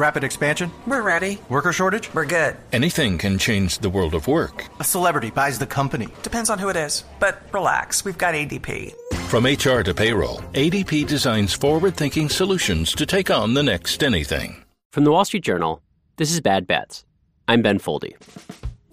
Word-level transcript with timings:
Rapid 0.00 0.24
expansion? 0.24 0.72
We're 0.86 1.02
ready. 1.02 1.38
Worker 1.50 1.72
shortage? 1.72 2.08
We're 2.14 2.24
good. 2.24 2.56
Anything 2.72 3.18
can 3.18 3.36
change 3.36 3.80
the 3.80 3.90
world 3.90 4.14
of 4.14 4.26
work. 4.28 4.64
A 4.80 4.84
celebrity 4.84 5.28
buys 5.28 5.58
the 5.58 5.66
company. 5.66 6.08
Depends 6.22 6.48
on 6.48 6.58
who 6.58 6.70
it 6.70 6.76
is. 6.76 7.04
But 7.18 7.42
relax, 7.52 8.02
we've 8.02 8.16
got 8.16 8.32
ADP. 8.32 8.94
From 9.28 9.44
HR 9.44 9.82
to 9.82 9.92
payroll, 9.92 10.38
ADP 10.54 11.06
designs 11.06 11.52
forward 11.52 11.98
thinking 11.98 12.30
solutions 12.30 12.94
to 12.94 13.04
take 13.04 13.30
on 13.30 13.52
the 13.52 13.62
next 13.62 14.02
anything. 14.02 14.64
From 14.90 15.04
the 15.04 15.12
Wall 15.12 15.26
Street 15.26 15.44
Journal, 15.44 15.82
this 16.16 16.32
is 16.32 16.40
Bad 16.40 16.66
Bets. 16.66 17.04
I'm 17.46 17.60
Ben 17.60 17.78
Foldy. 17.78 18.14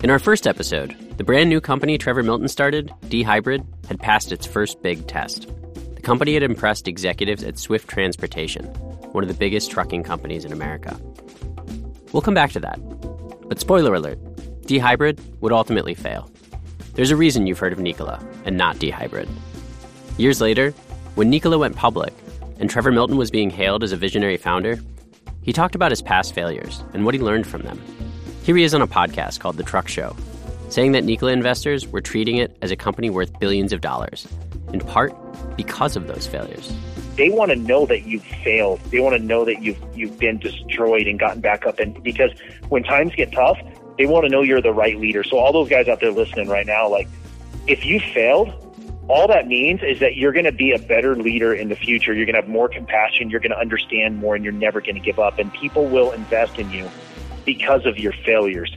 In 0.03 0.09
our 0.09 0.19
first 0.19 0.45
episode, 0.45 0.93
the 1.15 1.23
brand 1.23 1.47
new 1.47 1.61
company 1.61 1.97
Trevor 1.97 2.23
Milton 2.23 2.49
started, 2.49 2.93
D 3.07 3.23
Hybrid, 3.23 3.65
had 3.87 4.01
passed 4.01 4.33
its 4.33 4.45
first 4.45 4.81
big 4.81 5.07
test. 5.07 5.47
The 5.95 6.01
company 6.01 6.33
had 6.33 6.43
impressed 6.43 6.85
executives 6.85 7.43
at 7.43 7.57
Swift 7.57 7.87
Transportation, 7.87 8.65
one 9.17 9.23
of 9.23 9.29
the 9.29 9.33
biggest 9.33 9.71
trucking 9.71 10.03
companies 10.03 10.45
in 10.45 10.53
America. 10.53 10.95
We'll 12.13 12.21
come 12.21 12.35
back 12.35 12.51
to 12.51 12.59
that. 12.59 12.77
But 13.49 13.59
spoiler 13.59 13.95
alert 13.95 14.19
D 14.67 14.77
Hybrid 14.77 15.19
would 15.41 15.51
ultimately 15.51 15.95
fail. 15.95 16.29
There's 16.93 17.09
a 17.09 17.15
reason 17.15 17.47
you've 17.47 17.57
heard 17.57 17.73
of 17.73 17.79
Nikola 17.79 18.23
and 18.45 18.55
not 18.55 18.77
D 18.77 18.91
Hybrid. 18.91 19.27
Years 20.19 20.39
later, 20.39 20.69
when 21.15 21.31
Nikola 21.31 21.57
went 21.57 21.75
public 21.75 22.13
and 22.59 22.69
Trevor 22.69 22.91
Milton 22.91 23.17
was 23.17 23.31
being 23.31 23.49
hailed 23.49 23.83
as 23.83 23.91
a 23.91 23.97
visionary 23.97 24.37
founder, 24.37 24.77
he 25.41 25.51
talked 25.51 25.73
about 25.73 25.89
his 25.89 26.03
past 26.03 26.35
failures 26.35 26.83
and 26.93 27.03
what 27.03 27.15
he 27.15 27.19
learned 27.19 27.47
from 27.47 27.63
them. 27.63 27.81
Here 28.43 28.55
he 28.55 28.63
is 28.63 28.75
on 28.75 28.83
a 28.83 28.87
podcast 28.87 29.39
called 29.39 29.57
The 29.57 29.63
Truck 29.63 29.87
Show, 29.87 30.15
saying 30.69 30.91
that 30.91 31.05
Nikola 31.05 31.31
investors 31.31 31.87
were 31.87 32.01
treating 32.01 32.37
it 32.37 32.55
as 32.61 32.69
a 32.69 32.75
company 32.75 33.09
worth 33.09 33.39
billions 33.39 33.73
of 33.73 33.81
dollars, 33.81 34.27
in 34.73 34.79
part 34.79 35.11
because 35.57 35.95
of 35.95 36.05
those 36.05 36.27
failures. 36.27 36.71
They 37.17 37.29
want 37.29 37.49
to 37.51 37.57
know 37.57 37.85
that 37.87 38.05
you've 38.05 38.23
failed. 38.23 38.79
They 38.91 38.99
want 38.99 39.17
to 39.17 39.21
know 39.21 39.43
that 39.43 39.63
you've 39.63 39.79
you've 39.95 40.19
been 40.19 40.37
destroyed 40.37 41.07
and 41.07 41.19
gotten 41.19 41.41
back 41.41 41.65
up. 41.65 41.79
And 41.79 42.01
because 42.03 42.31
when 42.69 42.83
times 42.83 43.15
get 43.15 43.31
tough, 43.31 43.57
they 43.97 44.05
want 44.05 44.25
to 44.25 44.29
know 44.29 44.43
you're 44.43 44.61
the 44.61 44.71
right 44.71 44.97
leader. 44.99 45.23
So 45.23 45.37
all 45.37 45.51
those 45.51 45.67
guys 45.67 45.87
out 45.87 45.99
there 45.99 46.11
listening 46.11 46.47
right 46.47 46.67
now, 46.67 46.87
like 46.87 47.07
if 47.65 47.85
you 47.85 47.99
failed, 47.99 48.63
all 49.09 49.27
that 49.27 49.47
means 49.47 49.81
is 49.81 49.99
that 49.99 50.15
you're 50.15 50.31
going 50.31 50.45
to 50.45 50.51
be 50.51 50.71
a 50.73 50.79
better 50.79 51.15
leader 51.15 51.53
in 51.53 51.69
the 51.69 51.75
future. 51.75 52.13
You're 52.13 52.25
going 52.25 52.35
to 52.35 52.41
have 52.41 52.49
more 52.49 52.69
compassion. 52.69 53.29
You're 53.29 53.39
going 53.39 53.51
to 53.51 53.59
understand 53.59 54.17
more, 54.17 54.35
and 54.35 54.43
you're 54.43 54.53
never 54.53 54.79
going 54.79 54.95
to 54.95 55.01
give 55.01 55.17
up. 55.17 55.39
And 55.39 55.51
people 55.53 55.85
will 55.87 56.11
invest 56.11 56.59
in 56.59 56.69
you 56.71 56.89
because 57.45 57.85
of 57.85 57.97
your 57.97 58.13
failures. 58.25 58.75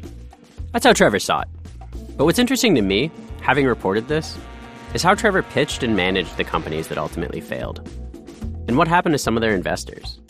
That's 0.73 0.87
how 0.87 0.93
Trevor 0.93 1.19
saw 1.19 1.41
it. 1.41 1.49
But 2.17 2.25
what's 2.25 2.39
interesting 2.39 2.75
to 2.77 2.83
me, 2.83 3.11
having 3.43 3.67
reported 3.67 4.09
this, 4.09 4.39
is 4.95 5.03
how 5.03 5.15
Trevor 5.15 5.43
pitched 5.43 5.83
and 5.83 5.97
managed 5.97 6.37
the 6.37 6.45
companies 6.45 6.89
that 6.89 6.97
ultimately 6.97 7.41
failed. 7.41 7.89
And 8.71 8.79
what 8.79 8.87
happened 8.87 9.15
to 9.15 9.19
some 9.19 9.37
of 9.37 9.41
their 9.41 9.53
investors. 9.53 10.21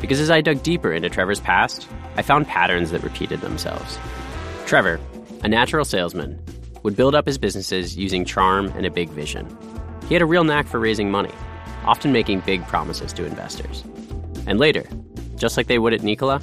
Because 0.00 0.18
as 0.18 0.30
I 0.30 0.40
dug 0.40 0.62
deeper 0.62 0.90
into 0.90 1.10
Trevor's 1.10 1.38
past, 1.38 1.86
I 2.16 2.22
found 2.22 2.46
patterns 2.48 2.90
that 2.92 3.02
repeated 3.02 3.42
themselves. 3.42 3.98
Trevor, 4.64 4.98
a 5.42 5.48
natural 5.48 5.84
salesman, 5.84 6.42
would 6.82 6.96
build 6.96 7.14
up 7.14 7.26
his 7.26 7.36
businesses 7.36 7.94
using 7.94 8.24
charm 8.24 8.68
and 8.68 8.86
a 8.86 8.90
big 8.90 9.10
vision. 9.10 9.54
He 10.08 10.14
had 10.14 10.22
a 10.22 10.26
real 10.26 10.44
knack 10.44 10.66
for 10.66 10.80
raising 10.80 11.10
money, 11.10 11.30
often 11.84 12.10
making 12.10 12.40
big 12.40 12.66
promises 12.68 13.12
to 13.12 13.26
investors. 13.26 13.84
And 14.46 14.58
later, 14.58 14.88
just 15.36 15.58
like 15.58 15.66
they 15.66 15.78
would 15.78 15.92
at 15.92 16.02
Nikola, 16.02 16.40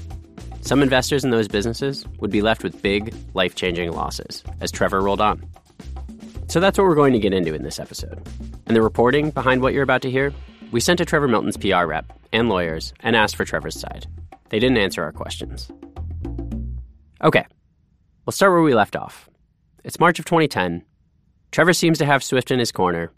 some 0.61 0.83
investors 0.83 1.23
in 1.23 1.31
those 1.31 1.47
businesses 1.47 2.05
would 2.19 2.29
be 2.29 2.43
left 2.43 2.63
with 2.63 2.83
big, 2.83 3.15
life 3.33 3.55
changing 3.55 3.91
losses 3.93 4.43
as 4.59 4.71
Trevor 4.71 5.01
rolled 5.01 5.21
on. 5.21 5.43
So 6.49 6.59
that's 6.59 6.77
what 6.77 6.85
we're 6.85 6.93
going 6.93 7.13
to 7.13 7.19
get 7.19 7.33
into 7.33 7.55
in 7.55 7.63
this 7.63 7.79
episode. 7.79 8.21
And 8.67 8.75
the 8.75 8.83
reporting 8.83 9.31
behind 9.31 9.63
what 9.63 9.73
you're 9.73 9.81
about 9.81 10.03
to 10.03 10.11
hear, 10.11 10.31
we 10.71 10.79
sent 10.79 10.97
to 10.97 11.05
Trevor 11.05 11.27
Milton's 11.27 11.57
PR 11.57 11.85
rep 11.85 12.11
and 12.31 12.49
lawyers 12.49 12.93
and 13.01 13.15
asked 13.15 13.35
for 13.35 13.45
Trevor's 13.45 13.79
side. 13.79 14.07
They 14.49 14.59
didn't 14.59 14.77
answer 14.77 15.03
our 15.03 15.11
questions. 15.11 15.69
Okay, 17.23 17.45
we'll 18.25 18.31
start 18.31 18.51
where 18.51 18.61
we 18.61 18.73
left 18.73 18.95
off. 18.95 19.29
It's 19.83 19.99
March 19.99 20.17
of 20.19 20.25
2010. 20.25 20.83
Trevor 21.51 21.73
seems 21.73 21.97
to 21.97 22.05
have 22.05 22.23
Swift 22.23 22.51
in 22.51 22.59
his 22.59 22.71
corner, 22.71 23.11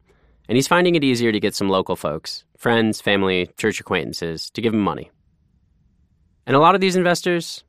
and 0.50 0.56
he's 0.56 0.68
finding 0.68 0.96
it 0.96 1.04
easier 1.04 1.32
to 1.32 1.40
get 1.40 1.56
some 1.56 1.70
local 1.70 1.96
folks, 1.96 2.44
friends, 2.58 3.00
family, 3.00 3.50
church 3.58 3.80
acquaintances, 3.80 4.50
to 4.52 4.62
give 4.62 4.74
him 4.74 4.82
money. 4.82 5.12
And 6.46 6.56
a 6.56 6.60
lot 6.60 6.76
of 6.76 6.82
these 6.82 6.96
investors, 6.96 7.64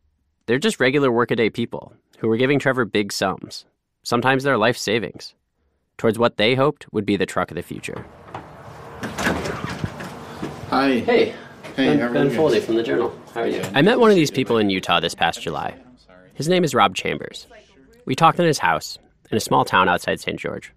they're 0.47 0.59
just 0.59 0.81
regular 0.81 1.13
workaday 1.13 1.51
people 1.51 1.95
who 2.19 2.29
were 2.29 2.37
giving 2.37 2.59
Trevor 2.59 2.85
big 2.85 3.13
sums, 3.13 3.67
sometimes 4.03 4.43
their 4.43 4.59
life 4.59 4.79
savings, 4.79 5.35
towards 5.99 6.19
what 6.19 6.39
they 6.39 6.55
hoped 6.55 6.87
would 6.93 7.07
be 7.07 7.17
the 7.17 7.27
truck 7.27 7.51
of 7.51 7.57
the 7.57 7.63
future. 7.63 8.05
Hi. 10.75 10.99
Hey, 10.99 11.33
Hey, 11.77 11.97
how 11.99 12.13
ben, 12.13 12.29
ben 12.29 12.31
Foldy 12.31 12.61
from 12.61 12.75
the 12.75 12.83
Journal. 12.83 13.17
How 13.33 13.43
are 13.43 13.47
you? 13.47 13.63
I 13.75 13.81
met 13.81 14.01
one 14.01 14.11
of 14.11 14.17
these 14.17 14.33
people 14.33 14.59
in 14.59 14.71
Utah 14.71 14.99
this 14.99 15.15
past 15.15 15.41
July. 15.41 15.77
His 16.35 16.49
name 16.49 16.65
is 16.65 16.75
Rob 16.75 16.97
Chambers. 16.97 17.47
We 18.07 18.17
talked 18.17 18.41
in 18.41 18.45
his 18.45 18.59
house 18.59 18.99
in 19.31 19.37
a 19.37 19.41
small 19.41 19.65
town 19.65 19.89
outside 19.89 20.19
St. 20.19 20.37
George. 20.37 20.73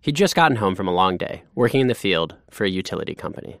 He'd 0.00 0.16
just 0.16 0.34
gotten 0.34 0.56
home 0.56 0.74
from 0.74 0.88
a 0.88 0.94
long 0.94 1.18
day, 1.18 1.42
working 1.54 1.82
in 1.82 1.88
the 1.88 1.94
field 1.94 2.34
for 2.50 2.64
a 2.64 2.70
utility 2.70 3.14
company. 3.14 3.60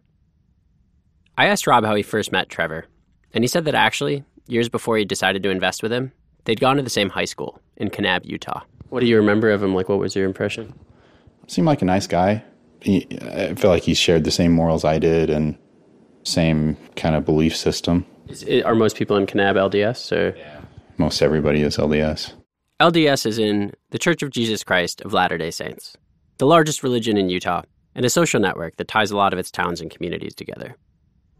I 1.36 1.48
asked 1.48 1.66
Rob 1.66 1.84
how 1.84 1.94
he 1.94 2.02
first 2.02 2.32
met 2.32 2.48
Trevor, 2.48 2.86
and 3.34 3.44
he 3.44 3.48
said 3.48 3.66
that 3.66 3.74
actually, 3.74 4.24
years 4.46 4.70
before 4.70 4.96
he 4.96 5.04
decided 5.04 5.42
to 5.42 5.50
invest 5.50 5.82
with 5.82 5.92
him, 5.92 6.12
they'd 6.46 6.60
gone 6.60 6.78
to 6.78 6.82
the 6.82 6.88
same 6.88 7.10
high 7.10 7.26
school 7.26 7.60
in 7.76 7.90
Kanab, 7.90 8.24
Utah. 8.24 8.62
What 8.88 9.00
do 9.00 9.06
you 9.06 9.18
remember 9.18 9.50
of 9.50 9.62
him? 9.62 9.74
Like, 9.74 9.90
what 9.90 9.98
was 9.98 10.16
your 10.16 10.24
impression? 10.24 10.72
Seemed 11.46 11.66
like 11.66 11.82
a 11.82 11.84
nice 11.84 12.06
guy. 12.06 12.42
He, 12.80 13.06
I 13.20 13.54
feel 13.54 13.70
like 13.70 13.82
he 13.82 13.92
shared 13.92 14.24
the 14.24 14.30
same 14.30 14.52
morals 14.52 14.82
I 14.86 14.98
did 14.98 15.28
and 15.28 15.58
same 16.24 16.76
kind 16.96 17.14
of 17.14 17.24
belief 17.24 17.56
system. 17.56 18.04
Is, 18.28 18.44
are 18.64 18.74
most 18.74 18.96
people 18.96 19.16
in 19.16 19.26
Kanab 19.26 19.56
LDS? 19.56 20.12
Or? 20.12 20.36
Most 20.98 21.22
everybody 21.22 21.62
is 21.62 21.76
LDS. 21.76 22.32
LDS 22.80 23.26
is 23.26 23.38
in 23.38 23.72
the 23.90 23.98
Church 23.98 24.22
of 24.22 24.30
Jesus 24.30 24.64
Christ 24.64 25.00
of 25.02 25.12
Latter 25.12 25.38
day 25.38 25.50
Saints, 25.50 25.96
the 26.38 26.46
largest 26.46 26.82
religion 26.82 27.16
in 27.16 27.28
Utah, 27.28 27.62
and 27.94 28.04
a 28.04 28.10
social 28.10 28.40
network 28.40 28.76
that 28.76 28.88
ties 28.88 29.10
a 29.10 29.16
lot 29.16 29.32
of 29.32 29.38
its 29.38 29.50
towns 29.50 29.80
and 29.80 29.90
communities 29.90 30.34
together. 30.34 30.74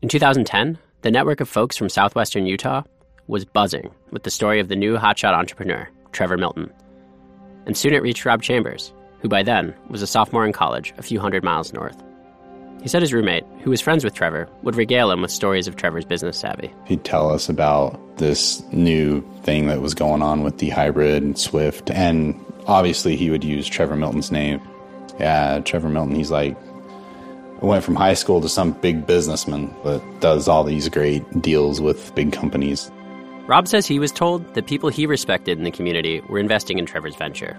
In 0.02 0.08
2010, 0.08 0.78
the 1.02 1.10
network 1.10 1.40
of 1.40 1.48
folks 1.48 1.76
from 1.76 1.88
southwestern 1.88 2.46
Utah 2.46 2.82
was 3.26 3.44
buzzing 3.44 3.90
with 4.10 4.22
the 4.22 4.30
story 4.30 4.60
of 4.60 4.68
the 4.68 4.76
new 4.76 4.96
hotshot 4.96 5.34
entrepreneur, 5.34 5.88
Trevor 6.12 6.36
Milton. 6.36 6.72
And 7.66 7.76
soon 7.76 7.94
it 7.94 8.02
reached 8.02 8.24
Rob 8.24 8.42
Chambers, 8.42 8.92
who 9.20 9.28
by 9.28 9.42
then 9.42 9.74
was 9.88 10.02
a 10.02 10.06
sophomore 10.06 10.46
in 10.46 10.52
college 10.52 10.92
a 10.98 11.02
few 11.02 11.18
hundred 11.18 11.42
miles 11.42 11.72
north. 11.72 12.00
He 12.84 12.90
said 12.90 13.00
his 13.00 13.14
roommate, 13.14 13.44
who 13.62 13.70
was 13.70 13.80
friends 13.80 14.04
with 14.04 14.12
Trevor, 14.12 14.46
would 14.62 14.76
regale 14.76 15.10
him 15.10 15.22
with 15.22 15.30
stories 15.30 15.66
of 15.66 15.74
Trevor's 15.74 16.04
business 16.04 16.38
savvy. 16.38 16.70
He'd 16.84 17.02
tell 17.02 17.30
us 17.30 17.48
about 17.48 17.98
this 18.18 18.62
new 18.72 19.22
thing 19.42 19.68
that 19.68 19.80
was 19.80 19.94
going 19.94 20.20
on 20.20 20.42
with 20.42 20.58
the 20.58 20.68
hybrid 20.68 21.22
and 21.22 21.38
Swift, 21.38 21.90
and 21.90 22.38
obviously 22.66 23.16
he 23.16 23.30
would 23.30 23.42
use 23.42 23.66
Trevor 23.66 23.96
Milton's 23.96 24.30
name. 24.30 24.60
Yeah, 25.18 25.60
Trevor 25.60 25.88
Milton, 25.88 26.14
he's 26.14 26.30
like, 26.30 26.58
I 27.62 27.64
went 27.64 27.84
from 27.84 27.94
high 27.94 28.12
school 28.12 28.42
to 28.42 28.50
some 28.50 28.72
big 28.72 29.06
businessman 29.06 29.74
that 29.84 30.02
does 30.20 30.46
all 30.46 30.62
these 30.62 30.90
great 30.90 31.40
deals 31.40 31.80
with 31.80 32.14
big 32.14 32.34
companies. 32.34 32.90
Rob 33.46 33.66
says 33.66 33.86
he 33.86 33.98
was 33.98 34.12
told 34.12 34.52
that 34.52 34.66
people 34.66 34.90
he 34.90 35.06
respected 35.06 35.56
in 35.56 35.64
the 35.64 35.70
community 35.70 36.20
were 36.28 36.38
investing 36.38 36.78
in 36.78 36.84
Trevor's 36.84 37.16
venture. 37.16 37.58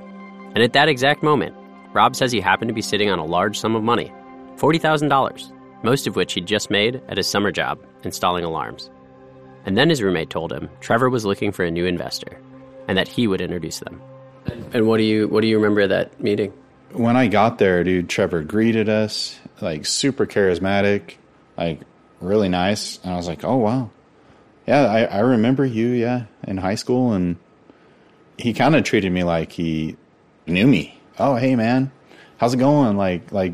And 0.54 0.60
at 0.60 0.74
that 0.74 0.88
exact 0.88 1.24
moment, 1.24 1.56
Rob 1.94 2.16
says 2.16 2.32
he 2.32 2.42
happened 2.42 2.70
to 2.70 2.76
be 2.76 2.84
sitting 2.84 3.10
on 3.10 3.18
a 3.18 3.26
large 3.26 3.58
sum 3.58 3.76
of 3.76 3.82
money 3.82 4.14
$40,000, 4.58 5.84
most 5.84 6.08
of 6.08 6.16
which 6.16 6.34
he'd 6.34 6.46
just 6.46 6.70
made 6.70 7.02
at 7.08 7.18
his 7.18 7.28
summer 7.28 7.52
job 7.52 7.80
installing 8.04 8.44
alarms. 8.44 8.90
And 9.66 9.78
then 9.78 9.90
his 9.90 10.02
roommate 10.02 10.30
told 10.30 10.54
him 10.54 10.70
Trevor 10.80 11.10
was 11.10 11.26
looking 11.26 11.52
for 11.52 11.64
a 11.64 11.72
new 11.72 11.86
investor 11.86 12.40
and 12.88 12.98
that 12.98 13.08
he 13.08 13.28
would 13.28 13.42
introduce 13.42 13.80
them. 13.80 14.02
And 14.74 14.88
what 14.88 14.98
do 14.98 15.04
you 15.04 15.28
what 15.28 15.42
do 15.42 15.48
you 15.48 15.58
remember 15.58 15.82
of 15.82 15.90
that 15.90 16.22
meeting? 16.22 16.54
when 16.98 17.18
I 17.18 17.28
got 17.28 17.58
there, 17.58 17.84
dude, 17.84 18.10
Trevor 18.10 18.44
greeted 18.44 18.90
us, 18.90 19.38
like 19.62 19.86
super 19.86 20.26
charismatic, 20.26 21.16
like 21.58 21.82
really 22.22 22.50
nice. 22.50 23.00
And 23.04 23.14
I 23.14 23.18
was 23.18 23.28
like, 23.28 23.44
oh, 23.44 23.58
wow. 23.58 23.90
Yeah, 24.68 24.86
I, 24.86 25.04
I 25.04 25.20
remember 25.20 25.66
you, 25.66 25.90
yeah, 25.90 26.26
in 26.48 26.58
high 26.58 26.76
school. 26.76 27.14
And 27.14 27.38
he 28.38 28.54
kind 28.54 28.76
of 28.76 28.84
treated 28.84 29.12
me 29.12 29.24
like 29.24 29.52
he 29.52 29.98
knew 30.48 30.68
me. 30.68 31.00
Oh, 31.20 31.36
hey, 31.36 31.56
man, 31.56 31.92
how's 32.38 32.54
it 32.54 32.58
going? 32.58 32.98
Like, 32.98 33.32
like 33.32 33.54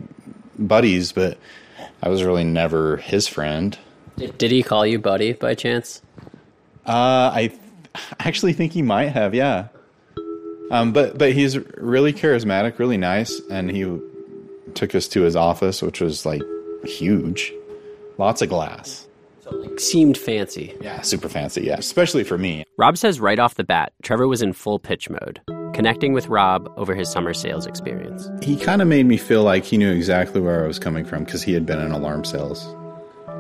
buddies, 0.67 1.11
but 1.11 1.37
I 2.01 2.09
was 2.09 2.23
really 2.23 2.43
never 2.43 2.97
his 2.97 3.27
friend. 3.27 3.77
Did, 4.17 4.37
did 4.37 4.51
he 4.51 4.63
call 4.63 4.85
you 4.85 4.99
buddy 4.99 5.33
by 5.33 5.55
chance? 5.55 6.01
Uh, 6.85 7.31
I 7.33 7.47
th- 7.47 7.59
actually 8.19 8.53
think 8.53 8.73
he 8.73 8.81
might 8.81 9.09
have, 9.09 9.33
yeah. 9.33 9.67
Um, 10.71 10.93
but 10.93 11.17
but 11.17 11.33
he's 11.33 11.57
really 11.77 12.13
charismatic, 12.13 12.79
really 12.79 12.97
nice, 12.97 13.41
and 13.49 13.69
he 13.69 13.99
took 14.73 14.95
us 14.95 15.07
to 15.09 15.21
his 15.21 15.35
office, 15.35 15.81
which 15.81 15.99
was 15.99 16.25
like 16.25 16.41
huge, 16.85 17.51
lots 18.17 18.41
of 18.41 18.49
glass. 18.49 19.07
Like, 19.51 19.81
seemed 19.81 20.17
fancy. 20.17 20.73
Yeah, 20.79 21.01
super 21.01 21.27
fancy. 21.27 21.63
Yeah, 21.63 21.75
especially 21.77 22.23
for 22.23 22.37
me. 22.37 22.63
Rob 22.77 22.97
says 22.97 23.19
right 23.19 23.37
off 23.37 23.55
the 23.55 23.65
bat, 23.65 23.91
Trevor 24.01 24.27
was 24.27 24.41
in 24.41 24.53
full 24.53 24.79
pitch 24.79 25.09
mode, 25.09 25.41
connecting 25.73 26.13
with 26.13 26.27
Rob 26.27 26.71
over 26.77 26.93
his 26.93 27.09
summer 27.09 27.33
sales 27.33 27.65
experience. 27.65 28.29
He 28.41 28.57
kind 28.57 28.81
of 28.81 28.87
made 28.87 29.05
me 29.05 29.17
feel 29.17 29.43
like 29.43 29.63
he 29.63 29.77
knew 29.77 29.91
exactly 29.91 30.41
where 30.41 30.63
I 30.63 30.67
was 30.67 30.79
coming 30.79 31.05
from 31.05 31.23
because 31.23 31.41
he 31.43 31.53
had 31.53 31.65
been 31.65 31.79
in 31.79 31.91
alarm 31.91 32.25
sales, 32.25 32.65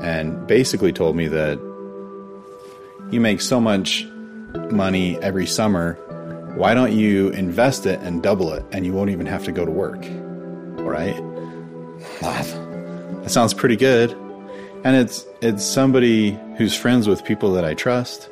and 0.01 0.47
basically 0.47 0.93
told 0.93 1.15
me 1.15 1.27
that 1.27 1.59
you 3.11 3.19
make 3.19 3.41
so 3.41 3.59
much 3.59 4.05
money 4.71 5.17
every 5.21 5.45
summer. 5.45 5.93
Why 6.55 6.73
don't 6.73 6.91
you 6.91 7.29
invest 7.29 7.85
it 7.85 7.99
and 8.01 8.21
double 8.21 8.51
it 8.53 8.65
and 8.71 8.85
you 8.85 8.93
won't 8.93 9.09
even 9.09 9.25
have 9.25 9.45
to 9.45 9.51
go 9.51 9.65
to 9.65 9.71
work? 9.71 10.05
Right? 10.81 11.15
That 12.21 13.29
sounds 13.29 13.53
pretty 13.53 13.75
good. 13.75 14.11
And 14.83 14.95
it's 14.95 15.25
it's 15.41 15.63
somebody 15.63 16.39
who's 16.57 16.75
friends 16.75 17.07
with 17.07 17.23
people 17.23 17.53
that 17.53 17.63
I 17.63 17.75
trust. 17.75 18.30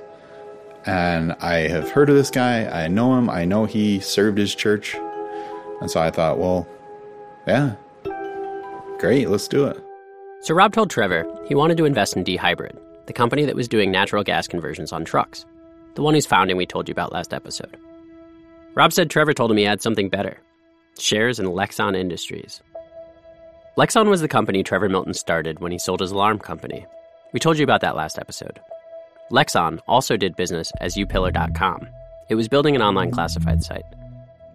And 0.85 1.33
I 1.33 1.67
have 1.67 1.91
heard 1.91 2.09
of 2.09 2.15
this 2.15 2.31
guy. 2.31 2.65
I 2.65 2.87
know 2.87 3.17
him. 3.17 3.29
I 3.29 3.45
know 3.45 3.65
he 3.65 3.99
served 3.99 4.37
his 4.37 4.55
church. 4.55 4.95
And 5.81 5.89
so 5.89 5.99
I 5.99 6.09
thought, 6.09 6.39
well, 6.39 6.67
yeah, 7.47 7.75
great, 8.99 9.29
let's 9.29 9.47
do 9.47 9.65
it. 9.65 9.81
So 10.41 10.53
Rob 10.53 10.73
told 10.73 10.89
Trevor 10.89 11.25
he 11.47 11.55
wanted 11.55 11.77
to 11.77 11.85
invest 11.85 12.15
in 12.15 12.23
D 12.23 12.35
Hybrid, 12.35 12.77
the 13.07 13.13
company 13.13 13.45
that 13.45 13.55
was 13.55 13.67
doing 13.67 13.91
natural 13.91 14.23
gas 14.23 14.47
conversions 14.47 14.91
on 14.91 15.03
trucks, 15.03 15.45
the 15.95 16.01
one 16.01 16.13
whose 16.13 16.25
founding 16.25 16.57
we 16.57 16.65
told 16.65 16.87
you 16.87 16.91
about 16.91 17.13
last 17.13 17.33
episode. 17.33 17.77
Rob 18.75 18.93
said 18.93 19.09
Trevor 19.09 19.33
told 19.33 19.51
him 19.51 19.57
he 19.57 19.63
had 19.63 19.81
something 19.81 20.09
better 20.09 20.37
shares 20.97 21.39
in 21.39 21.45
Lexon 21.47 21.95
Industries. 21.95 22.61
Lexon 23.77 24.09
was 24.09 24.19
the 24.19 24.27
company 24.27 24.63
Trevor 24.63 24.89
Milton 24.89 25.13
started 25.13 25.59
when 25.59 25.71
he 25.71 25.79
sold 25.79 26.01
his 26.01 26.11
alarm 26.11 26.39
company. 26.39 26.85
We 27.31 27.39
told 27.39 27.57
you 27.57 27.63
about 27.63 27.81
that 27.81 27.95
last 27.95 28.19
episode. 28.19 28.59
Lexon 29.31 29.79
also 29.87 30.17
did 30.17 30.35
business 30.35 30.71
as 30.81 30.95
upillar.com. 30.95 31.87
It 32.29 32.35
was 32.35 32.47
building 32.47 32.75
an 32.75 32.81
online 32.81 33.11
classified 33.11 33.63
site. 33.63 33.85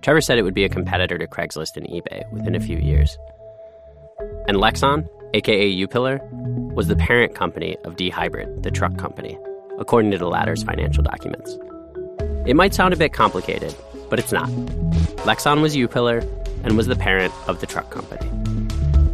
Trevor 0.03 0.21
said 0.21 0.37
it 0.37 0.43
would 0.43 0.55
be 0.55 0.65
a 0.65 0.69
competitor 0.69 1.17
to 1.17 1.27
Craigslist 1.27 1.77
and 1.77 1.87
eBay 1.87 2.29
within 2.33 2.57
a 2.57 2.61
few 2.61 2.77
years. 2.79 3.17
And 4.49 4.57
Lexon, 4.57 5.09
aka 5.33 5.73
Upillar, 5.73 6.21
was 6.75 6.89
the 6.89 6.97
parent 6.97 7.35
company 7.35 7.77
of 7.85 7.97
D 7.97 8.11
Hybrid, 8.11 8.65
the 8.65 8.71
truck 8.71 8.97
company, 8.99 9.39
according 9.79 10.11
to 10.11 10.19
the 10.19 10.29
latter's 10.29 10.65
financial 10.65 11.05
documents. 11.05 11.57
It 12.45 12.57
might 12.57 12.75
sound 12.75 12.93
a 12.93 12.97
bit 12.97 13.13
complicated, 13.13 13.75
but 14.11 14.19
it's 14.19 14.33
not. 14.33 14.49
Lexon 15.25 15.63
was 15.63 15.77
Upillar 15.77 16.21
and 16.65 16.77
was 16.77 16.89
the 16.89 16.97
parent 16.97 17.33
of 17.49 17.61
the 17.61 17.67
truck 17.67 17.91
company. 17.91 18.29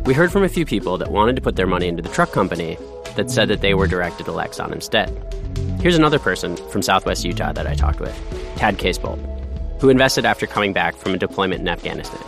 We 0.05 0.15
heard 0.15 0.33
from 0.33 0.43
a 0.43 0.49
few 0.49 0.65
people 0.65 0.97
that 0.99 1.11
wanted 1.11 1.37
to 1.37 1.43
put 1.43 1.57
their 1.57 1.67
money 1.67 1.87
into 1.87 2.03
the 2.03 2.09
truck 2.09 2.33
company 2.33 2.79
that 3.17 3.31
said 3.31 3.49
that 3.49 3.61
they 3.61 3.75
were 3.75 3.87
directed 3.87 4.25
to 4.25 4.33
Lexon 4.33 4.73
instead. 4.73 5.09
Here's 5.81 5.97
another 5.97 6.19
person 6.19 6.57
from 6.71 6.83
Southwest 6.83 7.25
Utah 7.25 7.53
that 7.53 7.67
I 7.67 7.75
talked 7.75 8.01
with, 8.01 8.15
Tad 8.57 8.79
Casebolt, 8.79 9.19
who 9.81 9.89
invested 9.89 10.25
after 10.27 10.47
coming 10.47 10.73
back 10.73 10.95
from 10.95 11.15
a 11.15 11.19
deployment 11.19 11.61
in 11.61 11.69
Afghanistan. 11.69 12.23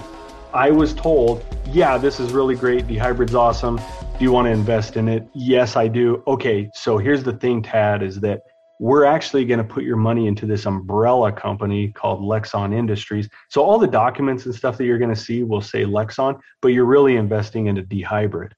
I 0.54 0.70
was 0.70 0.94
told, 0.94 1.44
yeah, 1.66 1.98
this 1.98 2.20
is 2.20 2.32
really 2.32 2.54
great. 2.54 2.86
The 2.86 2.98
hybrid's 2.98 3.34
awesome. 3.34 3.76
Do 3.76 4.24
you 4.24 4.32
want 4.32 4.46
to 4.46 4.52
invest 4.52 4.96
in 4.96 5.08
it? 5.08 5.26
Yes, 5.34 5.76
I 5.76 5.88
do. 5.88 6.22
Okay, 6.26 6.70
so 6.74 6.98
here's 6.98 7.22
the 7.22 7.32
thing, 7.32 7.62
Tad, 7.62 8.02
is 8.02 8.20
that 8.20 8.42
we're 8.80 9.04
actually 9.04 9.44
going 9.44 9.58
to 9.58 9.64
put 9.64 9.84
your 9.84 9.96
money 9.96 10.26
into 10.26 10.44
this 10.44 10.66
umbrella 10.66 11.30
company 11.30 11.88
called 11.92 12.20
Lexon 12.20 12.74
Industries. 12.74 13.28
So 13.48 13.62
all 13.62 13.78
the 13.78 13.86
documents 13.86 14.44
and 14.44 14.54
stuff 14.54 14.76
that 14.78 14.84
you're 14.84 14.98
going 14.98 15.14
to 15.14 15.20
see 15.20 15.42
will 15.44 15.60
say 15.60 15.84
Lexon, 15.84 16.38
but 16.60 16.68
you're 16.68 16.84
really 16.84 17.16
investing 17.16 17.66
into 17.66 17.82
D 17.82 18.02
Hybrid. 18.02 18.54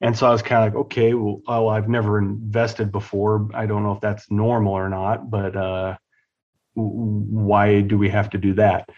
And 0.00 0.16
so 0.16 0.26
I 0.26 0.30
was 0.30 0.42
kind 0.42 0.66
of 0.66 0.72
like, 0.72 0.86
okay, 0.86 1.14
well, 1.14 1.42
oh, 1.46 1.68
I've 1.68 1.88
never 1.88 2.18
invested 2.18 2.90
before. 2.90 3.48
I 3.52 3.66
don't 3.66 3.82
know 3.82 3.92
if 3.92 4.00
that's 4.00 4.30
normal 4.30 4.72
or 4.72 4.88
not, 4.88 5.30
but 5.30 5.54
uh, 5.54 5.96
why 6.74 7.82
do 7.82 7.98
we 7.98 8.08
have 8.08 8.30
to 8.30 8.38
do 8.38 8.54
that? 8.54 8.88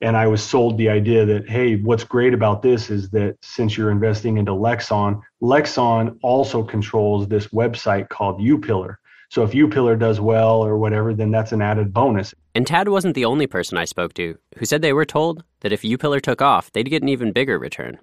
And 0.00 0.16
I 0.16 0.26
was 0.26 0.42
sold 0.42 0.78
the 0.78 0.88
idea 0.88 1.24
that, 1.24 1.48
hey, 1.48 1.76
what's 1.76 2.02
great 2.02 2.34
about 2.34 2.60
this 2.60 2.90
is 2.90 3.10
that 3.10 3.36
since 3.40 3.76
you're 3.76 3.92
investing 3.92 4.36
into 4.36 4.50
Lexon, 4.50 5.20
Lexon 5.40 6.18
also 6.22 6.64
controls 6.64 7.28
this 7.28 7.46
website 7.48 8.08
called 8.08 8.40
UPillar. 8.40 8.96
So 9.30 9.44
if 9.44 9.52
UPillar 9.52 9.96
does 9.96 10.20
well 10.20 10.60
or 10.60 10.76
whatever, 10.76 11.14
then 11.14 11.30
that's 11.30 11.52
an 11.52 11.62
added 11.62 11.92
bonus. 11.92 12.34
And 12.54 12.66
Tad 12.66 12.88
wasn't 12.88 13.14
the 13.14 13.24
only 13.24 13.46
person 13.46 13.78
I 13.78 13.84
spoke 13.84 14.12
to 14.14 14.36
who 14.58 14.66
said 14.66 14.82
they 14.82 14.92
were 14.92 15.06
told 15.06 15.44
that 15.60 15.72
if 15.72 15.82
UPillar 15.82 16.20
took 16.20 16.42
off, 16.42 16.72
they'd 16.72 16.90
get 16.90 17.02
an 17.02 17.08
even 17.08 17.30
bigger 17.30 17.58
return. 17.58 17.98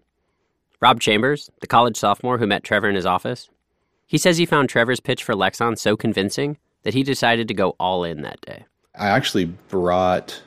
Rob 0.81 1.01
Chambers, 1.01 1.49
the 1.59 1.67
college 1.67 1.97
sophomore 1.97 2.37
who 2.37 2.47
met 2.47 2.63
Trevor 2.63 2.89
in 2.89 2.95
his 2.95 3.05
office, 3.05 3.49
he 4.07 4.17
says 4.17 4.37
he 4.37 4.45
found 4.45 4.69
Trevor's 4.69 4.99
pitch 4.99 5.23
for 5.23 5.35
Lexon 5.35 5.77
so 5.77 5.97
convincing 5.97 6.57
that 6.83 6.93
he 6.93 7.03
decided 7.03 7.47
to 7.49 7.53
go 7.53 7.75
all 7.79 8.03
in 8.03 8.21
that 8.21 8.39
day. 8.41 8.65
I 8.95 9.07
actually 9.07 9.45
brought 9.45 10.41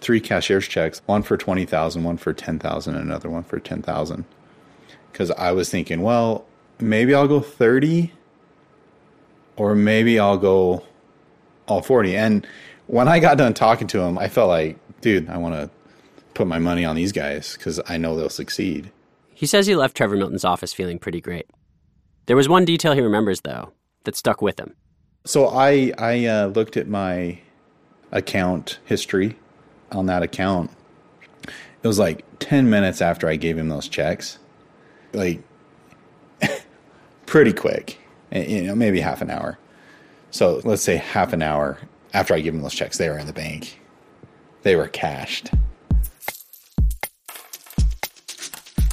three 0.00 0.20
cashier's 0.20 0.66
checks, 0.68 1.02
one 1.06 1.22
for 1.22 1.36
20,000, 1.36 2.04
one 2.04 2.16
for 2.16 2.32
10,000, 2.32 2.94
and 2.94 3.02
another 3.02 3.28
one 3.28 3.42
for 3.42 3.58
10,000. 3.58 4.24
Cuz 5.12 5.30
I 5.32 5.52
was 5.52 5.68
thinking, 5.68 6.00
well, 6.00 6.44
maybe 6.80 7.14
I'll 7.14 7.28
go 7.28 7.40
30 7.40 8.12
or 9.56 9.74
maybe 9.74 10.18
I'll 10.18 10.38
go 10.38 10.84
all 11.66 11.82
40. 11.82 12.16
And 12.16 12.46
when 12.86 13.08
I 13.08 13.18
got 13.18 13.36
done 13.36 13.52
talking 13.52 13.88
to 13.88 14.00
him, 14.00 14.16
I 14.16 14.28
felt 14.28 14.48
like, 14.48 14.78
dude, 15.00 15.28
I 15.28 15.36
want 15.38 15.54
to 15.54 15.70
put 16.34 16.46
my 16.46 16.58
money 16.58 16.84
on 16.84 16.96
these 16.96 17.12
guys 17.12 17.56
because 17.56 17.80
I 17.88 17.96
know 17.96 18.16
they'll 18.16 18.28
succeed. 18.28 18.90
He 19.42 19.46
says 19.46 19.66
he 19.66 19.74
left 19.74 19.96
Trevor 19.96 20.16
Milton's 20.16 20.44
office 20.44 20.72
feeling 20.72 21.00
pretty 21.00 21.20
great. 21.20 21.50
There 22.26 22.36
was 22.36 22.48
one 22.48 22.64
detail 22.64 22.92
he 22.92 23.00
remembers, 23.00 23.40
though, 23.40 23.72
that 24.04 24.14
stuck 24.14 24.40
with 24.40 24.60
him. 24.60 24.76
So 25.24 25.48
I, 25.48 25.92
I 25.98 26.26
uh, 26.26 26.46
looked 26.46 26.76
at 26.76 26.86
my 26.86 27.40
account 28.12 28.78
history 28.84 29.36
on 29.90 30.06
that 30.06 30.22
account. 30.22 30.70
It 31.82 31.88
was 31.88 31.98
like 31.98 32.24
10 32.38 32.70
minutes 32.70 33.02
after 33.02 33.26
I 33.26 33.34
gave 33.34 33.58
him 33.58 33.68
those 33.68 33.88
checks. 33.88 34.38
Like, 35.12 35.42
pretty 37.26 37.52
quick 37.52 37.98
you 38.30 38.62
know, 38.62 38.76
maybe 38.76 39.00
half 39.00 39.22
an 39.22 39.28
hour. 39.28 39.58
So 40.30 40.60
let's 40.62 40.82
say 40.82 40.98
half 40.98 41.32
an 41.32 41.42
hour 41.42 41.78
after 42.14 42.32
I 42.32 42.40
give 42.42 42.54
him 42.54 42.62
those 42.62 42.74
checks, 42.74 42.96
they 42.96 43.08
were 43.08 43.18
in 43.18 43.26
the 43.26 43.32
bank. 43.32 43.80
They 44.62 44.76
were 44.76 44.86
cashed. 44.86 45.50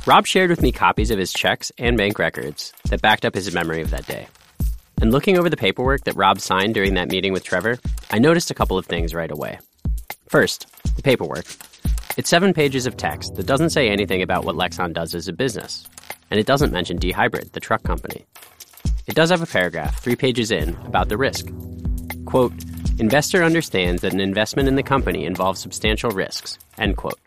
Rob 0.10 0.26
shared 0.26 0.50
with 0.50 0.64
me 0.64 0.72
copies 0.72 1.12
of 1.12 1.20
his 1.20 1.32
checks 1.32 1.72
and 1.78 1.96
bank 1.96 2.18
records 2.18 2.74
that 2.90 3.00
backed 3.00 3.26
up 3.26 3.36
his 3.36 3.54
memory 3.54 3.84
of 3.84 3.92
that 3.92 4.08
day. 4.08 4.28
And 5.00 5.12
looking 5.12 5.38
over 5.38 5.52
the 5.52 5.56
paperwork 5.56 6.06
that 6.06 6.16
Rob 6.16 6.40
signed 6.40 6.74
during 6.74 6.96
that 6.96 7.12
meeting 7.12 7.32
with 7.32 7.44
Trevor, 7.44 7.78
I 8.10 8.18
noticed 8.18 8.50
a 8.50 8.56
couple 8.56 8.80
of 8.80 8.88
things 8.88 9.14
right 9.14 9.30
away. 9.30 9.60
First, 10.28 10.66
the 10.96 11.04
paperwork. 11.04 11.46
It's 12.18 12.28
seven 12.28 12.56
pages 12.56 12.88
of 12.88 12.98
text 12.98 13.36
that 13.36 13.46
doesn't 13.46 13.70
say 13.70 13.88
anything 13.88 14.24
about 14.24 14.46
what 14.46 14.56
Lexon 14.56 14.94
does 14.94 15.14
as 15.14 15.28
a 15.28 15.32
business, 15.32 15.88
and 16.32 16.40
it 16.40 16.48
doesn't 16.48 16.74
mention 16.74 16.98
dHybrid, 16.98 17.52
the 17.52 17.60
truck 17.60 17.84
company. 17.84 18.26
It 19.06 19.14
does 19.14 19.30
have 19.30 19.44
a 19.44 19.46
paragraph, 19.46 20.02
three 20.02 20.16
pages 20.16 20.50
in, 20.50 20.70
about 20.88 21.10
the 21.10 21.18
risk. 21.18 21.46
Quote, 22.26 22.54
investor 22.98 23.44
understands 23.44 24.02
that 24.02 24.14
an 24.14 24.22
investment 24.22 24.68
in 24.68 24.74
the 24.74 24.82
company 24.82 25.26
involves 25.26 25.62
substantial 25.62 26.10
risks, 26.10 26.58
end 26.80 26.98
quote. 26.98 27.20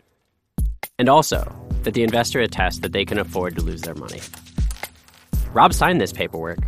And 0.98 1.08
also, 1.08 1.46
that 1.84 1.94
the 1.94 2.02
investor 2.02 2.40
attests 2.40 2.80
that 2.80 2.92
they 2.92 3.04
can 3.04 3.18
afford 3.18 3.56
to 3.56 3.62
lose 3.62 3.82
their 3.82 3.94
money. 3.94 4.20
Rob 5.52 5.72
signed 5.72 6.00
this 6.00 6.12
paperwork, 6.12 6.58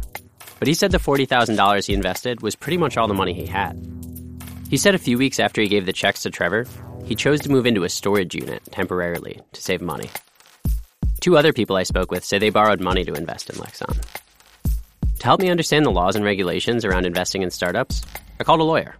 but 0.58 0.68
he 0.68 0.74
said 0.74 0.90
the 0.90 0.98
$40,000 0.98 1.86
he 1.86 1.94
invested 1.94 2.42
was 2.42 2.54
pretty 2.54 2.76
much 2.76 2.96
all 2.96 3.08
the 3.08 3.14
money 3.14 3.32
he 3.32 3.46
had. 3.46 3.78
He 4.68 4.76
said 4.76 4.94
a 4.94 4.98
few 4.98 5.18
weeks 5.18 5.38
after 5.38 5.60
he 5.60 5.68
gave 5.68 5.86
the 5.86 5.92
checks 5.92 6.22
to 6.22 6.30
Trevor, 6.30 6.66
he 7.04 7.14
chose 7.14 7.40
to 7.40 7.50
move 7.50 7.66
into 7.66 7.84
a 7.84 7.88
storage 7.88 8.34
unit 8.34 8.62
temporarily 8.70 9.40
to 9.52 9.62
save 9.62 9.82
money. 9.82 10.10
Two 11.20 11.36
other 11.36 11.52
people 11.52 11.76
I 11.76 11.82
spoke 11.82 12.10
with 12.10 12.24
say 12.24 12.38
they 12.38 12.50
borrowed 12.50 12.80
money 12.80 13.04
to 13.04 13.12
invest 13.14 13.50
in 13.50 13.56
Lexon. 13.56 14.02
To 15.18 15.24
help 15.24 15.40
me 15.40 15.50
understand 15.50 15.86
the 15.86 15.90
laws 15.90 16.16
and 16.16 16.24
regulations 16.24 16.84
around 16.84 17.06
investing 17.06 17.42
in 17.42 17.50
startups, 17.50 18.02
I 18.38 18.44
called 18.44 18.60
a 18.60 18.64
lawyer. 18.64 18.96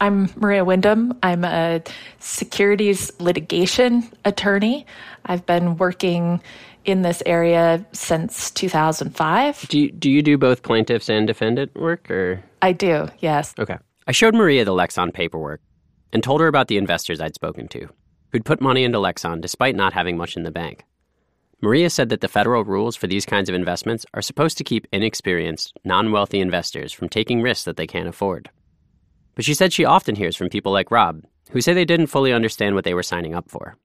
I'm 0.00 0.30
Maria 0.36 0.64
Wyndham. 0.64 1.18
I'm 1.22 1.44
a 1.44 1.82
securities 2.18 3.10
litigation 3.20 4.08
attorney. 4.24 4.86
I've 5.26 5.44
been 5.46 5.76
working 5.76 6.40
in 6.84 7.02
this 7.02 7.22
area 7.26 7.84
since 7.92 8.50
2005. 8.52 9.66
Do 9.68 9.78
you, 9.78 9.90
do 9.90 10.10
you 10.10 10.22
do 10.22 10.38
both 10.38 10.62
plaintiffs 10.62 11.08
and 11.08 11.26
defendant 11.26 11.74
work 11.74 12.10
or 12.10 12.42
I 12.62 12.72
do. 12.72 13.08
Yes. 13.18 13.54
Okay. 13.58 13.76
I 14.06 14.12
showed 14.12 14.34
Maria 14.34 14.64
the 14.64 14.72
Lexon 14.72 15.12
paperwork 15.12 15.60
and 16.12 16.22
told 16.22 16.40
her 16.40 16.46
about 16.46 16.68
the 16.68 16.76
investors 16.76 17.20
I'd 17.20 17.34
spoken 17.34 17.68
to 17.68 17.88
who'd 18.32 18.44
put 18.44 18.60
money 18.60 18.84
into 18.84 18.98
Lexon 18.98 19.40
despite 19.40 19.74
not 19.74 19.92
having 19.92 20.16
much 20.16 20.36
in 20.36 20.42
the 20.42 20.50
bank. 20.50 20.84
Maria 21.62 21.88
said 21.88 22.10
that 22.10 22.20
the 22.20 22.28
federal 22.28 22.64
rules 22.64 22.94
for 22.94 23.06
these 23.06 23.24
kinds 23.24 23.48
of 23.48 23.54
investments 23.54 24.04
are 24.12 24.22
supposed 24.22 24.58
to 24.58 24.64
keep 24.64 24.86
inexperienced, 24.92 25.72
non 25.84 26.12
wealthy 26.12 26.40
investors 26.40 26.92
from 26.92 27.08
taking 27.08 27.40
risks 27.40 27.64
that 27.64 27.76
they 27.76 27.86
can't 27.86 28.08
afford. 28.08 28.50
But 29.36 29.44
she 29.44 29.54
said 29.54 29.72
she 29.72 29.84
often 29.84 30.16
hears 30.16 30.34
from 30.34 30.48
people 30.48 30.72
like 30.72 30.90
Rob 30.90 31.22
who 31.50 31.60
say 31.60 31.72
they 31.72 31.84
didn't 31.84 32.08
fully 32.08 32.32
understand 32.32 32.74
what 32.74 32.84
they 32.84 32.94
were 32.94 33.02
signing 33.02 33.34
up 33.34 33.48
for. 33.48 33.76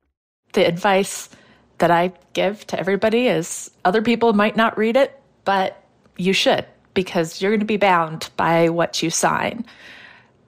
The 0.53 0.67
advice 0.67 1.29
that 1.77 1.91
I 1.91 2.13
give 2.34 2.65
to 2.67 2.79
everybody 2.79 3.27
is 3.27 3.70
other 3.86 4.01
people 4.01 4.34
might 4.34 4.55
not 4.55 4.77
read 4.77 4.96
it, 4.96 5.20
but 5.46 5.84
you 6.17 6.34
should 6.34 6.65
because 6.93 7.41
you're 7.41 7.51
going 7.51 7.60
to 7.60 7.65
be 7.65 7.77
bound 7.77 8.29
by 8.36 8.70
what 8.70 9.01
you 9.01 9.10
sign. 9.10 9.65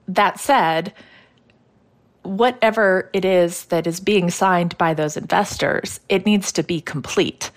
That 0.08 0.38
said, 0.38 0.92
whatever 2.22 3.10
it 3.12 3.24
is 3.24 3.66
that 3.66 3.86
is 3.86 4.00
being 4.00 4.30
signed 4.30 4.76
by 4.76 4.94
those 4.94 5.16
investors, 5.16 6.00
it 6.08 6.26
needs 6.26 6.52
to 6.52 6.62
be 6.62 6.80
complete. 6.80 7.50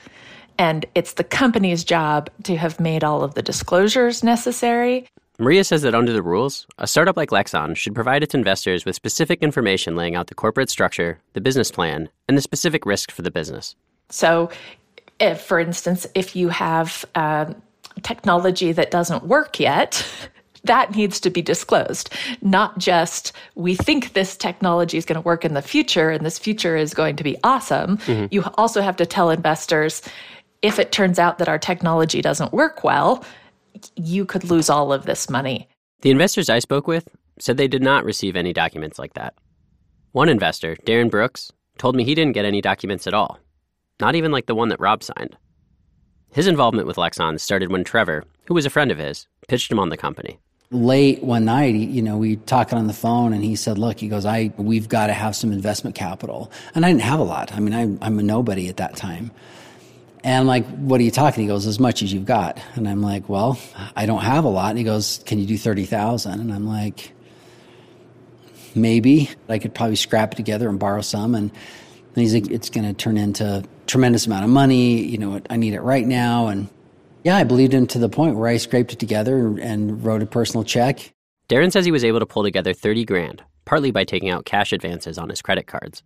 And 0.58 0.86
it's 0.96 1.14
the 1.14 1.24
company's 1.24 1.84
job 1.84 2.30
to 2.44 2.58
have 2.58 2.80
made 2.80 3.04
all 3.04 3.24
of 3.24 3.36
the 3.36 3.42
disclosures 3.42 4.24
necessary. 4.24 5.08
Maria 5.40 5.64
says 5.64 5.84
that 5.84 5.94
under 5.94 6.12
the 6.12 6.24
rules, 6.24 6.66
a 6.80 6.88
startup 6.88 7.16
like 7.16 7.30
Lexon 7.30 7.76
should 7.76 7.94
provide 7.94 8.24
its 8.24 8.34
investors 8.34 8.86
with 8.86 8.96
specific 8.96 9.44
information 9.44 9.96
laying 9.96 10.16
out 10.16 10.28
the 10.28 10.36
corporate 10.36 10.70
structure, 10.70 11.20
the 11.34 11.42
business 11.42 11.70
plan, 11.70 12.10
and 12.28 12.36
the 12.36 12.42
specific 12.42 12.86
risk 12.86 13.12
for 13.12 13.22
the 13.22 13.30
business. 13.30 13.76
So, 14.10 14.50
if, 15.20 15.42
for 15.42 15.60
instance, 15.60 16.08
if 16.16 16.36
you 16.36 16.50
have 16.50 17.06
um, 17.14 17.56
technology 18.02 18.72
that 18.72 18.90
doesn't 18.90 19.24
work 19.24 19.60
yet, 19.60 20.06
that 20.64 20.96
needs 20.96 21.20
to 21.20 21.30
be 21.30 21.42
disclosed. 21.42 22.10
Not 22.42 22.78
just 22.80 23.32
we 23.56 23.76
think 23.76 24.14
this 24.14 24.36
technology 24.36 24.98
is 24.98 25.06
going 25.06 25.22
to 25.22 25.26
work 25.26 25.46
in 25.46 25.54
the 25.54 25.62
future 25.62 26.10
and 26.10 26.26
this 26.26 26.40
future 26.40 26.76
is 26.76 26.94
going 26.94 27.16
to 27.16 27.24
be 27.24 27.38
awesome. 27.44 27.98
Mm-hmm. 28.00 28.26
You 28.32 28.44
also 28.56 28.82
have 28.82 28.96
to 28.98 29.06
tell 29.06 29.30
investors 29.30 30.02
if 30.62 30.80
it 30.80 30.92
turns 30.92 31.20
out 31.20 31.38
that 31.38 31.48
our 31.48 31.60
technology 31.60 32.22
doesn't 32.22 32.52
work 32.52 32.84
well, 32.84 33.24
you 33.96 34.26
could 34.26 34.44
lose 34.44 34.70
all 34.70 34.94
of 34.94 35.06
this 35.06 35.30
money. 35.30 35.68
The 36.02 36.12
investors 36.12 36.50
I 36.50 36.60
spoke 36.60 36.88
with 36.88 37.08
said 37.40 37.58
they 37.58 37.68
did 37.68 37.82
not 37.82 38.06
receive 38.06 38.36
any 38.36 38.54
documents 38.54 39.00
like 39.00 39.14
that. 39.14 39.34
One 40.12 40.30
investor, 40.30 40.76
Darren 40.86 41.12
Brooks, 41.12 41.52
told 41.78 41.96
me 41.96 42.04
he 42.04 42.16
didn't 42.16 42.34
get 42.34 42.46
any 42.46 42.62
documents 42.62 43.08
at 43.08 43.14
all, 43.14 43.40
not 44.00 44.16
even 44.16 44.32
like 44.32 44.46
the 44.46 44.56
one 44.56 44.70
that 44.70 44.80
Rob 44.80 45.04
signed. 45.04 45.38
His 46.32 46.48
involvement 46.48 46.88
with 46.88 46.98
Lexon 46.98 47.40
started 47.40 47.72
when 47.72 47.84
Trevor, 47.84 48.24
who 48.46 48.54
was 48.54 48.66
a 48.66 48.70
friend 48.70 48.92
of 48.92 48.98
his, 48.98 49.28
pitched 49.48 49.72
him 49.72 49.80
on 49.80 49.90
the 49.90 49.98
company. 49.98 50.40
Late 50.70 51.24
one 51.24 51.46
night, 51.46 51.76
you 51.76 52.02
know, 52.02 52.18
we 52.18 52.36
talking 52.36 52.78
on 52.78 52.88
the 52.88 52.94
phone, 52.94 53.32
and 53.32 53.44
he 53.44 53.56
said, 53.56 53.78
"Look, 53.78 54.00
he 54.00 54.10
goes, 54.10 54.26
I 54.26 54.52
we've 54.58 54.90
got 54.90 55.08
to 55.08 55.14
have 55.14 55.34
some 55.36 55.54
investment 55.54 55.96
capital, 55.96 56.52
and 56.76 56.86
I 56.86 56.90
didn't 56.90 57.04
have 57.04 57.22
a 57.22 57.24
lot. 57.24 57.54
I 57.54 57.62
mean, 57.62 57.74
I, 57.74 58.06
I'm 58.06 58.20
a 58.20 58.24
nobody 58.24 58.68
at 58.68 58.78
that 58.78 58.98
time." 58.98 59.32
And 60.24 60.36
I'm 60.36 60.48
like, 60.48 60.66
what 60.66 61.00
are 61.00 61.04
you 61.04 61.12
talking? 61.12 61.44
He 61.44 61.48
goes, 61.48 61.68
as 61.68 61.80
much 61.80 62.02
as 62.02 62.12
you've 62.12 62.26
got. 62.26 62.60
And 62.76 62.88
I'm 62.88 63.02
like, 63.02 63.30
well, 63.30 63.60
I 63.96 64.06
don't 64.06 64.22
have 64.22 64.44
a 64.46 64.50
lot. 64.50 64.70
And 64.70 64.78
he 64.78 64.84
goes, 64.84 65.22
can 65.26 65.40
you 65.40 65.46
do 65.46 65.58
30,000? 65.58 66.40
And 66.40 66.52
I'm 66.52 66.68
like, 66.68 67.14
maybe 68.76 69.30
I 69.48 69.60
could 69.60 69.74
probably 69.74 69.96
scrap 69.96 70.34
it 70.34 70.36
together 70.36 70.70
and 70.70 70.80
borrow 70.80 71.02
some. 71.02 71.36
And, 71.36 71.52
and 71.52 72.16
he's 72.16 72.34
like, 72.34 72.50
it's 72.50 72.70
going 72.70 72.86
to 72.86 72.94
turn 72.94 73.18
into 73.18 73.64
tremendous 73.86 74.26
amount 74.26 74.44
of 74.44 74.50
money. 74.50 75.02
You 75.04 75.18
know, 75.18 75.42
I 75.50 75.56
need 75.56 75.74
it 75.74 75.82
right 75.82 76.06
now. 76.06 76.48
And 76.48 76.68
yeah, 77.24 77.38
I 77.38 77.44
believed 77.44 77.74
him 77.74 77.88
to 77.88 78.00
the 78.00 78.10
point 78.10 78.36
where 78.36 78.50
I 78.50 78.58
scraped 78.58 78.94
it 78.94 79.00
together 79.00 79.58
and 79.60 80.04
wrote 80.04 80.22
a 80.22 80.26
personal 80.26 80.64
check. 80.64 81.14
Darren 81.50 81.72
says 81.72 81.86
he 81.86 81.92
was 81.92 82.04
able 82.04 82.20
to 82.20 82.26
pull 82.26 82.44
together 82.44 82.74
30 82.74 83.06
grand, 83.06 83.44
partly 83.66 83.92
by 83.92 84.04
taking 84.04 84.30
out 84.30 84.46
cash 84.46 84.74
advances 84.74 85.18
on 85.18 85.30
his 85.30 85.42
credit 85.42 85.68
cards. 85.68 86.04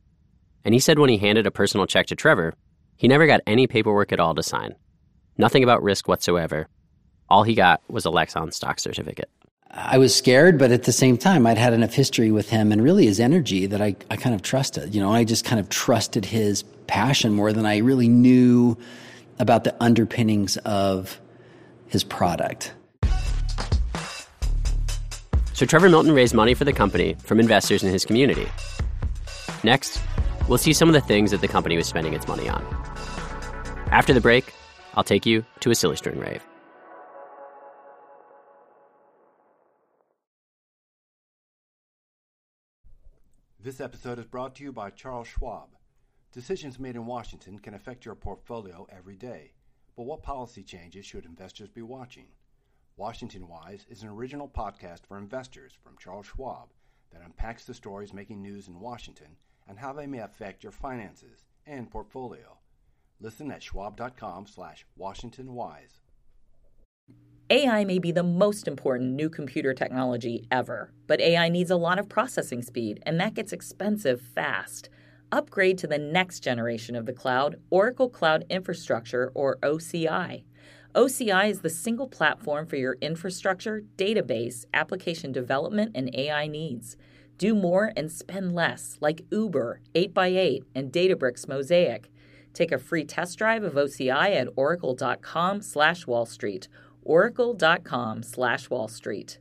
And 0.64 0.74
he 0.74 0.80
said 0.80 1.00
when 1.00 1.10
he 1.10 1.18
handed 1.18 1.48
a 1.48 1.52
personal 1.52 1.88
check 1.88 2.08
to 2.08 2.16
Trevor, 2.16 2.54
he 3.02 3.08
never 3.08 3.26
got 3.26 3.42
any 3.48 3.66
paperwork 3.66 4.12
at 4.12 4.20
all 4.20 4.36
to 4.36 4.44
sign. 4.44 4.76
Nothing 5.36 5.64
about 5.64 5.82
risk 5.82 6.08
whatsoever. 6.08 6.68
All 7.30 7.42
he 7.42 7.56
got 7.56 7.82
was 7.88 8.06
a 8.06 8.10
Lexon 8.10 8.54
stock 8.54 8.80
certificate. 8.80 9.28
I 9.72 9.98
was 9.98 10.16
scared, 10.16 10.60
but 10.60 10.72
at 10.72 10.84
the 10.84 10.92
same 10.92 11.18
time, 11.18 11.48
I'd 11.48 11.58
had 11.58 11.74
enough 11.74 11.96
history 11.96 12.30
with 12.30 12.52
him 12.52 12.72
and 12.72 12.80
really 12.84 13.08
his 13.08 13.20
energy 13.20 13.66
that 13.66 13.82
I, 13.82 13.96
I 14.12 14.18
kind 14.18 14.36
of 14.36 14.44
trusted. 14.44 14.94
You 14.94 15.02
know, 15.02 15.12
I 15.12 15.24
just 15.24 15.46
kind 15.46 15.60
of 15.60 15.68
trusted 15.68 16.26
his 16.26 16.62
passion 16.86 17.34
more 17.34 17.52
than 17.52 17.66
I 17.66 17.78
really 17.78 18.08
knew 18.08 18.78
about 19.40 19.64
the 19.64 19.76
underpinnings 19.84 20.58
of 20.58 21.20
his 21.88 22.04
product. 22.04 22.72
So 25.54 25.66
Trevor 25.66 25.90
Milton 25.90 26.12
raised 26.12 26.36
money 26.36 26.54
for 26.54 26.66
the 26.66 26.74
company 26.74 27.16
from 27.24 27.40
investors 27.40 27.82
in 27.82 27.92
his 27.92 28.06
community. 28.06 28.48
Next, 29.64 30.00
we'll 30.48 30.60
see 30.60 30.74
some 30.74 30.88
of 30.88 30.94
the 30.94 31.02
things 31.02 31.32
that 31.32 31.42
the 31.42 31.48
company 31.48 31.78
was 31.78 31.88
spending 31.88 32.14
its 32.14 32.28
money 32.28 32.48
on. 32.48 32.81
After 33.92 34.14
the 34.14 34.22
break, 34.22 34.54
I'll 34.96 35.04
take 35.04 35.26
you 35.26 35.44
to 35.60 35.70
a 35.70 35.76
silly 35.76 35.98
string 35.98 36.18
rave. 36.18 36.42
This 43.62 43.82
episode 43.82 44.18
is 44.18 44.26
brought 44.26 44.56
to 44.56 44.64
you 44.64 44.72
by 44.72 44.92
Charles 44.92 45.28
Schwab. 45.28 45.70
Decisions 46.32 46.80
made 46.80 46.96
in 46.96 47.06
Washington 47.06 47.60
can 47.60 47.74
affect 47.74 48.06
your 48.06 48.16
portfolio 48.16 48.88
every 48.90 49.18
day. 49.18 49.52
But 49.98 50.04
what 50.04 50.24
policy 50.24 50.64
changes 50.64 51.06
should 51.06 51.26
investors 51.26 51.70
be 51.70 51.82
watching? 51.82 52.28
Washington 52.96 53.50
Wise 53.50 53.86
is 53.90 54.04
an 54.04 54.10
original 54.10 54.48
podcast 54.48 55.06
for 55.06 55.18
investors 55.18 55.74
from 55.84 55.98
Charles 56.00 56.28
Schwab 56.28 56.70
that 57.12 57.24
unpacks 57.26 57.66
the 57.66 57.74
stories 57.74 58.14
making 58.14 58.42
news 58.42 58.70
in 58.70 58.80
Washington 58.80 59.36
and 59.68 59.78
how 59.78 59.92
they 59.92 60.08
may 60.08 60.20
affect 60.20 60.64
your 60.64 60.72
finances 60.72 61.44
and 61.68 61.92
portfolio. 61.92 62.58
Listen 63.22 63.52
at 63.52 63.62
schwab.com 63.62 64.48
slash 64.48 64.86
washingtonwise. 65.00 66.00
AI 67.52 67.84
may 67.84 68.00
be 68.00 68.12
the 68.12 68.24
most 68.24 68.68
important 68.68 69.12
new 69.14 69.30
computer 69.30 69.74
technology 69.74 70.48
ever, 70.50 70.92
but 71.06 71.20
AI 71.20 71.50
needs 71.50 71.70
a 71.70 71.76
lot 71.76 72.00
of 72.00 72.10
processing 72.10 72.62
speed, 72.62 73.04
and 73.06 73.20
that 73.20 73.34
gets 73.34 73.52
expensive 73.52 74.22
fast. 74.22 74.90
Upgrade 75.34 75.78
to 75.78 75.88
the 75.88 75.98
next 75.98 76.40
generation 76.40 76.96
of 76.96 77.06
the 77.06 77.14
cloud, 77.14 77.58
Oracle 77.70 78.10
Cloud 78.10 78.46
Infrastructure, 78.50 79.32
or 79.36 79.58
OCI. 79.58 80.44
OCI 80.96 81.50
is 81.50 81.60
the 81.60 81.70
single 81.70 82.08
platform 82.08 82.66
for 82.66 82.78
your 82.78 82.98
infrastructure, 83.02 83.84
database, 83.98 84.66
application 84.74 85.32
development, 85.32 85.92
and 85.94 86.14
AI 86.16 86.48
needs. 86.48 86.98
Do 87.38 87.54
more 87.54 87.92
and 87.96 88.12
spend 88.12 88.56
less, 88.56 88.98
like 89.02 89.26
Uber, 89.30 89.82
8x8, 89.94 90.64
and 90.74 90.92
Databricks 90.92 91.48
Mosaic. 91.48 92.12
Take 92.54 92.72
a 92.72 92.78
free 92.78 93.06
test 93.06 93.38
drive 93.38 93.64
of 93.64 93.74
OCI 93.74 94.36
at 94.36 94.48
oracle.com 94.56 95.62
slash 95.62 96.08
Wall 96.08 96.26
Street. 96.26 96.68
Oracle.com 97.04 98.24
slash 98.24 98.70
Wall 98.70 98.88
Street. 98.88 99.40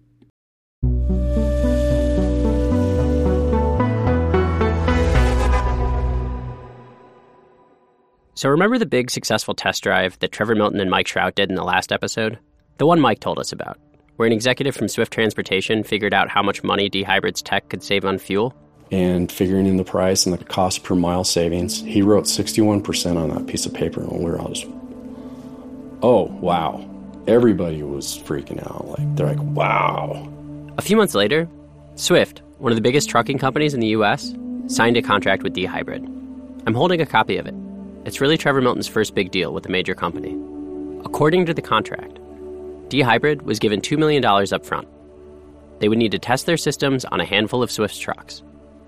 So 8.41 8.49
remember 8.49 8.79
the 8.79 8.87
big 8.87 9.11
successful 9.11 9.53
test 9.53 9.83
drive 9.83 10.19
that 10.21 10.33
Trevor 10.33 10.55
Milton 10.55 10.81
and 10.81 10.91
Mike 10.91 11.07
Shrout 11.07 11.35
did 11.35 11.51
in 11.51 11.57
the 11.57 11.63
last 11.63 11.93
episode? 11.93 12.39
The 12.79 12.87
one 12.87 12.99
Mike 12.99 13.21
told 13.21 13.39
us 13.39 13.53
about, 13.53 13.77
where 14.17 14.27
an 14.27 14.33
executive 14.33 14.75
from 14.75 14.89
Swift 14.89 15.13
Transportation 15.13 15.83
figured 15.83 16.15
out 16.15 16.31
how 16.31 16.43
much 16.43 16.65
money 16.65 16.89
dHybrid's 16.89 17.43
tech 17.43 17.69
could 17.69 17.83
save 17.83 18.07
on 18.07 18.17
fuel? 18.17 18.55
And 18.91 19.31
figuring 19.31 19.67
in 19.67 19.77
the 19.77 19.85
price 19.85 20.27
and 20.27 20.37
the 20.37 20.45
cost 20.45 20.83
per 20.83 20.95
mile 20.95 21.25
savings. 21.25 21.81
He 21.81 22.03
wrote 22.03 22.25
61% 22.25 23.17
on 23.17 23.31
that 23.31 23.47
piece 23.47 23.67
of 23.67 23.73
paper, 23.73 24.01
and 24.01 24.11
we 24.13 24.25
were 24.25 24.39
all 24.41 24.49
just, 24.49 24.67
oh, 26.03 26.25
wow. 26.41 26.87
Everybody 27.27 27.83
was 27.83 28.19
freaking 28.19 28.61
out. 28.67 28.89
Like, 28.89 29.17
they're 29.17 29.27
like, 29.27 29.43
wow. 29.43 30.29
A 30.79 30.83
few 30.83 30.97
months 30.97 31.15
later, 31.15 31.49
Swift, 31.95 32.43
one 32.59 32.73
of 32.73 32.77
the 32.77 32.83
biggest 32.83 33.09
trucking 33.09 33.39
companies 33.39 33.75
in 33.75 33.81
the 33.81 33.89
US, 33.89 34.35
signed 34.67 34.97
a 34.97 35.03
contract 35.03 35.43
with 35.43 35.53
D 35.53 35.65
Hybrid. 35.65 36.03
I'm 36.67 36.75
holding 36.75 37.01
a 37.01 37.07
copy 37.07 37.37
of 37.37 37.47
it. 37.47 37.55
It's 38.05 38.21
really 38.21 38.39
Trevor 38.39 38.63
Milton's 38.63 38.89
first 38.89 39.15
big 39.15 39.31
deal 39.31 39.53
with 39.53 39.67
a 39.67 39.71
major 39.71 39.95
company. 39.95 40.37
According 41.05 41.47
to 41.47 41.55
the 41.55 41.63
contract, 41.63 42.19
D 42.89 43.03
Hybrid 43.03 43.43
was 43.43 43.59
given 43.59 43.81
$2 43.81 43.99
million 43.99 44.25
up 44.25 44.65
front. 44.65 44.89
They 45.79 45.89
would 45.89 45.99
need 45.99 46.13
to 46.13 46.19
test 46.19 46.47
their 46.47 46.57
systems 46.57 47.05
on 47.05 47.21
a 47.21 47.25
handful 47.25 47.63
of 47.63 47.71
Swift's 47.71 47.99
trucks. 47.99 48.43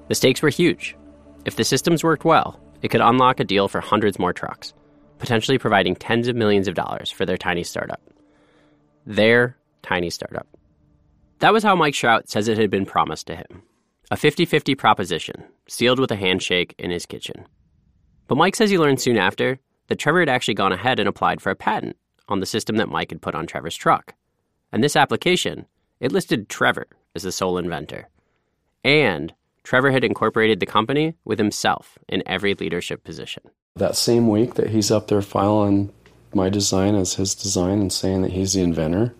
The 0.08 0.14
stakes 0.14 0.42
were 0.42 0.50
huge. 0.50 0.96
If 1.44 1.56
the 1.56 1.64
systems 1.64 2.04
worked 2.04 2.24
well, 2.24 2.60
it 2.82 2.88
could 2.88 3.00
unlock 3.00 3.40
a 3.40 3.44
deal 3.44 3.68
for 3.68 3.80
hundreds 3.80 4.18
more 4.18 4.32
trucks, 4.32 4.74
potentially 5.18 5.58
providing 5.58 5.94
tens 5.94 6.28
of 6.28 6.36
millions 6.36 6.68
of 6.68 6.74
dollars 6.74 7.10
for 7.10 7.24
their 7.24 7.36
tiny 7.36 7.64
startup. 7.64 8.00
Their 9.06 9.56
tiny 9.82 10.10
startup. 10.10 10.46
That 11.38 11.52
was 11.52 11.64
how 11.64 11.74
Mike 11.74 11.94
Shrout 11.94 12.28
says 12.28 12.46
it 12.46 12.58
had 12.58 12.70
been 12.70 12.86
promised 12.86 13.26
to 13.28 13.36
him 13.36 13.62
a 14.10 14.16
50 14.16 14.44
50 14.44 14.74
proposition, 14.74 15.44
sealed 15.66 15.98
with 15.98 16.10
a 16.10 16.16
handshake 16.16 16.74
in 16.78 16.90
his 16.90 17.06
kitchen. 17.06 17.46
But 18.28 18.36
Mike 18.36 18.54
says 18.54 18.68
he 18.68 18.78
learned 18.78 19.00
soon 19.00 19.16
after 19.16 19.58
that 19.88 19.98
Trevor 19.98 20.20
had 20.20 20.28
actually 20.28 20.54
gone 20.54 20.72
ahead 20.72 21.00
and 21.00 21.08
applied 21.08 21.40
for 21.40 21.50
a 21.50 21.56
patent 21.56 21.96
on 22.28 22.40
the 22.40 22.46
system 22.46 22.76
that 22.76 22.90
Mike 22.90 23.10
had 23.10 23.22
put 23.22 23.34
on 23.34 23.46
Trevor's 23.46 23.74
truck. 23.74 24.14
And 24.70 24.84
this 24.84 24.96
application, 24.96 25.66
it 25.98 26.12
listed 26.12 26.48
Trevor 26.48 26.88
as 27.14 27.22
the 27.22 27.32
sole 27.32 27.56
inventor. 27.56 28.08
And 28.84 29.32
Trevor 29.64 29.90
had 29.90 30.04
incorporated 30.04 30.60
the 30.60 30.66
company 30.66 31.14
with 31.24 31.38
himself 31.38 31.98
in 32.08 32.22
every 32.26 32.54
leadership 32.54 33.04
position. 33.04 33.42
That 33.76 33.96
same 33.96 34.28
week 34.28 34.54
that 34.54 34.70
he's 34.70 34.90
up 34.90 35.08
there 35.08 35.22
filing 35.22 35.92
my 36.34 36.48
design 36.48 36.94
as 36.94 37.14
his 37.14 37.34
design 37.34 37.80
and 37.80 37.92
saying 37.92 38.22
that 38.22 38.32
he's 38.32 38.54
the 38.54 38.62
inventor, 38.62 39.14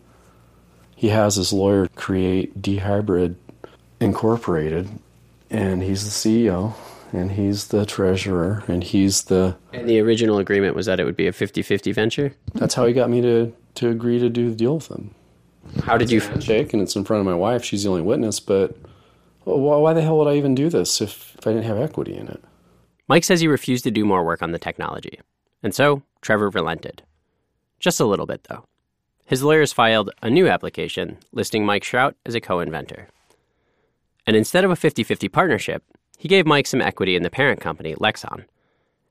he 0.97 1.09
has 1.09 1.37
his 1.37 1.53
lawyer 1.53 1.89
create 1.89 2.61
dHybrid 2.61 3.37
Incorporated, 4.03 4.89
and 5.49 5.81
he's 5.81 6.03
the 6.03 6.11
CEO, 6.11 6.75
and 7.13 7.31
he's 7.31 7.69
the 7.69 7.87
treasurer, 7.87 8.65
and 8.67 8.83
he's 8.83 9.25
the. 9.25 9.57
And 9.73 9.89
the 9.89 10.01
original 10.01 10.39
agreement 10.39 10.75
was 10.75 10.87
that 10.87 10.99
it 10.99 11.05
would 11.05 11.15
be 11.15 11.29
a 11.29 11.33
50 11.33 11.63
50 11.63 11.93
venture? 11.93 12.35
That's 12.55 12.75
how 12.75 12.85
he 12.85 12.95
got 12.95 13.11
me 13.11 13.21
to, 13.21 13.53
to 13.77 13.91
agree 13.91 14.19
to 14.19 14.29
do 14.29 14.51
the 14.51 14.57
deal 14.57 14.75
with 14.75 14.91
him. 14.91 15.15
How 15.85 15.97
did 15.97 16.11
you. 16.11 16.19
Shake, 16.41 16.73
and 16.73 16.83
it's 16.83 16.97
in 16.97 17.05
front 17.05 17.21
of 17.21 17.27
my 17.27 17.35
wife. 17.35 17.65
She's 17.65 17.85
the 17.85 17.91
only 17.91 18.03
witness, 18.03 18.41
but 18.41 18.77
why 19.45 19.93
the 19.93 20.03
hell 20.03 20.19
would 20.19 20.29
I 20.29 20.37
even 20.37 20.55
do 20.55 20.69
this 20.69 21.01
if, 21.01 21.35
if 21.39 21.47
I 21.47 21.53
didn't 21.53 21.67
have 21.67 21.79
equity 21.79 22.17
in 22.17 22.29
it? 22.29 22.43
Mike 23.09 23.25
says 23.25 23.41
he 23.41 23.49
refused 23.49 23.85
to 23.85 23.91
do 23.91 24.05
more 24.05 24.25
work 24.25 24.43
on 24.43 24.53
the 24.53 24.59
technology. 24.59 25.21
And 25.63 25.75
so 25.75 26.03
Trevor 26.21 26.49
relented. 26.51 27.03
Just 27.81 28.01
a 28.01 28.05
little 28.05 28.27
bit, 28.27 28.45
though. 28.49 28.65
his 29.27 29.43
lawyers 29.43 29.73
filed 29.73 30.11
a 30.21 30.29
new 30.29 30.47
application 30.49 31.17
listing 31.33 31.65
Mike 31.65 31.83
Shrout 31.85 32.15
as 32.27 32.35
a 32.35 32.41
co 32.41 32.61
inventor. 32.61 33.09
And 34.27 34.37
instead 34.37 34.65
of 34.65 34.71
a 34.71 34.77
50 34.77 35.03
50 35.03 35.29
partnership, 35.29 35.83
he 36.19 36.29
gave 36.29 36.47
Mike 36.47 36.67
some 36.67 36.81
equity 36.81 37.17
in 37.17 37.23
the 37.23 37.31
parent 37.31 37.61
company, 37.61 37.95
Lexon, 37.95 38.45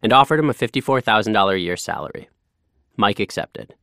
and 0.01 0.13
offered 0.13 0.39
him 0.39 0.49
a 0.49 0.53
$54,000 0.53 1.53
a 1.53 1.59
year 1.59 1.75
salary. 1.75 2.29
Mike 2.95 3.19
accepted. 3.19 3.73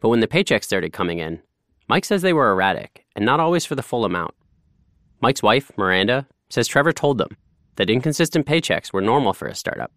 But 0.00 0.10
when 0.10 0.20
the 0.20 0.28
paychecks 0.28 0.64
started 0.64 0.92
coming 0.92 1.18
in, 1.18 1.40
Mike 1.88 2.04
says 2.04 2.22
they 2.22 2.32
were 2.32 2.50
erratic 2.50 3.06
and 3.16 3.24
not 3.24 3.40
always 3.40 3.64
for 3.64 3.74
the 3.74 3.82
full 3.82 4.04
amount. 4.04 4.34
Mike's 5.20 5.42
wife, 5.42 5.70
Miranda, 5.76 6.26
says 6.48 6.68
Trevor 6.68 6.92
told 6.92 7.18
them 7.18 7.36
that 7.76 7.90
inconsistent 7.90 8.46
paychecks 8.46 8.92
were 8.92 9.00
normal 9.00 9.32
for 9.32 9.48
a 9.48 9.54
startup, 9.54 9.92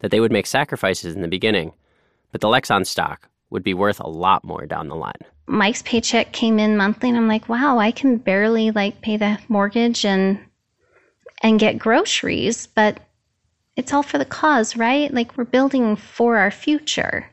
that 0.00 0.10
they 0.10 0.20
would 0.20 0.32
make 0.32 0.46
sacrifices 0.46 1.14
in 1.14 1.22
the 1.22 1.28
beginning, 1.28 1.72
but 2.32 2.40
the 2.40 2.48
Lexon 2.48 2.86
stock 2.86 3.28
would 3.50 3.62
be 3.64 3.74
worth 3.74 4.00
a 4.00 4.08
lot 4.08 4.44
more 4.44 4.66
down 4.66 4.88
the 4.88 4.94
line. 4.94 5.12
Mike's 5.46 5.82
paycheck 5.82 6.32
came 6.32 6.58
in 6.60 6.76
monthly 6.76 7.08
and 7.08 7.18
I'm 7.18 7.26
like, 7.26 7.48
wow, 7.48 7.78
I 7.78 7.90
can 7.90 8.18
barely 8.18 8.70
like 8.70 9.00
pay 9.00 9.16
the 9.16 9.38
mortgage 9.48 10.04
and 10.04 10.38
and 11.42 11.58
get 11.58 11.78
groceries, 11.78 12.68
but 12.68 13.00
it's 13.76 13.92
all 13.92 14.02
for 14.02 14.18
the 14.18 14.24
cause, 14.24 14.76
right? 14.76 15.12
Like 15.12 15.36
we're 15.36 15.44
building 15.44 15.96
for 15.96 16.36
our 16.36 16.50
future. 16.50 17.26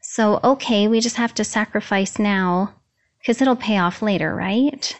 So, 0.00 0.40
okay, 0.42 0.88
we 0.88 1.00
just 1.00 1.16
have 1.16 1.34
to 1.34 1.44
sacrifice 1.44 2.18
now 2.18 2.74
because 3.20 3.42
it'll 3.42 3.56
pay 3.56 3.76
off 3.76 4.02
later, 4.02 4.34
right? 4.34 4.98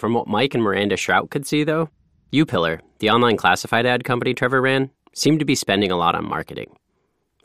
From 0.00 0.14
what 0.14 0.26
Mike 0.26 0.54
and 0.54 0.62
Miranda 0.62 0.96
Shrout 0.96 1.28
could 1.28 1.46
see, 1.46 1.62
though, 1.62 1.90
UPillar, 2.32 2.80
the 3.00 3.10
online 3.10 3.36
classified 3.36 3.84
ad 3.84 4.02
company 4.02 4.32
Trevor 4.32 4.62
ran, 4.62 4.88
seemed 5.12 5.40
to 5.40 5.44
be 5.44 5.54
spending 5.54 5.90
a 5.90 5.96
lot 5.96 6.14
on 6.14 6.26
marketing. 6.26 6.74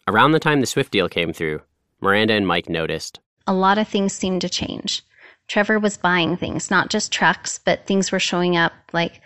Around 0.07 0.31
the 0.31 0.39
time 0.39 0.61
the 0.61 0.65
Swift 0.65 0.93
deal 0.93 1.09
came 1.09 1.33
through, 1.33 1.61
Miranda 1.99 2.33
and 2.33 2.47
Mike 2.47 2.69
noticed 2.69 3.19
a 3.45 3.53
lot 3.53 3.77
of 3.77 3.89
things 3.89 4.13
seemed 4.13 4.39
to 4.39 4.47
change. 4.47 5.03
Trevor 5.49 5.79
was 5.79 5.97
buying 5.97 6.37
things, 6.37 6.71
not 6.71 6.89
just 6.89 7.11
trucks, 7.11 7.59
but 7.59 7.85
things 7.85 8.13
were 8.13 8.21
showing 8.21 8.55
up 8.55 8.71
like 8.93 9.19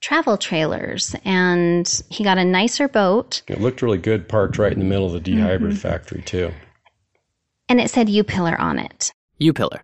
travel 0.00 0.38
trailers 0.38 1.14
and 1.26 2.02
he 2.08 2.24
got 2.24 2.38
a 2.38 2.44
nicer 2.44 2.88
boat. 2.88 3.42
It 3.48 3.60
looked 3.60 3.82
really 3.82 3.98
good 3.98 4.30
parked 4.30 4.56
right 4.56 4.72
in 4.72 4.78
the 4.78 4.86
middle 4.86 5.04
of 5.06 5.12
the 5.12 5.20
D 5.20 5.38
hybrid 5.38 5.72
mm-hmm. 5.72 5.78
factory 5.78 6.22
too. 6.22 6.52
And 7.68 7.82
it 7.82 7.90
said 7.90 8.08
UPillar 8.08 8.58
on 8.58 8.78
it. 8.78 9.12
UPillar, 9.40 9.80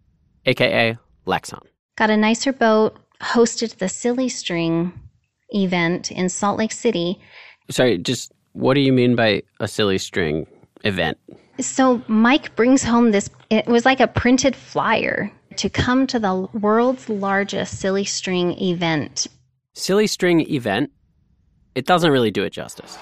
aka 0.46 0.96
Lexon. 1.26 1.67
Got 1.98 2.10
a 2.10 2.16
nicer 2.16 2.52
boat, 2.52 2.96
hosted 3.20 3.78
the 3.78 3.88
Silly 3.88 4.28
String 4.28 4.92
event 5.50 6.12
in 6.12 6.28
Salt 6.28 6.56
Lake 6.56 6.70
City. 6.70 7.18
Sorry, 7.72 7.98
just 7.98 8.30
what 8.52 8.74
do 8.74 8.80
you 8.80 8.92
mean 8.92 9.16
by 9.16 9.42
a 9.58 9.66
Silly 9.66 9.98
String 9.98 10.46
event? 10.84 11.18
So 11.58 12.00
Mike 12.06 12.54
brings 12.54 12.84
home 12.84 13.10
this, 13.10 13.28
it 13.50 13.66
was 13.66 13.84
like 13.84 13.98
a 13.98 14.06
printed 14.06 14.54
flyer 14.54 15.32
to 15.56 15.68
come 15.68 16.06
to 16.06 16.20
the 16.20 16.46
world's 16.52 17.08
largest 17.08 17.80
silly 17.80 18.04
string 18.04 18.52
event. 18.62 19.26
Silly 19.74 20.06
string 20.06 20.48
event? 20.48 20.92
It 21.74 21.84
doesn't 21.84 22.12
really 22.12 22.30
do 22.30 22.44
it 22.44 22.50
justice. 22.50 22.96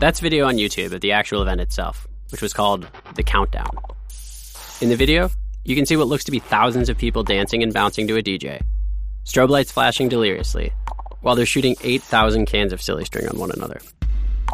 That's 0.00 0.20
video 0.20 0.46
on 0.46 0.56
YouTube 0.56 0.92
of 0.92 1.02
the 1.02 1.12
actual 1.12 1.42
event 1.42 1.60
itself, 1.60 2.06
which 2.30 2.40
was 2.40 2.54
called 2.54 2.88
The 3.14 3.22
Countdown. 3.22 3.76
In 4.80 4.90
the 4.90 4.96
video, 4.96 5.28
you 5.64 5.74
can 5.74 5.86
see 5.86 5.96
what 5.96 6.06
looks 6.06 6.22
to 6.24 6.30
be 6.30 6.38
thousands 6.38 6.88
of 6.88 6.96
people 6.96 7.24
dancing 7.24 7.64
and 7.64 7.74
bouncing 7.74 8.06
to 8.06 8.16
a 8.16 8.22
DJ, 8.22 8.62
strobe 9.24 9.48
lights 9.48 9.72
flashing 9.72 10.08
deliriously, 10.08 10.72
while 11.20 11.34
they're 11.34 11.46
shooting 11.46 11.74
8,000 11.82 12.46
cans 12.46 12.72
of 12.72 12.80
silly 12.80 13.04
string 13.04 13.28
on 13.28 13.40
one 13.40 13.50
another. 13.50 13.80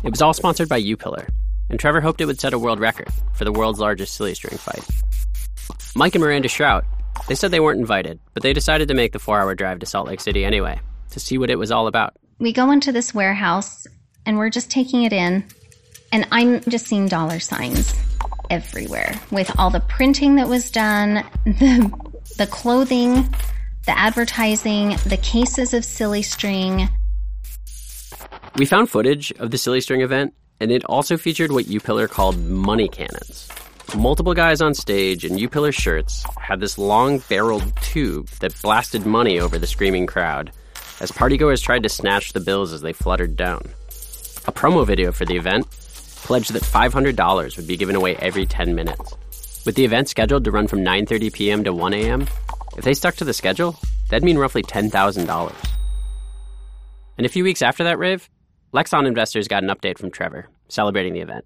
It 0.02 0.10
was 0.10 0.22
all 0.22 0.32
sponsored 0.32 0.70
by 0.70 0.80
UPillar, 0.80 1.28
and 1.68 1.78
Trevor 1.78 2.00
hoped 2.00 2.22
it 2.22 2.24
would 2.24 2.40
set 2.40 2.54
a 2.54 2.58
world 2.58 2.80
record 2.80 3.08
for 3.34 3.44
the 3.44 3.52
world's 3.52 3.80
largest 3.80 4.14
silly 4.14 4.32
string 4.32 4.56
fight. 4.56 4.82
Mike 5.94 6.14
and 6.14 6.24
Miranda 6.24 6.48
Shrout, 6.48 6.84
they 7.28 7.34
said 7.34 7.50
they 7.50 7.60
weren't 7.60 7.80
invited, 7.80 8.18
but 8.32 8.42
they 8.42 8.54
decided 8.54 8.88
to 8.88 8.94
make 8.94 9.12
the 9.12 9.18
four 9.18 9.38
hour 9.38 9.54
drive 9.54 9.80
to 9.80 9.86
Salt 9.86 10.08
Lake 10.08 10.22
City 10.22 10.42
anyway, 10.42 10.80
to 11.10 11.20
see 11.20 11.36
what 11.36 11.50
it 11.50 11.58
was 11.58 11.70
all 11.70 11.86
about. 11.86 12.14
We 12.38 12.54
go 12.54 12.70
into 12.70 12.92
this 12.92 13.12
warehouse, 13.12 13.86
and 14.24 14.38
we're 14.38 14.48
just 14.48 14.70
taking 14.70 15.02
it 15.02 15.12
in, 15.12 15.44
and 16.12 16.26
I'm 16.32 16.62
just 16.62 16.86
seeing 16.86 17.08
dollar 17.08 17.40
signs 17.40 17.94
everywhere 18.50 19.14
with 19.30 19.50
all 19.58 19.70
the 19.70 19.80
printing 19.80 20.36
that 20.36 20.48
was 20.48 20.70
done, 20.70 21.24
the, 21.44 21.92
the 22.38 22.46
clothing, 22.46 23.34
the 23.86 23.98
advertising, 23.98 24.96
the 25.06 25.18
cases 25.20 25.74
of 25.74 25.84
silly 25.84 26.22
string, 26.22 26.88
we 28.56 28.66
found 28.66 28.88
footage 28.88 29.32
of 29.32 29.50
the 29.50 29.58
Silly 29.58 29.80
String 29.80 30.00
event, 30.00 30.32
and 30.60 30.70
it 30.70 30.84
also 30.84 31.16
featured 31.16 31.50
what 31.50 31.64
UPillar 31.64 32.08
called 32.08 32.38
money 32.38 32.86
cannons. 32.86 33.48
Multiple 33.96 34.32
guys 34.32 34.60
on 34.60 34.74
stage 34.74 35.24
in 35.24 35.36
UPillar 35.36 35.74
shirts 35.74 36.24
had 36.38 36.60
this 36.60 36.78
long 36.78 37.18
barreled 37.28 37.76
tube 37.82 38.28
that 38.38 38.54
blasted 38.62 39.06
money 39.06 39.40
over 39.40 39.58
the 39.58 39.66
screaming 39.66 40.06
crowd 40.06 40.52
as 41.00 41.10
partygoers 41.10 41.62
tried 41.62 41.82
to 41.82 41.88
snatch 41.88 42.32
the 42.32 42.38
bills 42.38 42.72
as 42.72 42.80
they 42.80 42.92
fluttered 42.92 43.34
down. 43.34 43.62
A 44.46 44.52
promo 44.52 44.86
video 44.86 45.10
for 45.10 45.24
the 45.24 45.36
event 45.36 45.66
pledged 46.24 46.52
that 46.52 46.62
$500 46.62 47.56
would 47.56 47.66
be 47.66 47.76
given 47.76 47.94
away 47.94 48.16
every 48.16 48.46
10 48.46 48.74
minutes. 48.74 49.16
With 49.64 49.76
the 49.76 49.84
event 49.84 50.08
scheduled 50.08 50.44
to 50.44 50.50
run 50.50 50.66
from 50.66 50.80
9:30 50.80 51.32
p.m. 51.32 51.64
to 51.64 51.72
1 51.72 51.94
a.m., 51.94 52.26
if 52.76 52.84
they 52.84 52.94
stuck 52.94 53.14
to 53.16 53.24
the 53.24 53.32
schedule, 53.32 53.76
that'd 54.10 54.24
mean 54.24 54.38
roughly 54.38 54.62
$10,000. 54.62 55.54
And 57.16 57.26
a 57.26 57.30
few 57.30 57.44
weeks 57.44 57.62
after 57.62 57.84
that 57.84 57.98
rave, 57.98 58.28
Lexon 58.72 59.06
investors 59.06 59.46
got 59.48 59.62
an 59.62 59.70
update 59.70 59.98
from 59.98 60.10
Trevor, 60.10 60.48
celebrating 60.68 61.12
the 61.12 61.20
event. 61.20 61.44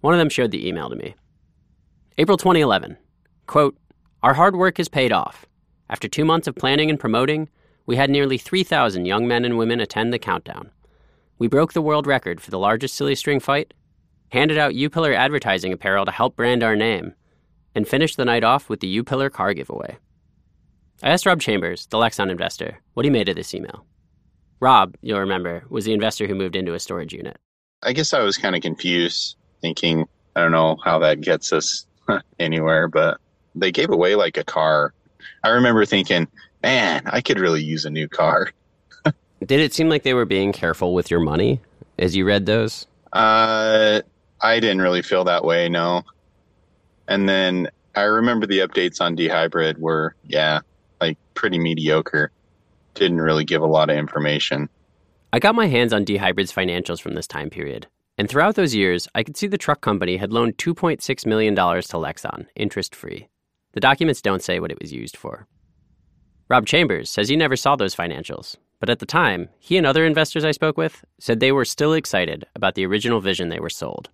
One 0.00 0.14
of 0.14 0.18
them 0.18 0.28
showed 0.28 0.50
the 0.50 0.66
email 0.66 0.90
to 0.90 0.96
me. 0.96 1.14
April 2.18 2.36
2011. 2.36 2.96
Quote, 3.46 3.76
Our 4.22 4.34
hard 4.34 4.56
work 4.56 4.78
has 4.78 4.88
paid 4.88 5.12
off. 5.12 5.46
After 5.88 6.08
two 6.08 6.24
months 6.24 6.48
of 6.48 6.56
planning 6.56 6.90
and 6.90 6.98
promoting, 6.98 7.48
we 7.86 7.96
had 7.96 8.10
nearly 8.10 8.38
3,000 8.38 9.04
young 9.04 9.28
men 9.28 9.44
and 9.44 9.56
women 9.56 9.80
attend 9.80 10.12
the 10.12 10.18
countdown. 10.18 10.70
We 11.38 11.48
broke 11.48 11.72
the 11.72 11.82
world 11.82 12.06
record 12.06 12.40
for 12.40 12.50
the 12.50 12.58
largest 12.58 12.96
silly 12.96 13.14
string 13.14 13.40
fight, 13.40 13.72
handed 14.30 14.58
out 14.58 14.72
UPillar 14.72 15.14
advertising 15.14 15.72
apparel 15.72 16.04
to 16.04 16.10
help 16.10 16.36
brand 16.36 16.62
our 16.62 16.76
name, 16.76 17.14
and 17.74 17.86
finished 17.86 18.16
the 18.16 18.24
night 18.24 18.44
off 18.44 18.68
with 18.68 18.80
the 18.80 19.02
UPillar 19.02 19.30
car 19.30 19.54
giveaway. 19.54 19.96
I 21.02 21.10
asked 21.10 21.26
Rob 21.26 21.40
Chambers, 21.40 21.86
the 21.86 21.98
Lexon 21.98 22.30
investor, 22.30 22.78
what 22.94 23.04
he 23.04 23.10
made 23.10 23.28
of 23.28 23.36
this 23.36 23.54
email. 23.54 23.86
Rob, 24.60 24.96
you'll 25.00 25.20
remember, 25.20 25.64
was 25.70 25.86
the 25.86 25.94
investor 25.94 26.26
who 26.26 26.34
moved 26.34 26.56
into 26.56 26.74
a 26.74 26.80
storage 26.80 27.14
unit. 27.14 27.38
I 27.82 27.92
guess 27.92 28.12
I 28.12 28.22
was 28.22 28.36
kind 28.36 28.54
of 28.54 28.60
confused, 28.60 29.36
thinking, 29.62 30.06
I 30.36 30.42
don't 30.42 30.52
know 30.52 30.76
how 30.84 30.98
that 30.98 31.22
gets 31.22 31.52
us 31.52 31.86
anywhere, 32.38 32.86
but 32.88 33.18
they 33.54 33.72
gave 33.72 33.90
away 33.90 34.14
like 34.14 34.36
a 34.36 34.44
car. 34.44 34.92
I 35.42 35.48
remember 35.48 35.86
thinking, 35.86 36.28
man, 36.62 37.02
I 37.06 37.22
could 37.22 37.38
really 37.38 37.62
use 37.62 37.86
a 37.86 37.90
new 37.90 38.08
car. 38.08 38.52
Did 39.40 39.60
it 39.60 39.72
seem 39.72 39.88
like 39.88 40.02
they 40.02 40.14
were 40.14 40.26
being 40.26 40.52
careful 40.52 40.92
with 40.92 41.10
your 41.10 41.20
money 41.20 41.60
as 41.98 42.14
you 42.14 42.26
read 42.26 42.44
those? 42.44 42.86
Uh, 43.12 44.02
I 44.42 44.60
didn't 44.60 44.80
really 44.80 45.02
feel 45.02 45.24
that 45.24 45.44
way, 45.44 45.68
no. 45.68 46.02
And 47.08 47.28
then 47.28 47.68
I 47.94 48.02
remember 48.02 48.46
the 48.46 48.60
updates 48.60 49.00
on 49.00 49.14
D 49.14 49.28
Hybrid 49.28 49.78
were, 49.78 50.14
yeah, 50.26 50.60
like 51.00 51.18
pretty 51.34 51.58
mediocre 51.58 52.30
didn't 52.94 53.20
really 53.20 53.44
give 53.44 53.62
a 53.62 53.66
lot 53.66 53.90
of 53.90 53.96
information. 53.96 54.68
I 55.32 55.38
got 55.38 55.54
my 55.54 55.66
hands 55.66 55.92
on 55.92 56.04
D-Hybrid's 56.04 56.52
financials 56.52 57.00
from 57.00 57.14
this 57.14 57.26
time 57.26 57.50
period. 57.50 57.86
And 58.18 58.28
throughout 58.28 58.56
those 58.56 58.74
years, 58.74 59.08
I 59.14 59.22
could 59.22 59.36
see 59.36 59.46
the 59.46 59.56
truck 59.56 59.80
company 59.80 60.16
had 60.16 60.32
loaned 60.32 60.58
$2.6 60.58 61.26
million 61.26 61.54
to 61.54 61.62
Lexon, 61.62 62.46
interest 62.56 62.94
free. 62.94 63.28
The 63.72 63.80
documents 63.80 64.20
don't 64.20 64.42
say 64.42 64.58
what 64.58 64.72
it 64.72 64.80
was 64.80 64.92
used 64.92 65.16
for. 65.16 65.46
Rob 66.48 66.66
Chambers 66.66 67.08
says 67.08 67.28
he 67.28 67.36
never 67.36 67.54
saw 67.54 67.76
those 67.76 67.94
financials, 67.94 68.56
but 68.80 68.90
at 68.90 68.98
the 68.98 69.06
time, 69.06 69.48
he 69.60 69.76
and 69.76 69.86
other 69.86 70.04
investors 70.04 70.44
I 70.44 70.50
spoke 70.50 70.76
with 70.76 71.04
said 71.20 71.38
they 71.38 71.52
were 71.52 71.64
still 71.64 71.92
excited 71.92 72.44
about 72.56 72.74
the 72.74 72.84
original 72.84 73.20
vision 73.20 73.48
they 73.48 73.60
were 73.60 73.70
sold 73.70 74.10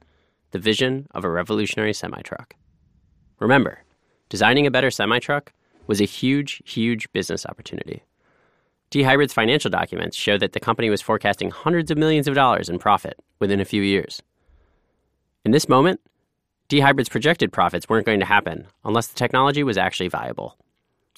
the 0.50 0.58
vision 0.58 1.06
of 1.12 1.24
a 1.24 1.30
revolutionary 1.30 1.92
semi 1.92 2.20
truck. 2.22 2.54
Remember, 3.38 3.80
designing 4.28 4.66
a 4.66 4.70
better 4.70 4.90
semi 4.90 5.18
truck 5.18 5.52
was 5.86 6.00
a 6.00 6.04
huge, 6.04 6.62
huge 6.64 7.10
business 7.12 7.46
opportunity. 7.46 8.02
D-Hybrid's 8.90 9.32
financial 9.32 9.70
documents 9.70 10.16
show 10.16 10.38
that 10.38 10.52
the 10.52 10.60
company 10.60 10.90
was 10.90 11.02
forecasting 11.02 11.50
hundreds 11.50 11.90
of 11.90 11.98
millions 11.98 12.28
of 12.28 12.34
dollars 12.34 12.68
in 12.68 12.78
profit 12.78 13.18
within 13.40 13.60
a 13.60 13.64
few 13.64 13.82
years. 13.82 14.22
In 15.44 15.50
this 15.50 15.68
moment, 15.68 16.00
D-Hybrid's 16.68 17.08
projected 17.08 17.52
profits 17.52 17.88
weren't 17.88 18.06
going 18.06 18.20
to 18.20 18.26
happen 18.26 18.66
unless 18.84 19.08
the 19.08 19.16
technology 19.16 19.62
was 19.62 19.78
actually 19.78 20.08
viable. 20.08 20.56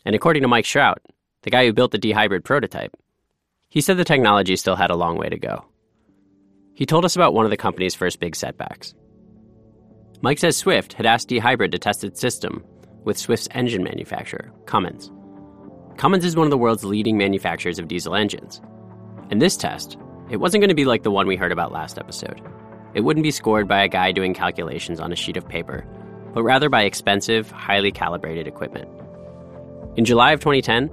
And 0.04 0.14
according 0.14 0.42
to 0.42 0.48
Mike 0.48 0.64
Shrout, 0.64 0.98
the 1.42 1.50
guy 1.50 1.66
who 1.66 1.72
built 1.72 1.92
the 1.92 1.98
D-Hybrid 1.98 2.44
prototype, 2.44 2.96
he 3.68 3.80
said 3.80 3.96
the 3.96 4.04
technology 4.04 4.56
still 4.56 4.76
had 4.76 4.90
a 4.90 4.96
long 4.96 5.16
way 5.16 5.28
to 5.28 5.38
go. 5.38 5.64
He 6.74 6.86
told 6.86 7.04
us 7.04 7.16
about 7.16 7.34
one 7.34 7.44
of 7.44 7.50
the 7.50 7.56
company's 7.56 7.94
first 7.94 8.20
big 8.20 8.36
setbacks. 8.36 8.94
Mike 10.20 10.38
says 10.38 10.56
Swift 10.56 10.94
had 10.94 11.06
asked 11.06 11.28
D-Hybrid 11.28 11.70
to 11.72 11.78
test 11.78 12.02
its 12.02 12.20
system 12.20 12.64
with 13.04 13.16
Swift's 13.16 13.48
engine 13.52 13.84
manufacturer, 13.84 14.52
Cummins. 14.66 15.12
Cummins 15.96 16.24
is 16.24 16.34
one 16.34 16.46
of 16.46 16.50
the 16.50 16.58
world's 16.58 16.84
leading 16.84 17.16
manufacturers 17.16 17.78
of 17.78 17.88
diesel 17.88 18.14
engines. 18.14 18.60
And 19.30 19.40
this 19.40 19.56
test, 19.56 19.96
it 20.30 20.38
wasn't 20.38 20.62
going 20.62 20.70
to 20.70 20.74
be 20.74 20.84
like 20.84 21.04
the 21.04 21.10
one 21.10 21.26
we 21.26 21.36
heard 21.36 21.52
about 21.52 21.72
last 21.72 21.98
episode. 21.98 22.40
it 22.94 23.02
wouldn't 23.02 23.22
be 23.22 23.30
scored 23.30 23.68
by 23.68 23.82
a 23.82 23.88
guy 23.88 24.10
doing 24.12 24.34
calculations 24.34 24.98
on 24.98 25.12
a 25.12 25.16
sheet 25.16 25.36
of 25.36 25.48
paper, 25.48 25.86
but 26.34 26.42
rather 26.42 26.68
by 26.68 26.82
expensive, 26.82 27.50
highly 27.50 27.92
calibrated 27.92 28.46
equipment. 28.48 28.88
In 29.96 30.04
July 30.04 30.32
of 30.32 30.40
2010, 30.40 30.90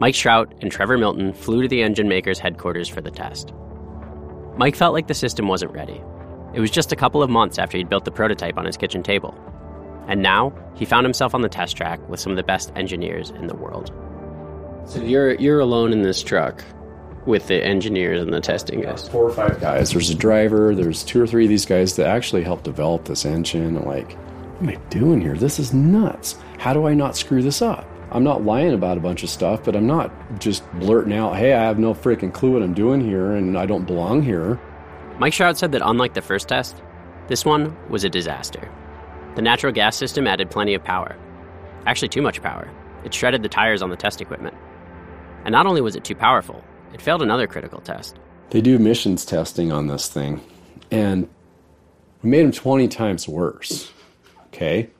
Mike 0.00 0.14
Shrout 0.14 0.52
and 0.60 0.72
Trevor 0.72 0.98
Milton 0.98 1.32
flew 1.32 1.62
to 1.62 1.68
the 1.68 1.82
engine 1.82 2.08
maker's 2.08 2.38
headquarters 2.38 2.88
for 2.88 3.00
the 3.00 3.10
test. 3.10 3.52
Mike 4.56 4.76
felt 4.76 4.94
like 4.94 5.06
the 5.06 5.14
system 5.14 5.46
wasn't 5.46 5.72
ready. 5.72 6.02
It 6.56 6.60
was 6.60 6.70
just 6.70 6.90
a 6.90 6.96
couple 6.96 7.22
of 7.22 7.28
months 7.28 7.58
after 7.58 7.76
he'd 7.76 7.90
built 7.90 8.06
the 8.06 8.10
prototype 8.10 8.56
on 8.56 8.64
his 8.64 8.78
kitchen 8.78 9.02
table. 9.02 9.34
And 10.08 10.22
now, 10.22 10.54
he 10.74 10.86
found 10.86 11.04
himself 11.04 11.34
on 11.34 11.42
the 11.42 11.50
test 11.50 11.76
track 11.76 12.00
with 12.08 12.18
some 12.18 12.32
of 12.32 12.36
the 12.36 12.42
best 12.42 12.72
engineers 12.74 13.28
in 13.28 13.46
the 13.46 13.54
world. 13.54 13.92
So 14.86 15.02
you're 15.02 15.34
you're 15.34 15.60
alone 15.60 15.92
in 15.92 16.00
this 16.00 16.22
truck 16.22 16.64
with 17.26 17.48
the 17.48 17.62
engineers 17.62 18.22
and 18.22 18.32
the 18.32 18.40
testing 18.40 18.80
guys. 18.80 19.06
Four 19.06 19.24
or 19.24 19.32
five 19.32 19.60
guys. 19.60 19.90
There's 19.90 20.08
a 20.08 20.14
driver. 20.14 20.74
There's 20.74 21.04
two 21.04 21.20
or 21.20 21.26
three 21.26 21.44
of 21.44 21.50
these 21.50 21.66
guys 21.66 21.96
that 21.96 22.06
actually 22.06 22.42
helped 22.42 22.64
develop 22.64 23.04
this 23.04 23.26
engine. 23.26 23.76
I'm 23.76 23.84
like, 23.84 24.12
what 24.12 24.62
am 24.62 24.68
I 24.70 24.76
doing 24.88 25.20
here? 25.20 25.36
This 25.36 25.58
is 25.58 25.74
nuts. 25.74 26.36
How 26.58 26.72
do 26.72 26.86
I 26.86 26.94
not 26.94 27.16
screw 27.16 27.42
this 27.42 27.60
up? 27.60 27.86
I'm 28.12 28.24
not 28.24 28.44
lying 28.44 28.72
about 28.72 28.96
a 28.96 29.00
bunch 29.00 29.22
of 29.22 29.28
stuff, 29.28 29.62
but 29.62 29.76
I'm 29.76 29.86
not 29.86 30.10
just 30.38 30.64
blurting 30.74 31.12
out, 31.12 31.36
hey, 31.36 31.52
I 31.52 31.64
have 31.64 31.78
no 31.78 31.92
freaking 31.92 32.32
clue 32.32 32.52
what 32.52 32.62
I'm 32.62 32.72
doing 32.72 33.02
here 33.02 33.32
and 33.32 33.58
I 33.58 33.66
don't 33.66 33.84
belong 33.84 34.22
here. 34.22 34.58
Mike 35.18 35.32
Shrout 35.32 35.56
said 35.56 35.72
that 35.72 35.82
unlike 35.82 36.12
the 36.12 36.20
first 36.20 36.48
test, 36.48 36.82
this 37.28 37.44
one 37.44 37.74
was 37.88 38.04
a 38.04 38.10
disaster. 38.10 38.70
The 39.34 39.42
natural 39.42 39.72
gas 39.72 39.96
system 39.96 40.26
added 40.26 40.50
plenty 40.50 40.74
of 40.74 40.84
power. 40.84 41.16
Actually, 41.86 42.08
too 42.08 42.20
much 42.20 42.42
power. 42.42 42.70
It 43.04 43.14
shredded 43.14 43.42
the 43.42 43.48
tires 43.48 43.80
on 43.80 43.88
the 43.88 43.96
test 43.96 44.20
equipment. 44.20 44.54
And 45.44 45.52
not 45.52 45.66
only 45.66 45.80
was 45.80 45.96
it 45.96 46.04
too 46.04 46.14
powerful, 46.14 46.62
it 46.92 47.00
failed 47.00 47.22
another 47.22 47.46
critical 47.46 47.80
test. 47.80 48.18
They 48.50 48.60
do 48.60 48.76
emissions 48.76 49.24
testing 49.24 49.72
on 49.72 49.86
this 49.86 50.08
thing, 50.08 50.40
and 50.90 51.28
we 52.22 52.30
made 52.30 52.44
them 52.44 52.52
20 52.52 52.86
times 52.88 53.26
worse. 53.26 53.90
Okay? 54.48 54.90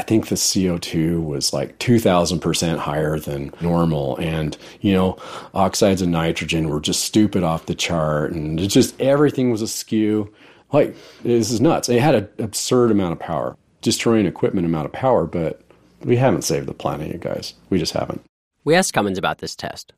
I 0.00 0.02
think 0.02 0.28
the 0.28 0.34
CO2 0.34 1.22
was 1.22 1.52
like 1.52 1.78
2,000% 1.78 2.78
higher 2.78 3.18
than 3.18 3.52
normal. 3.60 4.16
And, 4.16 4.56
you 4.80 4.94
know, 4.94 5.18
oxides 5.52 6.00
of 6.00 6.08
nitrogen 6.08 6.70
were 6.70 6.80
just 6.80 7.04
stupid 7.04 7.42
off 7.42 7.66
the 7.66 7.74
chart. 7.74 8.32
And 8.32 8.58
it 8.58 8.68
just 8.68 8.98
everything 8.98 9.50
was 9.50 9.60
askew. 9.60 10.32
Like, 10.72 10.96
this 11.22 11.50
is 11.50 11.60
nuts. 11.60 11.90
It 11.90 12.00
had 12.00 12.14
an 12.14 12.30
absurd 12.38 12.90
amount 12.90 13.12
of 13.12 13.18
power, 13.18 13.58
destroying 13.82 14.24
equipment 14.24 14.66
amount 14.66 14.86
of 14.86 14.92
power, 14.92 15.26
but 15.26 15.60
we 16.00 16.16
haven't 16.16 16.44
saved 16.44 16.66
the 16.66 16.72
planet, 16.72 17.12
you 17.12 17.18
guys. 17.18 17.52
We 17.68 17.78
just 17.78 17.92
haven't. 17.92 18.24
We 18.64 18.74
asked 18.74 18.94
Cummins 18.94 19.18
about 19.18 19.40
this 19.40 19.54
test. 19.54 19.92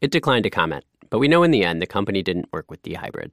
It 0.00 0.12
declined 0.12 0.44
to 0.44 0.50
comment, 0.50 0.84
but 1.10 1.18
we 1.18 1.26
know 1.26 1.42
in 1.42 1.50
the 1.50 1.64
end 1.64 1.82
the 1.82 1.86
company 1.86 2.22
didn't 2.22 2.52
work 2.52 2.70
with 2.70 2.84
dHybrid. 2.84 3.32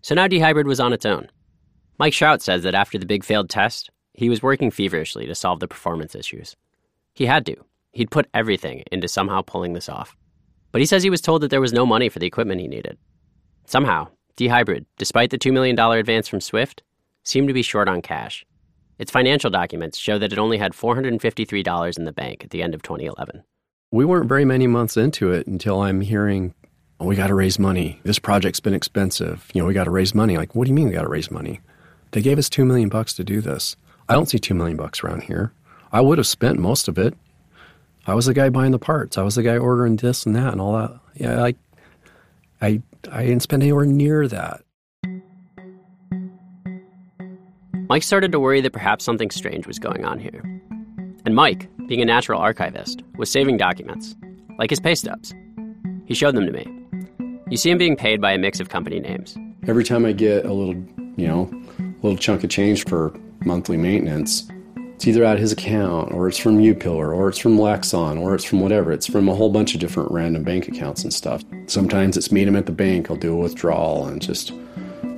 So 0.00 0.14
now 0.14 0.28
dHybrid 0.28 0.66
was 0.66 0.78
on 0.78 0.92
its 0.92 1.04
own. 1.04 1.28
Mike 1.98 2.12
Shrout 2.12 2.40
says 2.40 2.62
that 2.62 2.76
after 2.76 2.98
the 2.98 3.06
big 3.06 3.24
failed 3.24 3.50
test, 3.50 3.90
he 4.18 4.28
was 4.28 4.42
working 4.42 4.72
feverishly 4.72 5.26
to 5.26 5.34
solve 5.34 5.60
the 5.60 5.68
performance 5.68 6.16
issues. 6.16 6.56
He 7.14 7.26
had 7.26 7.46
to. 7.46 7.54
He'd 7.92 8.10
put 8.10 8.26
everything 8.34 8.82
into 8.90 9.06
somehow 9.06 9.42
pulling 9.42 9.74
this 9.74 9.88
off. 9.88 10.16
But 10.72 10.80
he 10.80 10.86
says 10.86 11.04
he 11.04 11.08
was 11.08 11.20
told 11.20 11.40
that 11.40 11.50
there 11.50 11.60
was 11.60 11.72
no 11.72 11.86
money 11.86 12.08
for 12.08 12.18
the 12.18 12.26
equipment 12.26 12.60
he 12.60 12.66
needed. 12.66 12.98
Somehow, 13.66 14.08
dHybrid, 14.36 14.86
despite 14.96 15.30
the 15.30 15.38
$2 15.38 15.52
million 15.52 15.78
advance 15.78 16.26
from 16.26 16.40
Swift, 16.40 16.82
seemed 17.22 17.46
to 17.46 17.54
be 17.54 17.62
short 17.62 17.86
on 17.86 18.02
cash. 18.02 18.44
Its 18.98 19.12
financial 19.12 19.50
documents 19.50 19.96
show 19.96 20.18
that 20.18 20.32
it 20.32 20.38
only 20.40 20.58
had 20.58 20.72
$453 20.72 21.96
in 21.96 22.04
the 22.04 22.12
bank 22.12 22.42
at 22.42 22.50
the 22.50 22.60
end 22.60 22.74
of 22.74 22.82
2011. 22.82 23.44
We 23.92 24.04
weren't 24.04 24.28
very 24.28 24.44
many 24.44 24.66
months 24.66 24.96
into 24.96 25.30
it 25.30 25.46
until 25.46 25.80
I'm 25.80 26.00
hearing, 26.00 26.54
oh, 26.98 27.06
we 27.06 27.14
got 27.14 27.28
to 27.28 27.36
raise 27.36 27.60
money. 27.60 28.00
This 28.02 28.18
project's 28.18 28.58
been 28.58 28.74
expensive. 28.74 29.48
You 29.54 29.60
know, 29.60 29.68
we 29.68 29.74
got 29.74 29.84
to 29.84 29.92
raise 29.92 30.12
money. 30.12 30.36
Like, 30.36 30.56
what 30.56 30.64
do 30.64 30.70
you 30.70 30.74
mean 30.74 30.88
we 30.88 30.94
got 30.94 31.02
to 31.02 31.08
raise 31.08 31.30
money? 31.30 31.60
They 32.10 32.20
gave 32.20 32.36
us 32.36 32.48
2 32.48 32.64
million 32.64 32.88
bucks 32.88 33.14
to 33.14 33.22
do 33.22 33.40
this. 33.40 33.76
I 34.08 34.14
don't 34.14 34.28
see 34.28 34.38
2 34.38 34.54
million 34.54 34.76
bucks 34.76 35.04
around 35.04 35.22
here. 35.22 35.52
I 35.92 36.00
would 36.00 36.18
have 36.18 36.26
spent 36.26 36.58
most 36.58 36.88
of 36.88 36.98
it. 36.98 37.14
I 38.06 38.14
was 38.14 38.26
the 38.26 38.34
guy 38.34 38.48
buying 38.48 38.72
the 38.72 38.78
parts. 38.78 39.18
I 39.18 39.22
was 39.22 39.34
the 39.34 39.42
guy 39.42 39.58
ordering 39.58 39.96
this 39.96 40.24
and 40.24 40.34
that 40.34 40.52
and 40.52 40.60
all 40.60 40.72
that. 40.72 40.98
Yeah, 41.14 41.44
I 41.44 41.54
I 42.60 42.82
I 43.12 43.24
didn't 43.24 43.42
spend 43.42 43.62
anywhere 43.62 43.84
near 43.84 44.26
that. 44.28 44.62
Mike 47.88 48.02
started 48.02 48.32
to 48.32 48.40
worry 48.40 48.60
that 48.60 48.72
perhaps 48.72 49.04
something 49.04 49.30
strange 49.30 49.66
was 49.66 49.78
going 49.78 50.04
on 50.04 50.18
here. 50.18 50.42
And 51.24 51.34
Mike, 51.34 51.68
being 51.86 52.00
a 52.00 52.04
natural 52.04 52.40
archivist, 52.40 53.02
was 53.16 53.30
saving 53.30 53.56
documents, 53.56 54.14
like 54.58 54.70
his 54.70 54.80
pay 54.80 54.94
stubs. 54.94 55.34
He 56.06 56.14
showed 56.14 56.34
them 56.34 56.46
to 56.46 56.52
me. 56.52 56.66
You 57.50 57.56
see 57.56 57.70
him 57.70 57.78
being 57.78 57.96
paid 57.96 58.20
by 58.20 58.32
a 58.32 58.38
mix 58.38 58.60
of 58.60 58.68
company 58.68 59.00
names. 59.00 59.36
Every 59.66 59.84
time 59.84 60.04
I 60.04 60.12
get 60.12 60.44
a 60.44 60.52
little, 60.52 60.74
you 61.16 61.26
know, 61.26 61.50
a 61.78 62.02
little 62.02 62.16
chunk 62.16 62.44
of 62.44 62.50
change 62.50 62.84
for 62.84 63.12
monthly 63.48 63.76
maintenance, 63.76 64.48
it's 64.94 65.06
either 65.06 65.24
out 65.24 65.34
of 65.34 65.40
his 65.40 65.52
account, 65.52 66.12
or 66.12 66.28
it's 66.28 66.38
from 66.38 66.58
UPillar, 66.58 67.14
or 67.14 67.28
it's 67.28 67.38
from 67.38 67.56
Lexon, 67.56 68.20
or 68.20 68.34
it's 68.34 68.44
from 68.44 68.60
whatever. 68.60 68.92
It's 68.92 69.06
from 69.06 69.28
a 69.28 69.34
whole 69.34 69.50
bunch 69.50 69.74
of 69.74 69.80
different 69.80 70.10
random 70.10 70.42
bank 70.44 70.68
accounts 70.68 71.02
and 71.02 71.12
stuff. 71.12 71.44
Sometimes 71.66 72.16
it's 72.16 72.30
meet 72.30 72.46
him 72.46 72.56
at 72.56 72.66
the 72.66 72.72
bank, 72.72 73.10
I'll 73.10 73.16
do 73.16 73.32
a 73.32 73.36
withdrawal, 73.36 74.06
and 74.06 74.20
just 74.20 74.52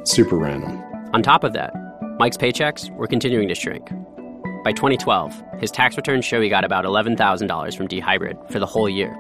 super 0.05 0.37
random. 0.37 0.83
On 1.12 1.23
top 1.23 1.45
of 1.45 1.53
that, 1.55 1.75
Mike's 2.19 2.37
paychecks 2.37 2.95
were 2.97 3.07
continuing 3.07 3.49
to 3.49 3.55
shrink. 3.55 3.88
By 4.64 4.73
2012, 4.73 5.43
his 5.59 5.71
tax 5.71 5.97
returns 5.97 6.27
show 6.27 6.40
he 6.40 6.51
got 6.51 6.64
about 6.64 6.85
$11,000 6.85 7.77
from 7.77 7.88
dHybrid 7.88 8.53
for 8.53 8.59
the 8.59 8.66
whole 8.66 8.88
year. 8.88 9.16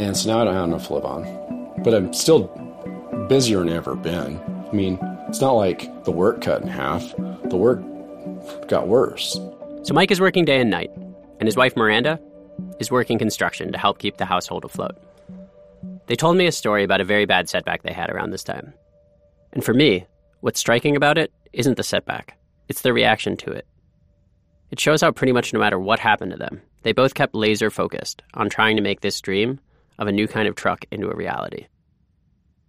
And 0.00 0.16
so 0.16 0.28
now 0.28 0.40
I 0.40 0.44
don't 0.44 0.54
have 0.54 0.64
enough 0.64 0.88
to 0.88 0.94
live 0.94 1.04
on. 1.04 1.82
But 1.84 1.94
I'm 1.94 2.12
still 2.12 2.48
busier 3.28 3.60
than 3.60 3.68
I've 3.68 3.76
ever 3.76 3.94
been. 3.94 4.40
I 4.68 4.72
mean, 4.72 4.98
it's 5.28 5.40
not 5.40 5.52
like 5.52 6.04
the 6.04 6.10
work 6.10 6.40
cut 6.40 6.62
in 6.62 6.68
half. 6.68 7.14
The 7.44 7.56
work 7.56 7.80
got 8.68 8.88
worse. 8.88 9.38
So 9.82 9.94
Mike 9.94 10.10
is 10.10 10.20
working 10.20 10.44
day 10.44 10.60
and 10.60 10.70
night, 10.70 10.90
and 11.38 11.46
his 11.46 11.56
wife 11.56 11.76
Miranda 11.76 12.20
is 12.78 12.90
working 12.90 13.18
construction 13.18 13.72
to 13.72 13.78
help 13.78 13.98
keep 13.98 14.16
the 14.16 14.24
household 14.24 14.64
afloat. 14.64 14.96
They 16.06 16.16
told 16.16 16.36
me 16.36 16.46
a 16.46 16.52
story 16.52 16.84
about 16.84 17.00
a 17.00 17.04
very 17.04 17.24
bad 17.24 17.48
setback 17.48 17.82
they 17.82 17.92
had 17.92 18.10
around 18.10 18.30
this 18.30 18.44
time. 18.44 18.74
And 19.52 19.64
for 19.64 19.74
me, 19.74 20.06
what's 20.40 20.60
striking 20.60 20.96
about 20.96 21.18
it 21.18 21.32
isn't 21.52 21.76
the 21.76 21.82
setback, 21.82 22.36
it's 22.68 22.82
the 22.82 22.92
reaction 22.92 23.36
to 23.38 23.50
it. 23.50 23.66
It 24.70 24.78
shows 24.78 25.00
how 25.00 25.10
pretty 25.10 25.32
much 25.32 25.52
no 25.52 25.60
matter 25.60 25.78
what 25.78 25.98
happened 25.98 26.32
to 26.32 26.38
them, 26.38 26.60
they 26.82 26.92
both 26.92 27.14
kept 27.14 27.34
laser 27.34 27.70
focused 27.70 28.22
on 28.34 28.48
trying 28.48 28.76
to 28.76 28.82
make 28.82 29.00
this 29.00 29.20
dream 29.20 29.60
of 29.98 30.08
a 30.08 30.12
new 30.12 30.28
kind 30.28 30.48
of 30.48 30.54
truck 30.54 30.84
into 30.90 31.10
a 31.10 31.16
reality. 31.16 31.66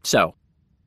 So, 0.03 0.34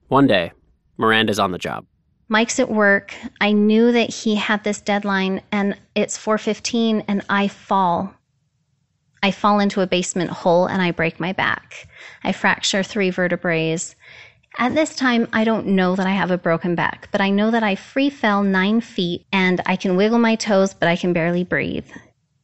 one 0.09 0.27
day, 0.27 0.53
Miranda's 0.97 1.39
on 1.39 1.53
the 1.53 1.59
job. 1.59 1.87
Mike's 2.29 2.59
at 2.59 2.71
work. 2.71 3.15
I 3.41 3.53
knew 3.53 3.93
that 3.93 4.11
he 4.11 4.37
had 4.37 4.65
this 4.65 4.81
deadline 4.81 5.43
and 5.53 5.77
it's 5.95 6.17
4:15 6.17 7.05
and 7.07 7.23
I 7.29 7.49
fall. 7.49 8.15
I 9.23 9.31
fall 9.31 9.61
into 9.61 9.81
a 9.81 9.87
basement 9.87 10.31
hole 10.31 10.67
and 10.67 10.83
I 10.83 10.91
break 10.91 11.21
my 11.21 11.33
back. 11.33 11.89
I 12.23 12.33
fracture 12.33 12.83
3 12.83 13.11
vertebrae. 13.11 13.77
At 14.57 14.75
this 14.75 14.95
time, 14.95 15.29
I 15.33 15.45
don't 15.45 15.67
know 15.67 15.97
that 15.97 16.07
I 16.07 16.13
have 16.13 16.31
a 16.31 16.39
broken 16.39 16.75
back, 16.75 17.09
but 17.11 17.21
I 17.21 17.31
know 17.31 17.51
that 17.51 17.65
I 17.65 17.75
free 17.75 18.11
fell 18.11 18.43
9 18.43 18.81
feet 18.81 19.27
and 19.33 19.61
I 19.67 19.77
can 19.77 19.97
wiggle 19.97 20.19
my 20.19 20.37
toes, 20.37 20.75
but 20.75 20.89
I 20.89 20.97
can 20.97 21.13
barely 21.13 21.43
breathe. 21.43 21.91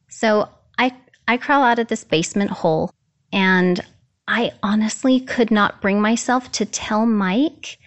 So, 0.09 0.49
I 0.77 0.93
I 1.27 1.37
crawl 1.37 1.63
out 1.63 1.79
of 1.79 1.87
this 1.87 2.03
basement 2.03 2.51
hole 2.51 2.91
and 3.31 3.79
I 4.27 4.51
honestly 4.61 5.19
could 5.19 5.51
not 5.51 5.81
bring 5.81 6.01
myself 6.01 6.51
to 6.53 6.65
tell 6.65 7.05
Mike 7.05 7.77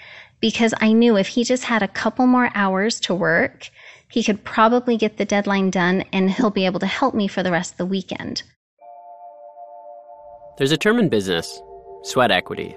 because 0.44 0.74
I 0.78 0.92
knew 0.92 1.16
if 1.16 1.28
he 1.28 1.42
just 1.42 1.64
had 1.64 1.83
a 1.83 1.88
couple 1.88 2.26
more 2.26 2.50
hours 2.54 3.00
to 3.00 3.14
work, 3.14 3.70
he 4.11 4.22
could 4.22 4.44
probably 4.44 4.98
get 4.98 5.16
the 5.16 5.24
deadline 5.24 5.70
done 5.70 6.04
and 6.12 6.30
he'll 6.30 6.50
be 6.50 6.66
able 6.66 6.80
to 6.80 6.87
help 6.87 7.14
me 7.14 7.28
for 7.28 7.42
the 7.42 7.50
rest 7.50 7.72
of 7.72 7.78
the 7.78 7.87
weekend. 7.87 8.42
There's 10.59 10.70
a 10.70 10.76
term 10.76 10.98
in 10.98 11.09
business 11.09 11.62
sweat 12.02 12.30
equity. 12.30 12.76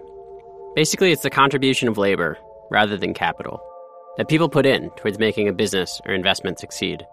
Basically, 0.76 1.12
it's 1.12 1.24
the 1.24 1.30
contribution 1.30 1.90
of 1.90 1.98
labor 1.98 2.38
rather 2.72 2.96
than 2.96 3.14
capital 3.14 3.62
that 4.16 4.30
people 4.30 4.48
put 4.48 4.66
in 4.66 4.90
towards 4.92 5.20
making 5.20 5.50
a 5.50 5.54
business 5.54 6.00
or 6.06 6.14
investment 6.14 6.60
succeed. 6.60 7.06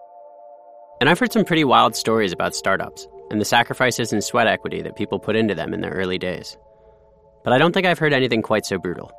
And 1.01 1.11
I've 1.11 1.19
heard 1.19 1.33
some 1.33 1.45
pretty 1.45 1.65
wild 1.65 1.97
stories 1.97 2.31
about 2.31 2.55
startups 2.55 3.09
and 3.29 3.41
the 3.41 3.45
sacrifices 3.45 4.13
and 4.13 4.23
sweat 4.23 4.47
equity 4.47 4.83
that 4.83 4.95
people 4.95 5.19
put 5.19 5.35
into 5.35 5.57
them 5.57 5.75
in 5.75 5.81
their 5.81 5.91
early 5.91 6.17
days. 6.17 6.57
But 7.43 7.53
I 7.53 7.59
don't 7.59 7.73
think 7.73 7.89
I've 7.89 7.99
heard 7.99 8.13
anything 8.13 8.41
quite 8.41 8.65
so 8.65 8.79
brutal. 8.79 9.11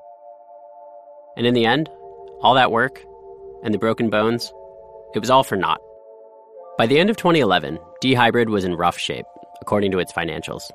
And 1.38 1.45
in 1.45 1.54
the 1.54 1.65
end, 1.65 1.89
all 2.41 2.54
that 2.56 2.71
work 2.71 3.04
and 3.63 3.74
the 3.74 3.80
broken 3.80 4.10
bones, 4.10 4.54
it 5.13 5.19
was 5.19 5.30
all 5.30 5.43
for 5.43 5.56
naught. 5.56 5.82
By 6.78 6.88
the 6.88 7.00
end 7.00 7.10
of 7.10 7.17
2011, 7.17 7.80
dHybrid 8.04 8.48
was 8.48 8.65
in 8.65 8.76
rough 8.76 8.98
shape, 8.98 9.26
according 9.62 9.91
to 9.91 10.00
its 10.00 10.13
financials. 10.13 10.71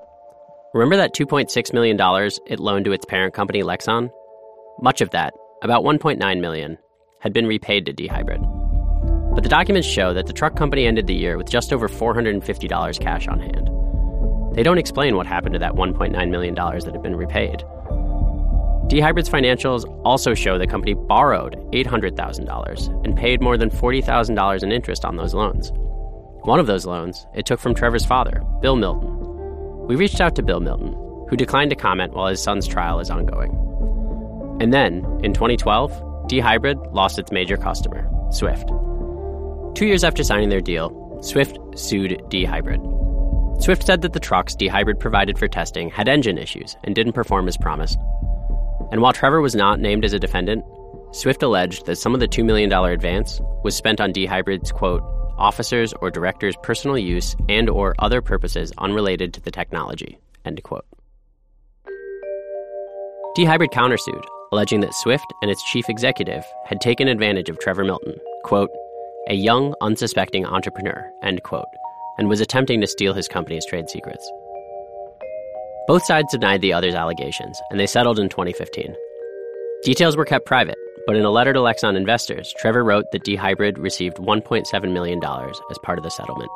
Remember 0.73 0.97
that 0.97 1.15
$2.6 1.15 1.73
million 1.73 1.99
it 2.47 2.61
loaned 2.61 2.85
to 2.85 2.93
its 2.93 3.05
parent 3.05 3.35
company 3.35 3.63
Lexon? 3.63 4.11
Much 4.81 5.01
of 5.01 5.11
that, 5.11 5.35
about 5.63 5.85
1.9 5.85 6.41
million, 6.41 6.79
had 7.21 7.33
been 7.33 7.47
repaid 7.47 7.87
to 7.87 7.93
dHybrid. 7.93 9.35
But 9.35 9.43
the 9.43 9.51
documents 9.51 9.87
show 9.87 10.15
that 10.15 10.27
the 10.27 10.33
truck 10.33 10.57
company 10.57 10.87
ended 10.87 11.07
the 11.07 11.15
year 11.15 11.37
with 11.37 11.51
just 11.51 11.73
over 11.73 11.89
$450 11.89 13.01
cash 13.01 13.29
on 13.29 13.41
hand. 13.41 13.71
They 14.55 14.63
don't 14.63 14.79
explain 14.79 15.17
what 15.17 15.27
happened 15.27 15.53
to 15.53 15.59
that 15.61 15.75
$1.9 15.75 16.31
million 16.31 16.55
that 16.55 16.93
had 16.93 17.03
been 17.03 17.17
repaid. 17.17 17.63
DHybrid's 18.91 19.31
financials 19.31 19.85
also 20.05 20.35
show 20.35 20.59
the 20.59 20.67
company 20.67 20.95
borrowed 20.95 21.55
$800,000 21.73 23.05
and 23.05 23.17
paid 23.17 23.41
more 23.41 23.57
than 23.57 23.71
$40,000 23.71 24.63
in 24.65 24.73
interest 24.73 25.05
on 25.05 25.15
those 25.15 25.33
loans. 25.33 25.71
One 26.43 26.59
of 26.59 26.67
those 26.67 26.87
loans 26.87 27.25
it 27.33 27.47
took 27.47 27.61
from 27.61 27.73
Trevor's 27.73 28.05
father, 28.05 28.43
Bill 28.61 28.75
Milton. 28.75 29.87
We 29.87 29.95
reached 29.95 30.21
out 30.21 30.35
to 30.35 30.43
Bill 30.43 30.59
Milton, 30.59 30.95
who 31.29 31.37
declined 31.37 31.71
to 31.71 31.77
comment 31.77 32.15
while 32.15 32.27
his 32.27 32.43
son's 32.43 32.67
trial 32.67 32.99
is 32.99 33.11
ongoing. 33.11 33.53
And 34.61 34.75
then, 34.75 35.07
in 35.23 35.35
2012, 35.35 35.93
DHybrid 36.29 36.93
lost 36.93 37.17
its 37.17 37.31
major 37.31 37.57
customer, 37.57 38.11
Swift. 38.33 38.71
Two 39.77 39.87
years 39.87 40.03
after 40.03 40.25
signing 40.25 40.49
their 40.49 40.61
deal, 40.61 41.21
Swift 41.23 41.61
sued 41.79 42.21
DHybrid. 42.29 43.63
Swift 43.63 43.87
said 43.87 44.03
that 44.03 44.15
the 44.15 44.21
trucks 44.21 44.57
DHybrid 44.57 44.99
provided 44.99 45.39
for 45.39 45.47
testing 45.47 45.91
had 45.91 46.09
engine 46.09 46.39
issues 46.39 46.77
and 46.83 46.93
didn't 46.93 47.13
perform 47.13 47.47
as 47.47 47.57
promised. 47.57 48.01
And 48.91 49.01
while 49.01 49.13
Trevor 49.13 49.41
was 49.41 49.55
not 49.55 49.81
named 49.81 50.05
as 50.05 50.13
a 50.13 50.19
defendant, 50.19 50.65
Swift 51.13 51.43
alleged 51.43 51.87
that 51.87 51.97
some 51.97 52.15
of 52.15 52.21
the 52.21 52.29
$2 52.29 52.45
million 52.45 52.73
advance 52.73 53.41
was 53.65 53.77
spent 53.77 54.01
on 54.01 54.13
DHybrid's 54.13 54.73
quote, 54.73 55.03
officers 55.39 55.93
or 56.01 56.11
directors' 56.11 56.57
personal 56.63 56.99
use 56.99 57.35
and 57.49 57.69
or 57.71 57.95
other 57.99 58.21
purposes 58.21 58.73
unrelated 58.79 59.35
to 59.35 59.41
the 59.41 59.51
technology, 59.51 60.19
end 60.45 60.63
quote. 60.63 60.87
DHybrid 63.37 63.71
countersued, 63.73 64.25
alleging 64.53 64.81
that 64.81 64.95
Swift 64.95 65.27
and 65.41 65.51
its 65.51 65.63
chief 65.71 65.89
executive 65.89 66.45
had 66.67 66.81
taken 66.81 67.09
advantage 67.09 67.49
of 67.49 67.59
Trevor 67.59 67.85
Milton, 67.85 68.17
quote, 68.45 68.71
a 69.29 69.35
young, 69.35 69.75
unsuspecting 69.81 70.45
entrepreneur, 70.45 71.09
end 71.23 71.43
quote, 71.43 71.65
and 72.19 72.29
was 72.29 72.41
attempting 72.41 72.81
to 72.81 72.87
steal 72.87 73.15
his 73.15 73.29
company's 73.29 73.65
trade 73.67 73.89
secrets. 73.89 74.31
Both 75.91 76.05
sides 76.05 76.31
denied 76.31 76.61
the 76.61 76.73
other's 76.73 76.95
allegations, 76.95 77.61
and 77.69 77.81
they 77.81 77.87
settled 77.89 78.21
in 78.21 78.29
2015. 78.29 78.95
Details 79.83 80.17
were 80.17 80.25
kept 80.25 80.47
private, 80.47 80.79
but 81.05 81.17
in 81.17 81.25
a 81.25 81.33
letter 81.33 81.53
to 81.53 81.59
Lexon 81.59 81.97
investors, 81.97 82.55
Trevor 82.59 82.85
wrote 82.85 83.07
that 83.11 83.25
DHybrid 83.25 83.77
received 83.77 84.19
$1.7 84.19 84.93
million 84.93 85.21
as 85.69 85.79
part 85.83 85.99
of 85.99 86.05
the 86.05 86.11
settlement. 86.13 86.49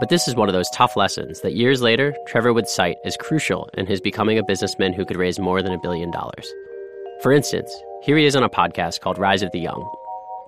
But 0.00 0.08
this 0.08 0.26
is 0.26 0.34
one 0.34 0.48
of 0.48 0.54
those 0.54 0.68
tough 0.70 0.96
lessons 0.96 1.40
that 1.42 1.54
years 1.54 1.82
later, 1.82 2.16
Trevor 2.26 2.52
would 2.52 2.66
cite 2.66 2.96
as 3.04 3.16
crucial 3.16 3.68
in 3.74 3.86
his 3.86 4.00
becoming 4.00 4.38
a 4.38 4.42
businessman 4.42 4.92
who 4.92 5.04
could 5.04 5.18
raise 5.18 5.38
more 5.38 5.62
than 5.62 5.72
a 5.72 5.78
billion 5.78 6.10
dollars. 6.10 6.52
For 7.22 7.30
instance, 7.30 7.72
here 8.02 8.16
he 8.16 8.26
is 8.26 8.34
on 8.34 8.42
a 8.42 8.48
podcast 8.48 9.02
called 9.02 9.18
Rise 9.18 9.42
of 9.42 9.52
the 9.52 9.60
Young, 9.60 9.88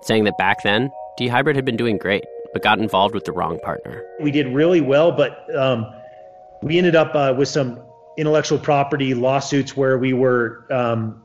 saying 0.01 0.25
that 0.25 0.37
back 0.37 0.63
then, 0.63 0.91
DHybrid 1.17 1.55
had 1.55 1.63
been 1.63 1.77
doing 1.77 1.97
great, 1.97 2.25
but 2.51 2.61
got 2.61 2.77
involved 2.79 3.15
with 3.15 3.23
the 3.23 3.31
wrong 3.31 3.57
partner. 3.59 4.03
We 4.19 4.31
did 4.31 4.53
really 4.53 4.81
well, 4.81 5.13
but 5.13 5.45
um, 5.55 5.95
we 6.65 6.79
ended 6.79 6.95
up 6.95 7.13
uh, 7.13 7.31
with 7.37 7.47
some 7.47 7.79
intellectual 8.17 8.57
property 8.57 9.13
lawsuits 9.13 9.77
where 9.77 9.99
we 9.99 10.13
were, 10.13 10.65
um, 10.71 11.21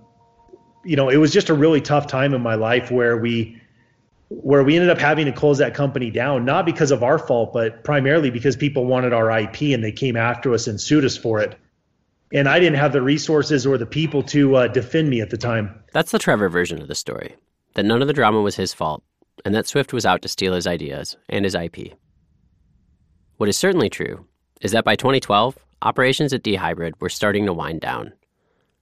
you 0.84 0.96
know, 0.96 1.08
it 1.08 1.16
was 1.16 1.32
just 1.32 1.48
a 1.48 1.54
really 1.54 1.80
tough 1.80 2.06
time 2.06 2.34
in 2.34 2.42
my 2.42 2.56
life 2.56 2.90
where 2.90 3.16
we 3.16 3.58
where 4.28 4.62
we 4.62 4.76
ended 4.76 4.90
up 4.90 4.98
having 4.98 5.24
to 5.24 5.32
close 5.32 5.56
that 5.56 5.72
company 5.72 6.10
down, 6.10 6.44
not 6.44 6.66
because 6.66 6.90
of 6.90 7.02
our 7.02 7.18
fault, 7.18 7.54
but 7.54 7.82
primarily 7.84 8.30
because 8.30 8.54
people 8.54 8.84
wanted 8.84 9.14
our 9.14 9.30
IP 9.30 9.62
and 9.62 9.82
they 9.82 9.90
came 9.90 10.14
after 10.14 10.52
us 10.52 10.66
and 10.66 10.78
sued 10.78 11.06
us 11.06 11.16
for 11.16 11.40
it. 11.40 11.58
And 12.32 12.46
I 12.46 12.60
didn't 12.60 12.78
have 12.78 12.92
the 12.92 13.02
resources 13.02 13.66
or 13.66 13.78
the 13.78 13.86
people 13.86 14.22
to 14.24 14.56
uh, 14.56 14.68
defend 14.68 15.08
me 15.08 15.22
at 15.22 15.30
the 15.30 15.38
time. 15.38 15.74
That's 15.94 16.12
the 16.12 16.18
Trevor 16.18 16.50
version 16.50 16.82
of 16.82 16.86
the 16.86 16.94
story 16.94 17.34
that 17.74 17.86
none 17.86 18.02
of 18.02 18.08
the 18.08 18.14
drama 18.14 18.42
was 18.42 18.56
his 18.56 18.74
fault, 18.74 19.02
and 19.44 19.54
that 19.54 19.66
Swift 19.66 19.94
was 19.94 20.04
out 20.04 20.20
to 20.22 20.28
steal 20.28 20.52
his 20.52 20.66
ideas 20.66 21.16
and 21.30 21.46
his 21.46 21.54
IP. 21.54 21.94
What 23.38 23.48
is 23.48 23.56
certainly 23.56 23.88
true 23.88 24.26
is 24.60 24.72
that 24.72 24.84
by 24.84 24.96
2012, 24.96 25.58
operations 25.82 26.32
at 26.32 26.42
DHybrid 26.42 26.94
were 27.00 27.08
starting 27.08 27.46
to 27.46 27.52
wind 27.52 27.80
down. 27.80 28.12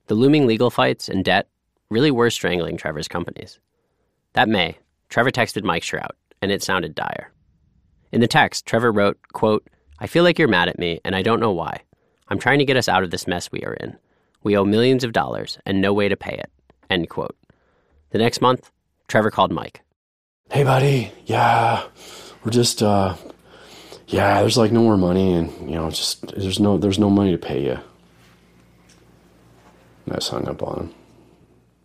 The 0.06 0.14
looming 0.14 0.46
legal 0.46 0.70
fights 0.70 1.08
and 1.08 1.24
debt 1.24 1.48
really 1.90 2.10
were 2.10 2.30
strangling 2.30 2.76
Trevor's 2.76 3.08
companies. 3.08 3.60
That 4.32 4.48
May, 4.48 4.78
Trevor 5.08 5.30
texted 5.30 5.64
Mike 5.64 5.82
Shrout, 5.82 6.12
and 6.42 6.50
it 6.50 6.62
sounded 6.62 6.94
dire. 6.94 7.32
In 8.12 8.20
the 8.20 8.26
text, 8.28 8.66
Trevor 8.66 8.92
wrote, 8.92 9.18
quote, 9.32 9.66
I 9.98 10.06
feel 10.06 10.24
like 10.24 10.38
you're 10.38 10.48
mad 10.48 10.68
at 10.68 10.78
me, 10.78 11.00
and 11.04 11.14
I 11.14 11.22
don't 11.22 11.40
know 11.40 11.52
why. 11.52 11.82
I'm 12.28 12.38
trying 12.38 12.58
to 12.58 12.64
get 12.64 12.76
us 12.76 12.88
out 12.88 13.02
of 13.02 13.10
this 13.10 13.26
mess 13.26 13.50
we 13.50 13.62
are 13.62 13.74
in. 13.74 13.96
We 14.42 14.56
owe 14.56 14.64
millions 14.64 15.04
of 15.04 15.12
dollars 15.12 15.58
and 15.66 15.80
no 15.80 15.92
way 15.92 16.08
to 16.08 16.16
pay 16.16 16.34
it. 16.34 16.50
End 16.90 17.08
quote. 17.08 17.36
The 18.10 18.18
next 18.18 18.40
month, 18.40 18.70
Trevor 19.08 19.30
called 19.30 19.52
Mike. 19.52 19.82
Hey, 20.50 20.62
buddy. 20.62 21.12
Yeah, 21.26 21.84
we're 22.44 22.50
just, 22.50 22.82
uh, 22.82 23.16
yeah, 24.08 24.40
there's 24.40 24.56
like 24.56 24.72
no 24.72 24.82
more 24.82 24.96
money, 24.96 25.34
and 25.34 25.52
you 25.68 25.76
know, 25.76 25.90
just 25.90 26.26
there's 26.28 26.58
no 26.58 26.78
there's 26.78 26.98
no 26.98 27.10
money 27.10 27.30
to 27.30 27.38
pay 27.38 27.62
you. 27.62 27.78
And 30.06 30.14
I 30.14 30.16
just 30.16 30.30
hung 30.30 30.48
up 30.48 30.62
on 30.62 30.78
him. 30.78 30.94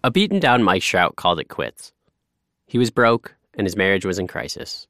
A 0.06 0.12
beaten 0.12 0.40
down 0.40 0.64
Mike 0.64 0.82
Shrout 0.82 1.18
called 1.18 1.40
it 1.40 1.50
quits. 1.50 1.92
He 2.66 2.78
was 2.78 2.92
broke, 2.92 3.36
and 3.56 3.68
his 3.68 3.76
marriage 3.76 4.06
was 4.06 4.20
in 4.20 4.28
crisis. 4.28 4.88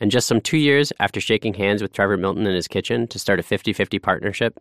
And 0.00 0.10
just 0.10 0.28
some 0.28 0.40
two 0.40 0.56
years 0.56 0.92
after 1.00 1.20
shaking 1.20 1.54
hands 1.54 1.82
with 1.82 1.92
Trevor 1.92 2.16
Milton 2.16 2.46
in 2.46 2.54
his 2.54 2.68
kitchen 2.68 3.06
to 3.08 3.18
start 3.18 3.40
a 3.40 3.42
50 3.42 3.72
50 3.72 3.98
partnership, 3.98 4.58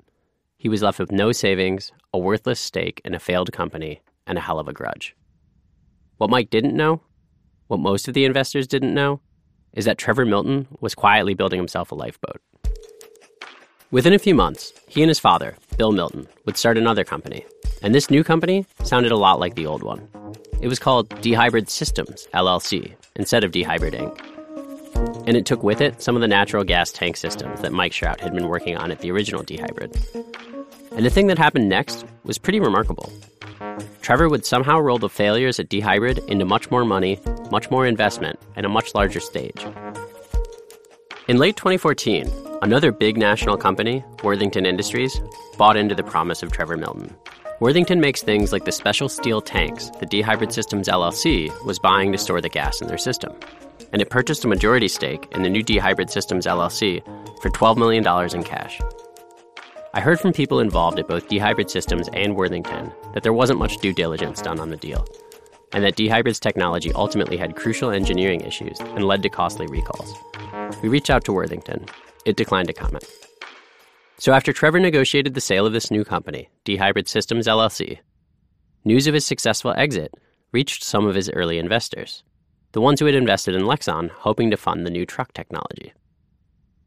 he 0.58 0.68
was 0.68 0.82
left 0.82 1.00
with 1.00 1.12
no 1.12 1.32
savings, 1.32 1.92
a 2.12 2.18
worthless 2.18 2.60
stake 2.60 3.02
in 3.06 3.14
a 3.14 3.20
failed 3.20 3.52
company, 3.54 4.02
and 4.26 4.38
a 4.38 4.42
hell 4.42 4.60
of 4.60 4.68
a 4.68 4.74
grudge. 4.74 5.16
What 6.18 6.32
Mike 6.32 6.50
didn't 6.50 6.76
know, 6.76 7.02
what 7.68 7.80
most 7.80 8.08
of 8.08 8.16
the 8.16 8.26
investors 8.26 8.68
didn't 8.68 8.94
know, 8.96 9.22
is 9.74 9.86
that 9.86 9.98
Trevor 9.98 10.26
Milton 10.26 10.68
was 10.80 10.96
quietly 10.96 11.34
building 11.34 11.60
himself 11.60 11.92
a 11.92 11.96
lifeboat. 11.96 12.42
Within 13.92 14.14
a 14.14 14.20
few 14.20 14.36
months, 14.36 14.72
he 14.88 15.02
and 15.02 15.10
his 15.10 15.20
father, 15.20 15.56
Bill 15.78 15.92
Milton, 15.92 16.28
would 16.46 16.58
start 16.58 16.78
another 16.78 17.04
company. 17.04 17.44
And 17.82 17.96
this 17.96 18.10
new 18.10 18.24
company 18.24 18.66
sounded 18.84 19.12
a 19.12 19.18
lot 19.18 19.40
like 19.40 19.56
the 19.56 19.66
old 19.66 19.82
one. 19.82 20.08
It 20.62 20.68
was 20.68 20.80
called 20.80 21.10
dHybrid 21.10 21.70
Systems, 21.70 22.28
LLC, 22.34 22.94
instead 23.16 23.44
of 23.44 23.52
dHybrid 23.52 23.96
Inc. 23.96 25.28
And 25.28 25.38
it 25.38 25.46
took 25.46 25.64
with 25.64 25.82
it 25.82 26.02
some 26.02 26.16
of 26.16 26.22
the 26.22 26.28
natural 26.28 26.64
gas 26.64 26.92
tank 26.92 27.18
systems 27.18 27.62
that 27.62 27.72
Mike 27.72 27.94
Shrout 27.94 28.20
had 28.20 28.34
been 28.34 28.48
working 28.48 28.78
on 28.78 28.92
at 28.92 29.00
the 29.00 29.12
original 29.12 29.44
dHybrid. 29.44 29.96
And 30.92 31.06
the 31.06 31.10
thing 31.10 31.28
that 31.28 31.38
happened 31.38 31.70
next 31.70 32.06
was 32.24 32.38
pretty 32.38 32.60
remarkable. 32.60 33.12
Trevor 34.10 34.28
would 34.28 34.44
somehow 34.44 34.80
roll 34.80 34.98
the 34.98 35.08
failures 35.08 35.60
at 35.60 35.70
DHybrid 35.70 36.28
into 36.30 36.44
much 36.44 36.72
more 36.72 36.84
money, 36.84 37.20
much 37.52 37.70
more 37.70 37.86
investment, 37.86 38.40
and 38.56 38.66
a 38.66 38.70
much 38.70 38.96
larger 38.96 39.20
stage. 39.20 39.64
In 41.28 41.38
late 41.38 41.56
2014, 41.56 42.28
another 42.64 42.92
big 42.92 43.18
national 43.18 43.56
company, 43.56 44.04
Worthington 44.24 44.66
Industries, 44.66 45.22
bought 45.60 45.78
into 45.78 45.94
the 45.94 46.02
promise 46.02 46.42
of 46.42 46.52
Trevor 46.52 46.76
Milton. 46.76 47.16
Worthington 47.60 48.02
makes 48.02 48.24
things 48.24 48.52
like 48.52 48.66
the 48.66 48.72
special 48.72 49.10
steel 49.10 49.42
tanks 49.42 49.92
that 50.00 50.10
DHybrid 50.10 50.52
Systems 50.52 50.88
LLC 50.88 51.54
was 51.64 51.78
buying 51.78 52.12
to 52.12 52.18
store 52.18 52.42
the 52.42 52.50
gas 52.50 52.82
in 52.82 52.88
their 52.88 52.98
system. 52.98 53.36
And 53.94 54.02
it 54.02 54.10
purchased 54.10 54.44
a 54.44 54.48
majority 54.48 54.88
stake 54.88 55.28
in 55.34 55.44
the 55.44 55.50
new 55.52 55.64
DHybrid 55.64 56.10
Systems 56.10 56.48
LLC 56.48 57.04
for 57.44 57.52
$12 57.52 57.78
million 57.78 58.04
in 58.36 58.44
cash. 58.44 58.82
I 59.92 60.02
heard 60.02 60.20
from 60.20 60.34
people 60.34 60.60
involved 60.60 61.00
at 61.00 61.08
both 61.08 61.28
DHybrid 61.30 61.68
Systems 61.68 62.10
and 62.14 62.36
Worthington 62.36 62.94
that 63.16 63.24
there 63.24 63.34
wasn't 63.34 63.58
much 63.58 63.78
due 63.78 63.92
diligence 63.92 64.40
done 64.40 64.60
on 64.60 64.70
the 64.70 64.78
deal, 64.78 65.08
and 65.74 65.84
that 65.84 65.96
DHybrid's 65.96 66.40
technology 66.40 66.92
ultimately 66.94 67.38
had 67.38 67.56
crucial 67.56 67.90
engineering 67.90 68.42
issues 68.42 68.80
and 68.80 69.06
led 69.06 69.24
to 69.24 69.30
costly 69.30 69.66
recalls. 69.66 70.14
We 70.84 70.90
reached 70.90 71.10
out 71.10 71.24
to 71.26 71.34
Worthington. 71.34 71.88
It 72.26 72.38
declined 72.38 72.68
to 72.68 72.74
comment. 72.74 73.04
So 74.20 74.32
after 74.32 74.54
Trevor 74.54 74.80
negotiated 74.80 75.34
the 75.34 75.42
sale 75.42 75.66
of 75.66 75.74
this 75.74 75.90
new 75.90 76.04
company, 76.04 76.50
DHybrid 76.66 77.08
Systems 77.08 77.48
LLC, 77.48 77.98
news 78.86 79.08
of 79.08 79.16
his 79.16 79.26
successful 79.26 79.74
exit 79.76 80.14
reached 80.52 80.84
some 80.84 81.08
of 81.08 81.16
his 81.16 81.32
early 81.32 81.58
investors, 81.58 82.24
the 82.74 82.82
ones 82.82 83.00
who 83.00 83.08
had 83.08 83.16
invested 83.16 83.56
in 83.56 83.64
Lexon 83.64 84.12
hoping 84.12 84.52
to 84.52 84.58
fund 84.58 84.86
the 84.86 84.92
new 84.92 85.08
truck 85.08 85.34
technology. 85.34 85.94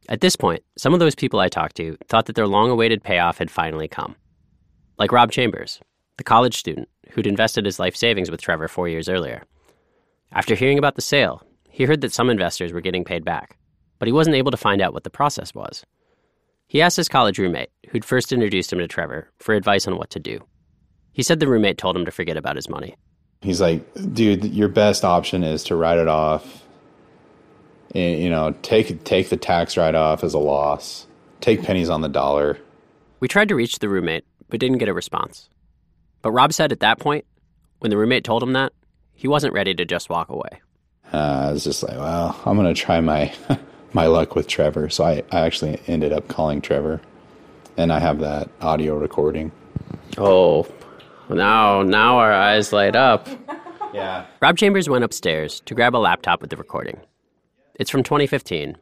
At 0.08 0.20
this 0.20 0.36
point, 0.36 0.62
some 0.76 0.94
of 0.94 1.00
those 1.00 1.14
people 1.14 1.40
I 1.40 1.48
talked 1.48 1.76
to 1.76 1.96
thought 2.08 2.26
that 2.26 2.36
their 2.36 2.46
long 2.46 2.70
awaited 2.70 3.02
payoff 3.02 3.38
had 3.38 3.50
finally 3.50 3.88
come. 3.88 4.16
Like 4.98 5.12
Rob 5.12 5.30
Chambers, 5.30 5.80
the 6.16 6.24
college 6.24 6.56
student 6.56 6.88
who'd 7.10 7.26
invested 7.26 7.64
his 7.64 7.78
life 7.78 7.94
savings 7.94 8.30
with 8.30 8.40
Trevor 8.40 8.68
four 8.68 8.88
years 8.88 9.08
earlier. 9.08 9.44
After 10.32 10.54
hearing 10.54 10.78
about 10.78 10.96
the 10.96 11.02
sale, 11.02 11.42
he 11.68 11.84
heard 11.84 12.00
that 12.00 12.12
some 12.12 12.30
investors 12.30 12.72
were 12.72 12.80
getting 12.80 13.04
paid 13.04 13.24
back, 13.24 13.56
but 13.98 14.08
he 14.08 14.12
wasn't 14.12 14.36
able 14.36 14.50
to 14.50 14.56
find 14.56 14.80
out 14.80 14.94
what 14.94 15.04
the 15.04 15.10
process 15.10 15.54
was. 15.54 15.84
He 16.66 16.80
asked 16.80 16.96
his 16.96 17.08
college 17.08 17.38
roommate, 17.38 17.70
who'd 17.90 18.04
first 18.04 18.32
introduced 18.32 18.72
him 18.72 18.78
to 18.78 18.88
Trevor, 18.88 19.30
for 19.38 19.54
advice 19.54 19.86
on 19.86 19.98
what 19.98 20.10
to 20.10 20.20
do. 20.20 20.40
He 21.12 21.22
said 21.22 21.38
the 21.38 21.48
roommate 21.48 21.76
told 21.76 21.96
him 21.96 22.06
to 22.06 22.10
forget 22.10 22.38
about 22.38 22.56
his 22.56 22.68
money. 22.68 22.96
He's 23.42 23.60
like, 23.60 23.82
dude, 24.14 24.44
your 24.44 24.68
best 24.68 25.04
option 25.04 25.44
is 25.44 25.64
to 25.64 25.76
write 25.76 25.98
it 25.98 26.08
off 26.08 26.61
you 27.94 28.30
know, 28.30 28.54
take 28.62 29.04
take 29.04 29.28
the 29.28 29.36
tax 29.36 29.76
write 29.76 29.94
off 29.94 30.24
as 30.24 30.34
a 30.34 30.38
loss. 30.38 31.06
Take 31.40 31.62
pennies 31.62 31.88
on 31.90 32.00
the 32.00 32.08
dollar. 32.08 32.58
We 33.20 33.28
tried 33.28 33.48
to 33.48 33.54
reach 33.54 33.78
the 33.78 33.88
roommate, 33.88 34.24
but 34.48 34.60
didn't 34.60 34.78
get 34.78 34.88
a 34.88 34.94
response. 34.94 35.48
But 36.22 36.30
Rob 36.32 36.52
said 36.52 36.72
at 36.72 36.80
that 36.80 36.98
point, 37.00 37.24
when 37.80 37.90
the 37.90 37.96
roommate 37.96 38.24
told 38.24 38.42
him 38.42 38.52
that, 38.52 38.72
he 39.14 39.26
wasn't 39.28 39.54
ready 39.54 39.74
to 39.74 39.84
just 39.84 40.08
walk 40.08 40.28
away. 40.28 40.60
Uh, 41.12 41.46
I 41.48 41.52
was 41.52 41.64
just 41.64 41.82
like, 41.82 41.96
well, 41.96 42.40
I'm 42.46 42.56
gonna 42.56 42.74
try 42.74 43.00
my 43.00 43.32
my 43.92 44.06
luck 44.06 44.34
with 44.34 44.46
Trevor. 44.48 44.88
So 44.88 45.04
I, 45.04 45.22
I 45.30 45.40
actually 45.40 45.80
ended 45.86 46.12
up 46.12 46.28
calling 46.28 46.60
Trevor, 46.60 47.00
and 47.76 47.92
I 47.92 47.98
have 47.98 48.20
that 48.20 48.48
audio 48.60 48.96
recording. 48.96 49.52
Oh, 50.16 50.66
Now, 51.28 51.82
now 51.82 52.18
our 52.18 52.32
eyes 52.32 52.72
light 52.72 52.96
up. 52.96 53.28
Yeah. 53.92 54.26
Rob 54.40 54.56
Chambers 54.56 54.88
went 54.88 55.04
upstairs 55.04 55.60
to 55.66 55.74
grab 55.74 55.94
a 55.94 55.98
laptop 55.98 56.40
with 56.40 56.50
the 56.50 56.56
recording. 56.56 57.00
It's 57.74 57.90
from 57.90 58.02
2015, 58.02 58.76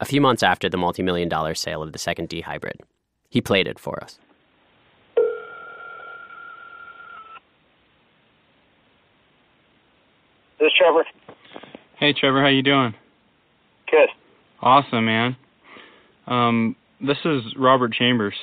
a 0.00 0.04
few 0.04 0.20
months 0.20 0.42
after 0.42 0.68
the 0.68 0.76
multi 0.76 1.02
million 1.02 1.28
dollar 1.28 1.54
sale 1.54 1.82
of 1.82 1.92
the 1.92 1.98
second 1.98 2.28
D 2.28 2.40
hybrid. 2.40 2.80
He 3.30 3.40
played 3.40 3.66
it 3.66 3.78
for 3.78 4.02
us. 4.02 4.18
This 10.58 10.66
is 10.68 10.72
Trevor. 10.78 11.04
Hey 11.98 12.12
Trevor, 12.12 12.40
how 12.42 12.48
you 12.48 12.62
doing? 12.62 12.94
Good. 13.90 14.08
Awesome, 14.62 15.04
man. 15.04 15.36
Um, 16.26 16.76
this 17.00 17.18
is 17.24 17.42
Robert 17.58 17.92
Chambers. 17.92 18.34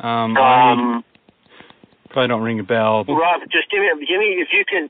Um, 0.00 0.36
I 0.36 0.72
Um, 0.72 1.04
probably 2.10 2.28
don't 2.28 2.42
ring 2.42 2.60
a 2.60 2.64
bell. 2.64 3.04
Rob, 3.04 3.40
just 3.50 3.70
give 3.70 3.80
me, 3.80 3.88
give 4.06 4.18
me, 4.18 4.36
if 4.40 4.48
you 4.52 4.64
can, 4.68 4.88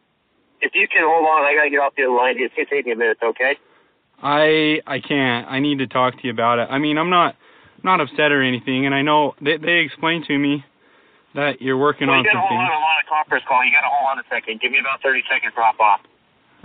if 0.60 0.72
you 0.74 0.86
can 0.88 1.02
hold 1.04 1.26
on, 1.26 1.44
I 1.44 1.54
gotta 1.54 1.70
get 1.70 1.78
off 1.80 1.94
the 1.96 2.04
other 2.04 2.12
line. 2.16 2.36
It's 2.38 2.54
gonna 2.54 2.66
take 2.70 2.86
me 2.86 2.92
a 2.92 2.96
minute, 2.96 3.18
okay? 3.22 3.56
I 4.22 4.80
I 4.86 5.00
can't. 5.00 5.46
I 5.48 5.60
need 5.60 5.78
to 5.78 5.86
talk 5.86 6.14
to 6.20 6.26
you 6.26 6.32
about 6.32 6.58
it. 6.58 6.68
I 6.70 6.78
mean, 6.78 6.98
I'm 6.98 7.10
not 7.10 7.36
not 7.82 8.00
upset 8.00 8.32
or 8.32 8.42
anything, 8.42 8.86
and 8.86 8.94
I 8.94 9.02
know 9.02 9.34
they 9.40 9.56
they 9.56 9.78
explained 9.78 10.24
to 10.26 10.38
me 10.38 10.64
that 11.34 11.60
you're 11.62 11.76
working 11.78 12.08
well, 12.08 12.18
on 12.18 12.24
you 12.24 12.30
gotta 12.30 12.40
hold 12.40 12.50
something. 12.50 12.58
on. 12.58 12.72
I'm 12.72 12.82
on 12.82 12.98
a 13.04 13.08
conference 13.08 13.44
call. 13.46 13.64
You 13.64 13.70
gotta 13.72 13.88
hold 13.92 14.10
on 14.10 14.18
a 14.18 14.26
second. 14.28 14.60
Give 14.60 14.72
me 14.72 14.78
about 14.80 15.02
30 15.02 15.22
seconds. 15.30 15.52
Drop 15.54 15.78
off. 15.78 16.00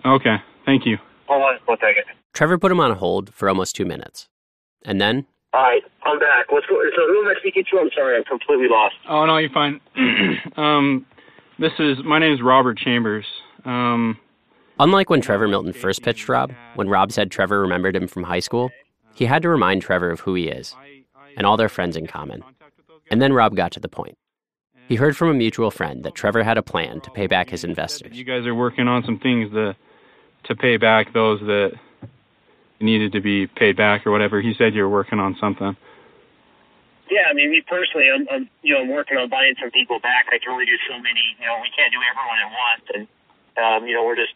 Okay, 0.06 0.38
thank 0.66 0.86
you. 0.86 0.98
Hold 1.28 1.44
on 1.44 1.60
one 1.66 1.78
second. 1.80 2.04
Trevor 2.34 2.58
put 2.58 2.72
him 2.72 2.80
on 2.80 2.96
hold 2.96 3.34
for 3.34 3.48
almost 3.48 3.76
two 3.76 3.86
minutes. 3.86 4.28
And 4.86 5.00
then, 5.00 5.26
All 5.54 5.62
right, 5.62 5.82
I'm 6.04 6.20
back. 6.20 6.52
What's 6.52 6.66
go- 6.66 6.82
so? 6.96 7.08
Who 7.08 7.22
am 7.22 7.28
I 7.28 7.40
speaking 7.40 7.64
to? 7.72 7.80
I'm 7.80 7.90
sorry, 7.96 8.18
I'm 8.18 8.24
completely 8.26 8.68
lost. 8.70 8.96
Oh 9.08 9.26
no, 9.26 9.38
you're 9.38 9.52
fine. 9.52 9.80
um, 10.58 11.06
this 11.60 11.72
is 11.80 11.98
my 12.04 12.18
name 12.20 12.34
is 12.34 12.42
Robert 12.42 12.78
Chambers. 12.80 13.26
Um, 13.66 14.18
unlike 14.80 15.10
when 15.10 15.22
Trevor 15.22 15.48
Milton 15.48 15.74
first 15.74 16.04
pitched 16.04 16.28
Rob, 16.30 16.52
when 16.76 16.90
Rob 16.90 17.12
said 17.12 17.32
Trevor 17.32 17.62
remembered 17.62 17.96
him 17.96 18.08
from 18.08 18.24
high 18.24 18.40
school, 18.40 18.72
he 19.14 19.26
had 19.26 19.42
to 19.44 19.50
remind 19.50 19.82
Trevor 19.82 20.12
of 20.12 20.20
who 20.22 20.34
he 20.34 20.48
is 20.48 20.76
and 21.38 21.46
all 21.46 21.58
their 21.58 21.70
friends 21.70 21.96
in 21.96 22.08
common. 22.08 22.44
And 23.10 23.22
then 23.22 23.34
Rob 23.34 23.56
got 23.56 23.72
to 23.74 23.80
the 23.80 23.90
point. 23.90 24.18
He 24.88 24.96
heard 24.96 25.16
from 25.16 25.30
a 25.30 25.34
mutual 25.34 25.72
friend 25.72 26.04
that 26.04 26.16
Trevor 26.16 26.44
had 26.44 26.58
a 26.58 26.64
plan 26.64 27.00
to 27.02 27.12
pay 27.12 27.28
back 27.28 27.50
his 27.50 27.64
investors. 27.64 28.16
you 28.16 28.26
guys 28.26 28.46
are 28.46 28.56
working 28.56 28.88
on 28.88 29.04
some 29.06 29.20
things 29.20 29.52
to 29.54 29.76
to 30.46 30.56
pay 30.56 30.76
back 30.76 31.14
those 31.14 31.40
that 31.40 31.72
needed 32.82 33.14
to 33.14 33.22
be 33.22 33.48
paid 33.48 33.78
back 33.78 34.06
or 34.06 34.12
whatever. 34.12 34.42
He 34.42 34.54
said 34.58 34.76
you 34.76 34.82
were 34.82 34.90
working 34.90 35.20
on 35.20 35.38
something. 35.40 35.78
Yeah, 37.10 37.30
I 37.30 37.34
mean, 37.34 37.52
me 37.52 37.62
personally, 37.66 38.08
I'm, 38.14 38.28
I'm, 38.30 38.50
you 38.62 38.74
know, 38.74 38.82
I'm 38.82 38.90
working 38.90 39.18
on 39.18 39.30
buying 39.30 39.56
some 39.62 39.72
people 39.72 40.00
back. 40.00 40.26
I 40.34 40.40
can 40.40 40.52
only 40.52 40.66
do 40.66 40.76
so 40.90 40.96
many. 41.00 41.24
You 41.40 41.48
know, 41.48 41.60
we 41.62 41.72
can't 41.72 41.92
do 41.94 42.00
everyone 42.04 42.40
at 42.44 42.52
once, 42.52 42.86
and 42.96 43.08
um, 43.58 43.88
you 43.88 43.94
know, 43.96 44.04
we're 44.06 44.16
just, 44.16 44.34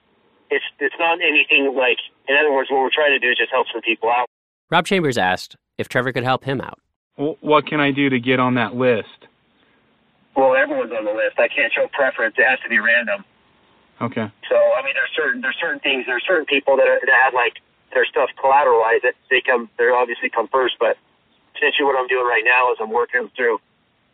it's, 0.49 0.65
it's 0.79 0.95
not 0.99 1.19
anything 1.21 1.73
like. 1.75 1.97
In 2.27 2.35
other 2.37 2.51
words, 2.51 2.69
what 2.69 2.81
we're 2.81 2.93
trying 2.93 3.11
to 3.11 3.19
do 3.19 3.29
is 3.31 3.37
just 3.37 3.51
help 3.51 3.67
some 3.71 3.81
people 3.81 4.09
out. 4.09 4.27
Rob 4.69 4.85
Chambers 4.85 5.17
asked 5.17 5.55
if 5.77 5.87
Trevor 5.89 6.11
could 6.11 6.23
help 6.23 6.43
him 6.43 6.59
out. 6.61 6.79
Wh- 7.15 7.41
What 7.43 7.65
can 7.67 7.79
I 7.79 7.91
do 7.91 8.09
to 8.09 8.19
get 8.19 8.39
on 8.39 8.55
that 8.55 8.75
list? 8.75 9.27
Well, 10.35 10.55
everyone's 10.55 10.91
on 10.91 11.05
the 11.05 11.11
list. 11.13 11.39
I 11.39 11.47
can't 11.47 11.73
show 11.73 11.87
preference. 11.93 12.35
It 12.37 12.45
has 12.45 12.59
to 12.61 12.69
be 12.69 12.79
random. 12.79 13.25
Okay. 14.01 14.29
So, 14.49 14.55
I 14.55 14.83
mean, 14.85 14.93
there's 14.93 15.09
certain 15.17 15.41
there's 15.41 15.57
certain 15.59 15.79
things. 15.79 16.05
There's 16.05 16.23
certain 16.27 16.45
people 16.45 16.77
that 16.77 16.85
are, 16.87 16.99
that 17.01 17.17
have 17.25 17.33
like 17.33 17.57
their 17.93 18.05
stuff 18.05 18.29
collateralized. 18.37 19.01
That 19.01 19.15
they 19.31 19.41
come, 19.41 19.69
they 19.79 19.89
obviously 19.89 20.29
come 20.29 20.47
first. 20.53 20.75
But 20.79 20.97
essentially, 21.57 21.85
what 21.89 21.97
I'm 21.97 22.05
doing 22.07 22.27
right 22.29 22.45
now 22.45 22.69
is 22.71 22.77
I'm 22.79 22.91
working 22.93 23.31
through. 23.35 23.57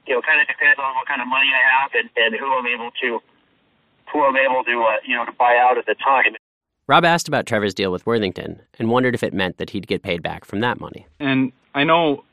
You 0.08 0.16
know, 0.16 0.22
kind 0.24 0.40
of 0.40 0.48
depends 0.48 0.80
on 0.80 0.96
what 0.96 1.08
kind 1.08 1.20
of 1.20 1.28
money 1.28 1.52
I 1.52 1.64
have 1.80 1.92
and, 1.96 2.08
and 2.16 2.36
who 2.40 2.48
I'm 2.56 2.68
able 2.68 2.92
to 3.04 3.20
who 4.14 4.24
I'm 4.24 4.38
able 4.38 4.64
to 4.64 4.82
uh, 4.84 4.98
you 5.06 5.16
know 5.16 5.26
to 5.26 5.32
buy 5.34 5.58
out 5.58 5.78
at 5.78 5.86
the 5.86 5.96
time. 5.96 6.36
Rob 6.88 7.04
asked 7.06 7.28
about 7.28 7.46
Trevor's 7.46 7.74
deal 7.74 7.92
with 7.92 8.06
Worthington 8.06 8.62
and 8.78 8.90
wondered 8.90 9.16
if 9.16 9.24
it 9.24 9.34
meant 9.34 9.58
that 9.58 9.70
he'd 9.72 9.88
get 9.88 10.04
paid 10.04 10.22
back 10.22 10.46
from 10.46 10.60
that 10.62 10.80
money. 10.80 11.08
And 11.20 11.52
I 11.74 11.84
know 11.86 12.24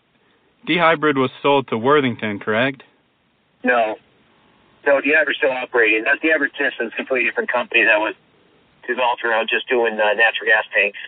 dHybrid 0.69 1.17
was 1.17 1.31
sold 1.41 1.69
to 1.69 1.79
Worthington, 1.79 2.41
correct? 2.41 2.83
No, 3.63 3.95
no, 4.87 5.01
dHybrid 5.01 5.35
still 5.37 5.53
operating. 5.53 6.05
That's 6.05 6.21
dHybrid 6.21 6.51
system's 6.59 6.93
a 6.93 6.97
completely 6.97 7.29
different 7.29 7.51
company 7.51 7.85
that 7.85 7.99
was 7.99 8.15
developed 8.87 9.23
around 9.25 9.49
just 9.49 9.69
doing 9.69 9.95
uh, 9.95 10.13
natural 10.15 10.47
gas 10.47 10.65
tanks. 10.75 10.99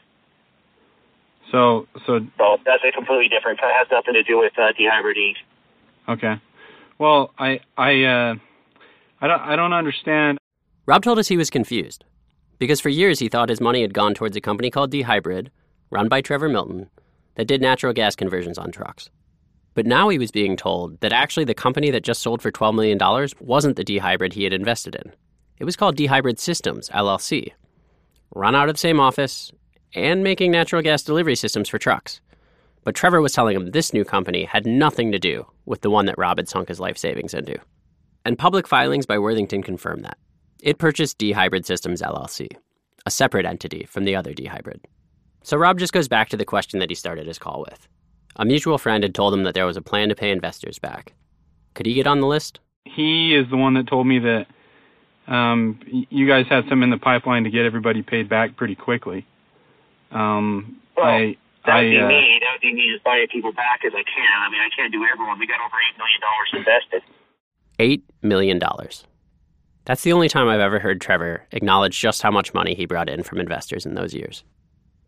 So 1.51 1.87
so 2.07 2.21
So 2.39 2.59
that's 2.65 2.83
a 2.87 2.93
completely 2.93 3.29
different. 3.29 3.59
It 3.59 3.65
has 3.77 3.89
nothing 3.91 4.15
to 4.15 4.23
do 4.23 4.39
with 4.39 4.53
uh, 4.59 4.73
dHybrid 4.79 5.17
E. 5.17 5.37
okay. 6.09 6.35
Well, 6.99 7.33
I 7.37 7.61
I 7.77 8.05
uh 8.05 8.35
I 9.21 9.27
don't 9.27 9.41
I 9.41 9.57
don't 9.57 9.73
understand. 9.73 10.39
Rob 10.93 11.03
told 11.03 11.19
us 11.19 11.27
he 11.27 11.39
was 11.39 11.49
confused 11.49 12.05
because 12.59 12.79
for 12.79 12.91
years 12.91 13.19
he 13.19 13.31
thought 13.31 13.49
his 13.49 13.63
money 13.63 13.81
had 13.81 13.95
gone 13.95 14.13
towards 14.13 14.37
a 14.37 14.43
company 14.43 14.71
called 14.71 14.93
dHybrid, 14.93 15.49
run 15.89 16.07
by 16.07 16.21
Trevor 16.21 16.51
Milton, 16.51 16.91
that 17.37 17.47
did 17.47 17.63
natural 17.63 17.95
gas 17.95 18.15
conversions 18.15 18.59
on 18.59 18.71
trucks. 18.71 19.09
But 19.73 19.87
now 19.87 20.11
he 20.11 20.19
was 20.19 20.31
being 20.31 20.55
told 20.55 21.01
that 21.01 21.15
actually 21.15 21.47
the 21.47 21.55
company 21.55 21.91
that 21.93 22.03
just 22.05 22.21
sold 22.21 22.43
for 22.43 22.53
$12 22.53 22.75
million 22.75 23.29
wasn't 23.41 23.77
the 23.77 23.87
dHybrid 23.87 24.35
he 24.35 24.45
had 24.45 24.53
invested 24.53 24.95
in. 24.95 25.15
It 25.57 25.65
was 25.65 25.77
called 25.77 25.97
dHybrid 25.97 26.39
Systems, 26.39 26.91
LLC, 26.91 27.53
run 28.35 28.55
out 28.55 28.69
of 28.69 28.75
the 28.75 28.79
same 28.79 29.01
office 29.01 29.51
and 29.95 30.23
making 30.23 30.51
natural 30.51 30.83
gas 30.83 31.03
delivery 31.03 31.37
systems 31.37 31.71
for 31.71 31.79
trucks. 31.79 32.21
But 32.85 32.95
Trevor 32.95 33.23
was 33.23 33.33
telling 33.33 33.57
him 33.57 33.71
this 33.71 33.95
new 33.95 34.05
company 34.05 34.45
had 34.45 34.67
nothing 34.67 35.11
to 35.13 35.19
do 35.19 35.47
with 35.65 35.81
the 35.81 35.89
one 35.89 36.05
that 36.05 36.19
Rob 36.19 36.37
had 36.37 36.51
sunk 36.51 36.69
his 36.69 36.81
life 36.81 36.99
savings 36.99 37.33
into. 37.33 37.59
And 38.27 38.39
public 38.39 38.69
filings 38.69 39.07
by 39.07 39.19
Worthington 39.19 39.63
confirmed 39.63 40.05
that. 40.05 40.19
It 40.63 40.79
purchased 40.79 41.19
dHybrid 41.19 41.67
Systems 41.67 42.01
LLC, 42.01 42.49
a 43.05 43.11
separate 43.11 43.45
entity 43.45 43.85
from 43.85 44.05
the 44.05 44.15
other 44.15 44.33
dHybrid. 44.33 44.79
So 45.43 45.57
Rob 45.57 45.77
just 45.81 45.93
goes 45.93 46.07
back 46.07 46.29
to 46.29 46.37
the 46.37 46.45
question 46.45 46.79
that 46.79 46.89
he 46.89 46.95
started 46.95 47.27
his 47.27 47.39
call 47.39 47.67
with. 47.69 47.89
A 48.37 48.45
mutual 48.45 48.79
friend 48.79 49.03
had 49.03 49.13
told 49.13 49.35
him 49.35 49.43
that 49.43 49.55
there 49.55 49.67
was 49.67 49.77
a 49.77 49.83
plan 49.83 50.09
to 50.09 50.15
pay 50.15 50.31
investors 50.31 50.79
back. 50.79 51.15
Could 51.75 51.87
he 51.87 51.95
get 51.95 52.07
on 52.07 52.21
the 52.21 52.29
list? 52.29 52.61
He 52.85 53.35
is 53.35 53.51
the 53.51 53.57
one 53.57 53.75
that 53.75 53.89
told 53.89 54.07
me 54.07 54.21
that 54.21 54.47
um 55.27 55.81
you 56.11 56.27
guys 56.29 56.47
had 56.49 56.65
some 56.69 56.83
in 56.83 56.91
the 56.91 56.97
pipeline 56.97 57.45
to 57.45 57.51
get 57.51 57.65
everybody 57.65 58.03
paid 58.03 58.29
back 58.29 58.57
pretty 58.57 58.77
quickly. 58.77 59.27
Um 60.13 60.81
I 60.97 61.37
That 61.67 61.75
would 61.75 61.87
I 61.87 61.91
be 61.91 61.99
uh, 61.99 62.07
me. 62.09 62.39
That 62.41 62.53
would 62.55 62.61
be 62.61 62.73
me 62.73 62.91
just 62.93 63.03
buying 63.03 63.27
people 63.33 63.53
back 63.53 63.81
as 63.85 63.93
I 63.95 64.03
can. 64.03 64.33
I 64.47 64.49
mean, 64.51 64.61
I 64.61 64.69
can't 64.77 64.93
do 64.93 65.05
everyone. 65.13 65.39
We 65.41 65.47
got 65.49 65.61
over 65.61 65.77
eight 65.77 65.99
million 65.99 66.21
dollars 66.21 66.51
invested. 66.55 67.03
$8 67.81 68.03
million. 68.23 68.61
That's 69.85 70.03
the 70.03 70.13
only 70.13 70.29
time 70.29 70.49
I've 70.49 70.61
ever 70.61 70.79
heard 70.79 71.01
Trevor 71.01 71.47
acknowledge 71.51 71.99
just 71.99 72.23
how 72.23 72.31
much 72.31 72.55
money 72.55 72.75
he 72.75 72.87
brought 72.87 73.09
in 73.09 73.23
from 73.23 73.41
investors 73.41 73.85
in 73.85 73.95
those 73.95 74.15
years. 74.15 74.45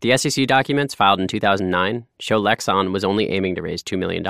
The 0.01 0.17
SEC 0.17 0.47
documents 0.47 0.93
filed 0.93 1.21
in 1.21 1.27
2009 1.27 2.05
show 2.19 2.41
Lexon 2.41 2.91
was 2.91 3.05
only 3.05 3.29
aiming 3.29 3.55
to 3.55 3.61
raise 3.61 3.81
$2 3.81 3.97
million. 3.97 4.25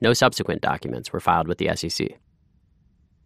No 0.00 0.12
subsequent 0.12 0.62
documents 0.62 1.12
were 1.12 1.20
filed 1.20 1.46
with 1.46 1.58
the 1.58 1.74
SEC. 1.76 2.08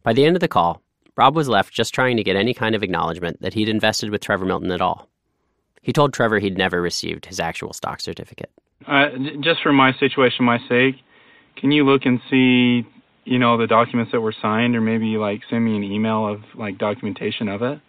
By 0.02 0.12
the 0.12 0.24
end 0.24 0.36
of 0.36 0.40
the 0.40 0.48
call, 0.48 0.82
Rob 1.16 1.36
was 1.36 1.48
left 1.48 1.72
just 1.72 1.94
trying 1.94 2.16
to 2.16 2.24
get 2.24 2.36
any 2.36 2.54
kind 2.54 2.74
of 2.74 2.82
acknowledgement 2.82 3.40
that 3.42 3.54
he'd 3.54 3.68
invested 3.68 4.10
with 4.10 4.20
Trevor 4.20 4.46
Milton 4.46 4.72
at 4.72 4.80
all. 4.80 5.08
He 5.82 5.92
told 5.92 6.12
Trevor 6.12 6.38
he'd 6.38 6.58
never 6.58 6.80
received 6.80 7.26
his 7.26 7.40
actual 7.40 7.72
stock 7.72 8.00
certificate. 8.00 8.50
uh, 8.86 9.08
just 9.40 9.62
for 9.62 9.72
my 9.72 9.92
situation, 9.98 10.44
my 10.44 10.58
sake, 10.68 10.96
can 11.56 11.70
you 11.70 11.84
look 11.84 12.02
and 12.04 12.20
see, 12.30 12.86
you 13.24 13.38
know, 13.38 13.56
the 13.58 13.66
documents 13.66 14.12
that 14.12 14.20
were 14.20 14.34
signed, 14.40 14.76
or 14.76 14.80
maybe 14.80 15.16
like 15.16 15.42
send 15.50 15.64
me 15.64 15.76
an 15.76 15.84
email 15.84 16.26
of 16.26 16.40
like 16.54 16.78
documentation 16.78 17.48
of 17.48 17.62
it? 17.62 17.80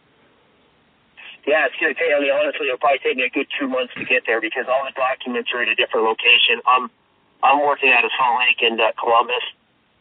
Yeah, 1.47 1.65
it's 1.65 1.75
gonna 1.79 1.93
take. 1.93 2.13
I 2.15 2.19
mean, 2.19 2.31
honestly, 2.31 2.67
it'll 2.67 2.77
probably 2.77 2.99
take 2.99 3.17
me 3.17 3.23
a 3.23 3.33
good 3.33 3.47
two 3.59 3.67
months 3.67 3.93
to 3.97 4.05
get 4.05 4.23
there 4.27 4.41
because 4.41 4.65
all 4.69 4.85
the 4.85 4.93
documents 4.93 5.49
are 5.53 5.61
at 5.61 5.69
a 5.69 5.75
different 5.75 6.05
location. 6.05 6.61
I'm 6.67 6.89
I'm 7.41 7.61
working 7.61 7.89
out 7.89 8.05
of 8.05 8.11
Salt 8.17 8.37
Lake 8.39 8.61
and 8.61 8.79
uh, 8.79 8.91
Columbus. 8.99 9.41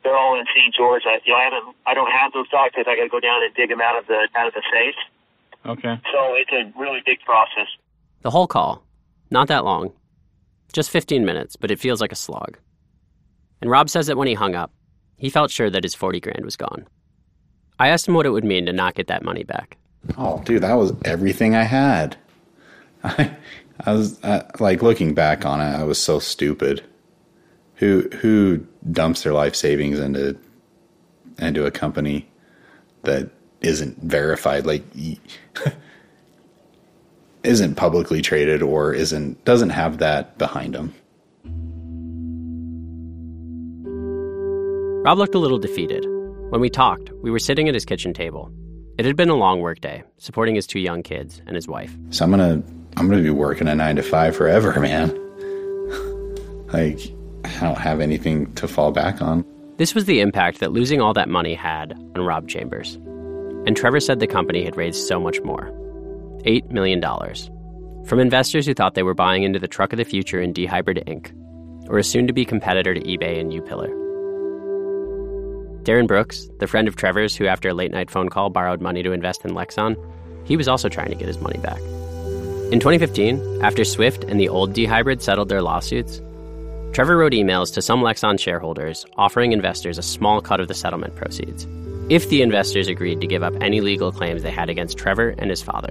They're 0.02 0.16
all 0.16 0.38
in 0.38 0.44
St. 0.56 0.74
George. 0.74 1.02
I, 1.04 1.20
you 1.24 1.32
know, 1.32 1.38
I 1.38 1.44
haven't. 1.44 1.76
I 1.86 1.94
don't 1.94 2.10
have 2.10 2.32
those 2.32 2.48
documents. 2.48 2.88
I 2.88 2.96
got 2.96 3.04
to 3.04 3.08
go 3.08 3.20
down 3.20 3.42
and 3.44 3.54
dig 3.54 3.70
them 3.70 3.80
out 3.80 3.96
of 3.96 4.06
the 4.06 4.28
out 4.36 4.48
of 4.48 4.54
the 4.54 4.62
safe. 4.72 4.98
Okay. 5.64 6.00
So 6.12 6.34
it's 6.34 6.52
a 6.52 6.72
really 6.78 7.00
big 7.04 7.20
process. 7.24 7.68
The 8.22 8.30
whole 8.30 8.46
call, 8.46 8.84
not 9.30 9.48
that 9.48 9.64
long, 9.64 9.92
just 10.72 10.90
15 10.90 11.24
minutes, 11.24 11.56
but 11.56 11.70
it 11.70 11.78
feels 11.78 12.00
like 12.00 12.12
a 12.12 12.16
slog. 12.16 12.58
And 13.60 13.70
Rob 13.70 13.90
says 13.90 14.06
that 14.06 14.16
when 14.16 14.28
he 14.28 14.34
hung 14.34 14.54
up, 14.54 14.72
he 15.20 15.28
felt 15.28 15.50
sure 15.50 15.68
that 15.68 15.84
his 15.84 15.94
40 15.94 16.18
grand 16.18 16.44
was 16.46 16.56
gone. 16.56 16.88
I 17.78 17.88
asked 17.88 18.08
him 18.08 18.14
what 18.14 18.24
it 18.24 18.30
would 18.30 18.44
mean 18.44 18.64
to 18.66 18.72
not 18.72 18.94
get 18.94 19.06
that 19.08 19.22
money 19.22 19.44
back. 19.44 19.76
Oh, 20.16 20.42
dude, 20.44 20.62
that 20.62 20.74
was 20.74 20.94
everything 21.04 21.54
I 21.54 21.64
had. 21.64 22.16
I, 23.04 23.36
I 23.84 23.92
was 23.92 24.22
like 24.58 24.82
looking 24.82 25.14
back 25.14 25.44
on 25.44 25.60
it, 25.60 25.76
I 25.76 25.84
was 25.84 25.98
so 25.98 26.18
stupid. 26.18 26.82
Who 27.76 28.08
who 28.20 28.66
dumps 28.90 29.22
their 29.22 29.32
life 29.34 29.54
savings 29.54 29.98
into 29.98 30.38
into 31.38 31.66
a 31.66 31.70
company 31.70 32.28
that 33.02 33.30
isn't 33.60 33.98
verified, 33.98 34.66
like 34.66 34.84
isn't 37.42 37.74
publicly 37.74 38.22
traded 38.22 38.62
or 38.62 38.92
isn't 38.94 39.42
doesn't 39.44 39.70
have 39.70 39.98
that 39.98 40.38
behind 40.38 40.74
them? 40.74 40.94
Rob 45.02 45.16
looked 45.16 45.34
a 45.34 45.38
little 45.38 45.58
defeated, 45.58 46.04
When 46.50 46.60
we 46.60 46.68
talked, 46.68 47.10
we 47.22 47.30
were 47.30 47.38
sitting 47.38 47.68
at 47.68 47.74
his 47.74 47.86
kitchen 47.86 48.12
table. 48.12 48.52
It 48.98 49.06
had 49.06 49.16
been 49.16 49.30
a 49.30 49.34
long 49.34 49.60
workday, 49.60 50.02
supporting 50.18 50.54
his 50.56 50.66
two 50.66 50.78
young 50.78 51.02
kids 51.02 51.40
and 51.46 51.54
his 51.54 51.66
wife. 51.66 51.96
So 52.10 52.22
I'm 52.22 52.30
gonna 52.30 52.62
I'm 52.98 53.08
gonna 53.08 53.22
be 53.22 53.30
working 53.30 53.66
a 53.66 53.74
nine 53.74 53.96
to 53.96 54.02
five 54.02 54.36
forever, 54.36 54.78
man. 54.78 55.08
like 56.74 57.00
I 57.44 57.60
don't 57.60 57.78
have 57.78 58.00
anything 58.00 58.52
to 58.56 58.68
fall 58.68 58.92
back 58.92 59.22
on. 59.22 59.42
This 59.78 59.94
was 59.94 60.04
the 60.04 60.20
impact 60.20 60.60
that 60.60 60.72
losing 60.72 61.00
all 61.00 61.14
that 61.14 61.30
money 61.30 61.54
had 61.54 61.94
on 62.14 62.26
Rob 62.26 62.46
Chambers. 62.46 62.96
And 63.66 63.74
Trevor 63.74 64.00
said 64.00 64.20
the 64.20 64.26
company 64.26 64.62
had 64.62 64.76
raised 64.76 65.08
so 65.08 65.18
much 65.18 65.40
more 65.40 65.70
$8 66.44 66.70
million. 66.70 67.02
From 68.04 68.20
investors 68.20 68.66
who 68.66 68.74
thought 68.74 68.96
they 68.96 69.02
were 69.02 69.14
buying 69.14 69.44
into 69.44 69.58
the 69.58 69.68
truck 69.68 69.94
of 69.94 69.96
the 69.96 70.04
future 70.04 70.42
in 70.42 70.52
dHybrid 70.52 71.02
Inc., 71.06 71.32
or 71.88 71.96
a 71.96 72.04
soon 72.04 72.26
to 72.26 72.34
be 72.34 72.44
competitor 72.44 72.92
to 72.92 73.00
eBay 73.00 73.40
and 73.40 73.50
Upillar. 73.50 73.99
Darren 75.82 76.06
Brooks, 76.06 76.48
the 76.58 76.66
friend 76.66 76.88
of 76.88 76.96
Trevor's 76.96 77.34
who, 77.34 77.46
after 77.46 77.70
a 77.70 77.74
late 77.74 77.90
night 77.90 78.10
phone 78.10 78.28
call, 78.28 78.50
borrowed 78.50 78.80
money 78.80 79.02
to 79.02 79.12
invest 79.12 79.44
in 79.44 79.52
Lexon, 79.52 79.96
he 80.44 80.56
was 80.56 80.68
also 80.68 80.88
trying 80.88 81.08
to 81.08 81.14
get 81.14 81.28
his 81.28 81.40
money 81.40 81.58
back. 81.58 81.80
In 82.72 82.78
2015, 82.80 83.62
after 83.62 83.84
Swift 83.84 84.24
and 84.24 84.38
the 84.38 84.48
old 84.48 84.72
dHybrid 84.74 85.22
settled 85.22 85.48
their 85.48 85.62
lawsuits, 85.62 86.20
Trevor 86.92 87.16
wrote 87.16 87.32
emails 87.32 87.72
to 87.74 87.82
some 87.82 88.00
Lexon 88.00 88.38
shareholders 88.38 89.06
offering 89.16 89.52
investors 89.52 89.96
a 89.96 90.02
small 90.02 90.40
cut 90.40 90.60
of 90.60 90.68
the 90.68 90.74
settlement 90.74 91.16
proceeds 91.16 91.66
if 92.10 92.28
the 92.28 92.42
investors 92.42 92.88
agreed 92.88 93.20
to 93.20 93.26
give 93.26 93.44
up 93.44 93.54
any 93.60 93.80
legal 93.80 94.10
claims 94.10 94.42
they 94.42 94.50
had 94.50 94.68
against 94.68 94.98
Trevor 94.98 95.34
and 95.38 95.48
his 95.48 95.62
father. 95.62 95.90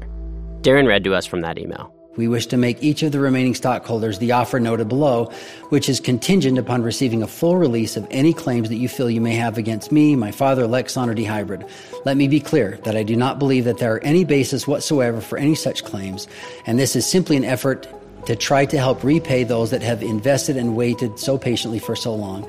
Darren 0.62 0.86
read 0.86 1.06
to 1.06 1.16
us 1.16 1.26
from 1.26 1.42
that 1.42 1.58
email. 1.58 1.96
We 2.20 2.28
wish 2.28 2.47
to 2.47 2.57
make 2.57 2.84
each 2.84 3.01
of 3.01 3.13
the 3.13 3.22
remaining 3.22 3.55
stockholders 3.55 4.20
the 4.20 4.34
offer 4.34 4.59
noted 4.59 4.89
below, 4.89 5.32
which 5.70 5.88
is 5.88 6.01
contingent 6.01 6.57
upon 6.57 6.84
receiving 6.84 7.24
a 7.24 7.28
full 7.28 7.55
release 7.55 7.95
of 7.95 8.05
any 8.11 8.34
claims 8.34 8.67
that 8.67 8.76
you 8.76 8.89
feel 8.89 9.09
you 9.09 9.22
may 9.22 9.36
have 9.36 9.57
against 9.57 9.89
me, 9.89 10.17
my 10.17 10.30
father, 10.30 10.67
Lexon, 10.67 11.07
or 11.07 11.15
dHybrid. 11.15 11.65
Let 12.03 12.17
me 12.17 12.28
be 12.28 12.41
clear 12.41 12.78
that 12.84 12.97
I 12.97 13.03
do 13.03 13.15
not 13.15 13.39
believe 13.39 13.63
that 13.63 13.78
there 13.78 13.93
are 13.93 14.03
any 14.03 14.26
basis 14.26 14.67
whatsoever 14.67 15.22
for 15.22 15.38
any 15.38 15.55
such 15.55 15.86
claims, 15.86 16.28
and 16.65 16.78
this 16.78 16.93
is 16.93 17.05
simply 17.05 17.38
an 17.38 17.45
effort 17.45 17.88
to 18.26 18.36
try 18.36 18.65
to 18.65 18.78
help 18.78 19.01
repay 19.01 19.45
those 19.45 19.72
that 19.72 19.82
have 19.82 20.03
invested 20.03 20.57
and 20.57 20.76
waited 20.76 21.17
so 21.17 21.38
patiently 21.38 21.80
for 21.80 21.95
so 21.95 22.13
long. 22.13 22.45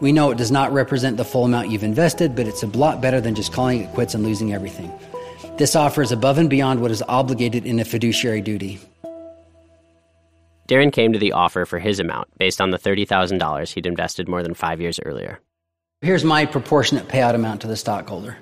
We 0.00 0.12
know 0.12 0.30
it 0.30 0.38
does 0.38 0.50
not 0.50 0.72
represent 0.72 1.18
the 1.18 1.26
full 1.26 1.44
amount 1.44 1.68
you've 1.68 1.84
invested, 1.84 2.34
but 2.34 2.46
it's 2.46 2.62
a 2.62 2.68
lot 2.68 3.02
better 3.02 3.20
than 3.20 3.34
just 3.34 3.52
calling 3.52 3.82
it 3.82 3.90
quits 3.90 4.14
and 4.14 4.24
losing 4.24 4.54
everything. 4.54 4.90
This 5.58 5.76
offer 5.76 6.00
is 6.00 6.10
above 6.10 6.38
and 6.38 6.48
beyond 6.48 6.80
what 6.80 6.90
is 6.90 7.02
obligated 7.06 7.66
in 7.66 7.80
a 7.80 7.84
fiduciary 7.84 8.40
duty. 8.40 8.80
Darren 10.70 10.92
came 10.92 11.12
to 11.12 11.18
the 11.18 11.32
offer 11.32 11.66
for 11.66 11.80
his 11.80 11.98
amount 11.98 12.28
based 12.38 12.60
on 12.60 12.70
the 12.70 12.78
$30,000 12.78 13.72
he'd 13.72 13.86
invested 13.86 14.28
more 14.28 14.40
than 14.40 14.54
five 14.54 14.80
years 14.80 15.00
earlier. 15.04 15.40
Here's 16.00 16.22
my 16.22 16.46
proportionate 16.46 17.08
payout 17.08 17.34
amount 17.34 17.62
to 17.62 17.66
the 17.66 17.76
stockholder 17.76 18.38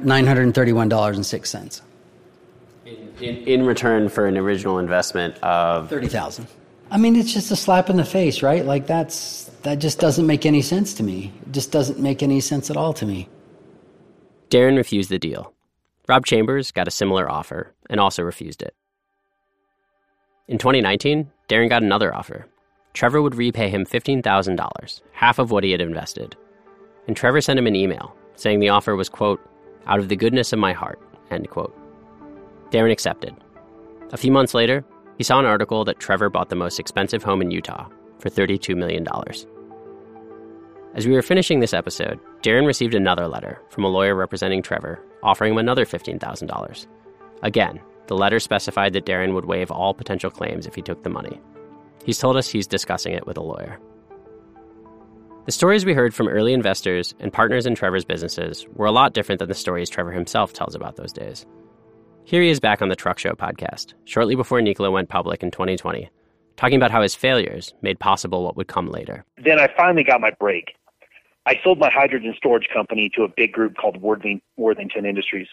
$931.06. 0.00 1.82
In, 2.86 3.20
in 3.20 3.66
return 3.66 4.08
for 4.08 4.26
an 4.26 4.38
original 4.38 4.78
investment 4.78 5.36
of 5.42 5.90
30000 5.90 6.46
I 6.90 6.96
mean, 6.96 7.16
it's 7.16 7.32
just 7.32 7.50
a 7.50 7.56
slap 7.56 7.90
in 7.90 7.96
the 7.96 8.04
face, 8.04 8.42
right? 8.42 8.64
Like, 8.64 8.86
that's, 8.86 9.44
that 9.62 9.80
just 9.80 9.98
doesn't 9.98 10.26
make 10.26 10.46
any 10.46 10.62
sense 10.62 10.94
to 10.94 11.02
me. 11.02 11.32
It 11.46 11.52
just 11.52 11.70
doesn't 11.70 11.98
make 11.98 12.22
any 12.22 12.40
sense 12.40 12.70
at 12.70 12.76
all 12.76 12.94
to 12.94 13.06
me. 13.06 13.28
Darren 14.50 14.76
refused 14.76 15.10
the 15.10 15.18
deal. 15.18 15.52
Rob 16.08 16.24
Chambers 16.24 16.72
got 16.72 16.88
a 16.88 16.90
similar 16.90 17.30
offer 17.30 17.74
and 17.90 18.00
also 18.00 18.22
refused 18.22 18.62
it. 18.62 18.74
In 20.46 20.58
2019, 20.58 21.30
Darren 21.48 21.70
got 21.70 21.82
another 21.82 22.14
offer. 22.14 22.46
Trevor 22.92 23.22
would 23.22 23.34
repay 23.34 23.70
him 23.70 23.86
$15,000, 23.86 25.00
half 25.12 25.38
of 25.38 25.50
what 25.50 25.64
he 25.64 25.70
had 25.70 25.80
invested. 25.80 26.36
And 27.08 27.16
Trevor 27.16 27.40
sent 27.40 27.58
him 27.58 27.66
an 27.66 27.74
email 27.74 28.14
saying 28.36 28.60
the 28.60 28.68
offer 28.68 28.94
was, 28.94 29.08
quote, 29.08 29.40
out 29.86 30.00
of 30.00 30.10
the 30.10 30.16
goodness 30.16 30.52
of 30.52 30.58
my 30.58 30.74
heart, 30.74 31.00
end 31.30 31.48
quote. 31.48 31.74
Darren 32.70 32.92
accepted. 32.92 33.34
A 34.12 34.18
few 34.18 34.30
months 34.30 34.52
later, 34.52 34.84
he 35.16 35.24
saw 35.24 35.38
an 35.38 35.46
article 35.46 35.82
that 35.84 35.98
Trevor 35.98 36.28
bought 36.28 36.50
the 36.50 36.56
most 36.56 36.78
expensive 36.78 37.22
home 37.22 37.40
in 37.40 37.50
Utah 37.50 37.88
for 38.18 38.28
$32 38.28 38.76
million. 38.76 39.06
As 40.94 41.06
we 41.06 41.14
were 41.14 41.22
finishing 41.22 41.60
this 41.60 41.72
episode, 41.72 42.20
Darren 42.42 42.66
received 42.66 42.94
another 42.94 43.28
letter 43.28 43.62
from 43.70 43.84
a 43.84 43.88
lawyer 43.88 44.14
representing 44.14 44.62
Trevor 44.62 45.00
offering 45.22 45.52
him 45.52 45.58
another 45.58 45.86
$15,000. 45.86 46.86
Again, 47.42 47.80
the 48.06 48.16
letter 48.16 48.40
specified 48.40 48.92
that 48.92 49.06
Darren 49.06 49.34
would 49.34 49.46
waive 49.46 49.70
all 49.70 49.94
potential 49.94 50.30
claims 50.30 50.66
if 50.66 50.74
he 50.74 50.82
took 50.82 51.02
the 51.02 51.10
money. 51.10 51.40
He's 52.04 52.18
told 52.18 52.36
us 52.36 52.48
he's 52.48 52.66
discussing 52.66 53.14
it 53.14 53.26
with 53.26 53.36
a 53.36 53.42
lawyer. 53.42 53.78
The 55.46 55.52
stories 55.52 55.84
we 55.84 55.92
heard 55.94 56.14
from 56.14 56.28
early 56.28 56.52
investors 56.54 57.14
and 57.20 57.32
partners 57.32 57.66
in 57.66 57.74
Trevor's 57.74 58.04
businesses 58.04 58.66
were 58.74 58.86
a 58.86 58.92
lot 58.92 59.12
different 59.12 59.38
than 59.38 59.48
the 59.48 59.54
stories 59.54 59.90
Trevor 59.90 60.12
himself 60.12 60.52
tells 60.52 60.74
about 60.74 60.96
those 60.96 61.12
days. 61.12 61.44
Here 62.24 62.40
he 62.40 62.48
is 62.48 62.60
back 62.60 62.80
on 62.80 62.88
the 62.88 62.96
Truck 62.96 63.18
Show 63.18 63.32
podcast, 63.32 63.92
shortly 64.04 64.34
before 64.34 64.62
Nikola 64.62 64.90
went 64.90 65.10
public 65.10 65.42
in 65.42 65.50
2020, 65.50 66.08
talking 66.56 66.76
about 66.76 66.90
how 66.90 67.02
his 67.02 67.14
failures 67.14 67.74
made 67.82 68.00
possible 68.00 68.42
what 68.42 68.56
would 68.56 68.68
come 68.68 68.88
later. 68.88 69.26
Then 69.44 69.60
I 69.60 69.68
finally 69.76 70.04
got 70.04 70.22
my 70.22 70.30
break. 70.30 70.76
I 71.44 71.60
sold 71.62 71.78
my 71.78 71.90
hydrogen 71.90 72.32
storage 72.38 72.68
company 72.72 73.10
to 73.14 73.24
a 73.24 73.28
big 73.28 73.52
group 73.52 73.76
called 73.76 74.00
Worthington 74.00 75.04
Industries. 75.04 75.48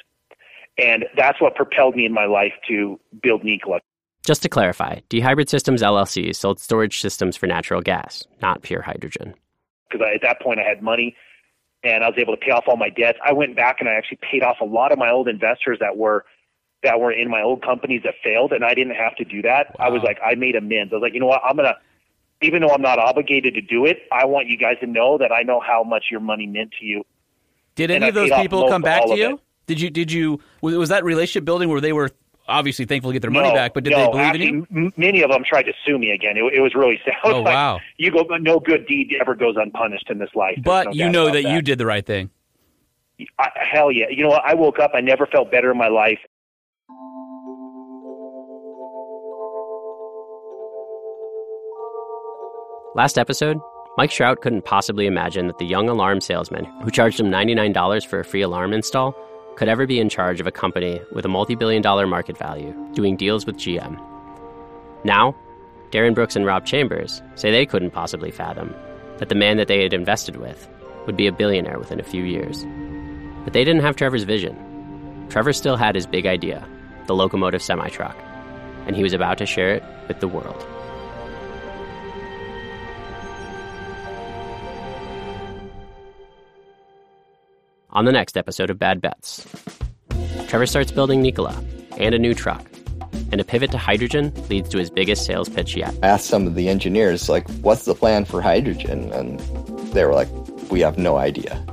And 0.77 1.05
that's 1.15 1.41
what 1.41 1.55
propelled 1.55 1.95
me 1.95 2.05
in 2.05 2.13
my 2.13 2.25
life 2.25 2.53
to 2.67 2.99
build 3.21 3.43
Nikola. 3.43 3.79
Just 4.25 4.43
to 4.43 4.49
clarify, 4.49 4.99
dHybrid 5.09 5.49
Systems 5.49 5.81
LLC 5.81 6.35
sold 6.35 6.59
storage 6.59 7.01
systems 7.01 7.35
for 7.35 7.47
natural 7.47 7.81
gas, 7.81 8.27
not 8.41 8.61
pure 8.61 8.81
hydrogen. 8.81 9.33
Because 9.89 10.07
at 10.13 10.21
that 10.21 10.41
point 10.41 10.59
I 10.59 10.63
had 10.63 10.81
money 10.81 11.15
and 11.83 12.03
I 12.03 12.07
was 12.07 12.17
able 12.17 12.35
to 12.35 12.39
pay 12.39 12.51
off 12.51 12.65
all 12.67 12.77
my 12.77 12.89
debts. 12.89 13.17
I 13.25 13.33
went 13.33 13.55
back 13.55 13.77
and 13.79 13.89
I 13.89 13.93
actually 13.93 14.19
paid 14.21 14.43
off 14.43 14.57
a 14.61 14.65
lot 14.65 14.91
of 14.91 14.99
my 14.99 15.09
old 15.09 15.27
investors 15.27 15.77
that 15.81 15.97
were 15.97 16.25
that 16.83 16.99
were 16.99 17.11
in 17.11 17.29
my 17.29 17.41
old 17.41 17.63
companies 17.63 18.01
that 18.03 18.15
failed, 18.23 18.51
and 18.53 18.65
I 18.65 18.73
didn't 18.73 18.95
have 18.95 19.15
to 19.17 19.23
do 19.23 19.41
that. 19.43 19.77
Wow. 19.77 19.85
I 19.85 19.89
was 19.89 20.01
like, 20.01 20.17
I 20.25 20.33
made 20.33 20.55
amends. 20.55 20.91
I 20.91 20.95
was 20.95 21.03
like, 21.03 21.13
you 21.13 21.19
know 21.19 21.27
what, 21.27 21.41
I'm 21.47 21.55
gonna, 21.55 21.75
even 22.41 22.61
though 22.61 22.71
I'm 22.73 22.81
not 22.81 22.97
obligated 22.97 23.53
to 23.53 23.61
do 23.61 23.85
it, 23.85 23.99
I 24.11 24.25
want 24.25 24.47
you 24.47 24.57
guys 24.57 24.77
to 24.81 24.87
know 24.87 25.17
that 25.19 25.31
I 25.31 25.43
know 25.43 25.59
how 25.59 25.83
much 25.83 26.05
your 26.09 26.21
money 26.21 26.47
meant 26.47 26.71
to 26.79 26.85
you. 26.85 27.03
Did 27.75 27.91
any 27.91 28.09
of 28.09 28.15
those 28.15 28.31
people 28.31 28.67
come 28.67 28.81
back 28.81 29.05
to 29.05 29.15
you? 29.15 29.39
Did 29.67 29.79
you? 29.79 29.89
Did 29.89 30.11
you? 30.11 30.39
Was 30.61 30.89
that 30.89 31.03
relationship 31.03 31.45
building 31.45 31.69
where 31.69 31.81
they 31.81 31.93
were 31.93 32.11
obviously 32.47 32.85
thankful 32.85 33.11
to 33.11 33.13
get 33.13 33.21
their 33.21 33.31
money 33.31 33.51
back, 33.51 33.73
but 33.73 33.83
did 33.83 33.91
no, 33.91 33.97
they 33.97 34.11
believe 34.11 34.25
actually, 34.25 34.47
in 34.47 34.55
you? 34.55 34.67
M- 34.85 34.93
many 34.97 35.21
of 35.21 35.31
them 35.31 35.43
tried 35.47 35.63
to 35.63 35.73
sue 35.85 35.97
me 35.97 36.11
again. 36.11 36.37
It, 36.37 36.53
it 36.53 36.61
was 36.61 36.75
really 36.75 36.99
sad. 37.05 37.15
Oh 37.23 37.41
like, 37.41 37.53
wow! 37.53 37.79
You 37.97 38.11
go, 38.11 38.23
no 38.37 38.59
good 38.59 38.85
deed 38.87 39.13
ever 39.19 39.35
goes 39.35 39.55
unpunished 39.57 40.09
in 40.09 40.19
this 40.19 40.29
life. 40.35 40.59
But 40.63 40.87
no 40.87 40.91
you 40.91 41.09
know 41.09 41.25
that, 41.25 41.43
that 41.43 41.51
you 41.51 41.61
did 41.61 41.77
the 41.77 41.85
right 41.85 42.05
thing. 42.05 42.29
I, 43.39 43.49
hell 43.55 43.91
yeah! 43.91 44.05
You 44.09 44.23
know 44.23 44.29
what? 44.29 44.43
I 44.45 44.53
woke 44.55 44.79
up. 44.79 44.91
I 44.93 45.01
never 45.01 45.25
felt 45.25 45.51
better 45.51 45.71
in 45.71 45.77
my 45.77 45.87
life. 45.87 46.19
Last 52.93 53.17
episode, 53.17 53.57
Mike 53.97 54.09
Shrout 54.09 54.41
couldn't 54.41 54.65
possibly 54.65 55.05
imagine 55.05 55.47
that 55.47 55.57
the 55.59 55.65
young 55.65 55.87
alarm 55.87 56.19
salesman 56.19 56.65
who 56.83 56.91
charged 56.91 57.17
him 57.17 57.27
$99 57.27 58.05
for 58.05 58.19
a 58.19 58.25
free 58.25 58.41
alarm 58.41 58.73
install 58.73 59.15
could 59.55 59.67
ever 59.67 59.85
be 59.85 59.99
in 59.99 60.09
charge 60.09 60.39
of 60.39 60.47
a 60.47 60.51
company 60.51 61.01
with 61.11 61.25
a 61.25 61.29
multi 61.29 61.55
billion 61.55 61.81
dollar 61.81 62.07
market 62.07 62.37
value 62.37 62.73
doing 62.93 63.15
deals 63.15 63.45
with 63.45 63.57
GM. 63.57 63.99
Now, 65.03 65.35
Darren 65.91 66.15
Brooks 66.15 66.35
and 66.35 66.45
Rob 66.45 66.65
Chambers 66.65 67.21
say 67.35 67.51
they 67.51 67.65
couldn't 67.65 67.91
possibly 67.91 68.31
fathom 68.31 68.73
that 69.17 69.29
the 69.29 69.35
man 69.35 69.57
that 69.57 69.67
they 69.67 69.83
had 69.83 69.93
invested 69.93 70.37
with 70.37 70.67
would 71.05 71.17
be 71.17 71.27
a 71.27 71.31
billionaire 71.31 71.79
within 71.79 71.99
a 71.99 72.03
few 72.03 72.23
years. 72.23 72.65
But 73.43 73.53
they 73.53 73.63
didn't 73.63 73.81
have 73.81 73.95
Trevor's 73.95 74.23
vision. 74.23 74.55
Trevor 75.29 75.53
still 75.53 75.75
had 75.75 75.95
his 75.95 76.05
big 76.05 76.25
idea, 76.25 76.67
the 77.07 77.15
locomotive 77.15 77.61
semi 77.61 77.89
truck, 77.89 78.15
and 78.85 78.95
he 78.95 79.03
was 79.03 79.13
about 79.13 79.37
to 79.39 79.45
share 79.45 79.73
it 79.73 79.83
with 80.07 80.19
the 80.19 80.27
world. 80.27 80.65
On 87.93 88.05
the 88.05 88.11
next 88.13 88.37
episode 88.37 88.69
of 88.69 88.79
Bad 88.79 89.01
Bets, 89.01 89.45
Trevor 90.47 90.65
starts 90.65 90.93
building 90.93 91.21
Nikola 91.21 91.61
and 91.97 92.15
a 92.15 92.19
new 92.19 92.33
truck, 92.33 92.65
and 93.33 93.41
a 93.41 93.43
pivot 93.43 93.71
to 93.71 93.77
hydrogen 93.77 94.31
leads 94.49 94.69
to 94.69 94.77
his 94.77 94.89
biggest 94.89 95.25
sales 95.25 95.49
pitch 95.49 95.75
yet. 95.75 95.93
I 96.01 96.07
asked 96.07 96.27
some 96.27 96.47
of 96.47 96.55
the 96.55 96.69
engineers, 96.69 97.27
like, 97.27 97.49
what's 97.55 97.83
the 97.83 97.93
plan 97.93 98.23
for 98.23 98.41
hydrogen? 98.41 99.11
And 99.11 99.41
they 99.91 100.05
were 100.05 100.13
like, 100.13 100.29
we 100.71 100.79
have 100.79 100.97
no 100.97 101.17
idea. 101.17 101.65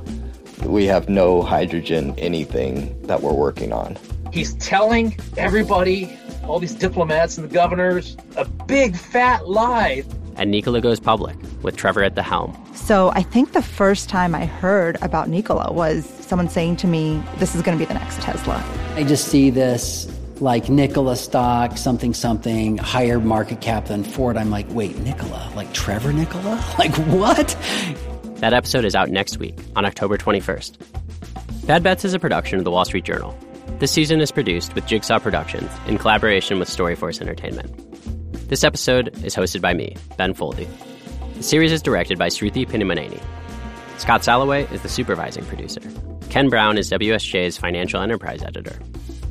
We 0.65 0.87
have 0.87 1.07
no 1.07 1.41
hydrogen 1.41 2.13
anything 2.17 3.01
that 3.03 3.21
we're 3.21 3.31
working 3.31 3.71
on. 3.71 3.97
He's 4.33 4.55
telling 4.55 5.17
everybody, 5.37 6.19
all 6.43 6.59
these 6.59 6.75
diplomats 6.75 7.37
and 7.37 7.49
the 7.49 7.53
governors, 7.53 8.17
a 8.35 8.43
big 8.43 8.97
fat 8.97 9.47
lie. 9.47 10.03
And 10.39 10.51
Nikola 10.51 10.79
goes 10.79 11.01
public 11.01 11.35
with 11.63 11.75
Trevor 11.75 12.01
at 12.01 12.15
the 12.15 12.23
helm. 12.23 12.57
So 12.73 13.09
I 13.09 13.23
think 13.23 13.51
the 13.51 13.61
first 13.61 14.07
time 14.07 14.33
I 14.33 14.45
heard 14.45 14.97
about 15.01 15.27
Nikola 15.27 15.73
was 15.73 16.05
someone 16.05 16.47
saying 16.47 16.77
to 16.77 16.87
me, 16.87 17.21
this 17.39 17.55
is 17.55 17.61
going 17.61 17.77
to 17.77 17.81
be 17.81 17.85
the 17.85 17.93
next 17.99 18.21
Tesla. 18.21 18.63
I 18.95 19.03
just 19.03 19.27
see 19.27 19.49
this 19.49 20.09
like 20.39 20.69
Nikola 20.69 21.17
stock, 21.17 21.77
something, 21.77 22.13
something, 22.13 22.77
higher 22.77 23.19
market 23.19 23.59
cap 23.59 23.87
than 23.87 24.05
Ford. 24.05 24.37
I'm 24.37 24.49
like, 24.49 24.65
wait, 24.69 24.97
Nikola? 24.99 25.51
Like 25.55 25.73
Trevor 25.73 26.13
Nikola? 26.13 26.63
Like 26.79 26.95
what? 27.07 27.57
That 28.37 28.53
episode 28.53 28.85
is 28.85 28.95
out 28.95 29.09
next 29.09 29.37
week, 29.39 29.59
on 29.75 29.83
October 29.83 30.17
21st. 30.17 30.77
Bad 31.67 31.83
Bets 31.83 32.05
is 32.05 32.13
a 32.13 32.19
production 32.19 32.57
of 32.57 32.63
the 32.63 32.71
Wall 32.71 32.85
Street 32.85 33.03
Journal. 33.03 33.37
This 33.79 33.91
season 33.91 34.21
is 34.21 34.31
produced 34.31 34.73
with 34.75 34.85
Jigsaw 34.85 35.19
Productions 35.19 35.69
in 35.87 35.97
collaboration 35.97 36.57
with 36.59 36.69
Storyforce 36.69 37.19
Entertainment. 37.19 37.88
This 38.49 38.63
episode 38.63 39.09
is 39.23 39.35
hosted 39.35 39.61
by 39.61 39.75
me, 39.75 39.95
Ben 40.17 40.33
Foldy. 40.33 40.67
The 41.35 41.43
series 41.43 41.71
is 41.71 41.83
directed 41.83 42.17
by 42.17 42.29
Sruthi 42.29 42.67
Pinnamaneni. 42.67 43.21
Scott 43.99 44.23
Salloway 44.23 44.63
is 44.73 44.81
the 44.81 44.89
supervising 44.89 45.45
producer. 45.45 45.81
Ken 46.31 46.49
Brown 46.49 46.75
is 46.75 46.89
WSJ's 46.89 47.59
financial 47.59 48.01
enterprise 48.01 48.41
editor. 48.41 48.79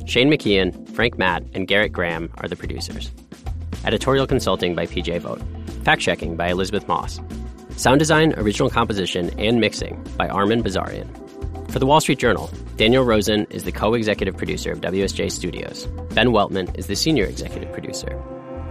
Shane 0.07 0.31
McKeon, 0.31 0.89
Frank 0.91 1.19
Matt, 1.19 1.43
and 1.53 1.67
Garrett 1.67 1.93
Graham 1.93 2.31
are 2.39 2.47
the 2.47 2.55
producers. 2.55 3.11
Editorial 3.85 4.29
consulting 4.29 4.77
by 4.77 4.87
PJ 4.87 5.19
Vogt. 5.19 5.43
Fact 5.83 6.01
checking 6.01 6.37
by 6.37 6.47
Elizabeth 6.47 6.87
Moss. 6.87 7.19
Sound 7.71 7.99
design, 7.99 8.35
original 8.35 8.71
composition, 8.71 9.31
and 9.37 9.61
mixing 9.61 10.01
by 10.17 10.29
Armen 10.29 10.63
Bazarian. 10.63 11.09
For 11.73 11.81
the 11.81 11.87
Wall 11.87 12.01
Street 12.01 12.21
Journal, 12.21 12.53
Daniel 12.77 13.03
Rosen 13.03 13.49
is 13.51 13.65
the 13.65 13.73
co 13.73 13.95
executive 13.95 14.37
producer 14.37 14.71
of 14.71 14.81
WSJ 14.81 15.33
Studios. 15.33 15.87
Ben 16.15 16.29
Weltman 16.29 16.73
is 16.79 16.87
the 16.87 16.95
senior 16.95 17.25
executive 17.25 17.73
producer. 17.73 18.17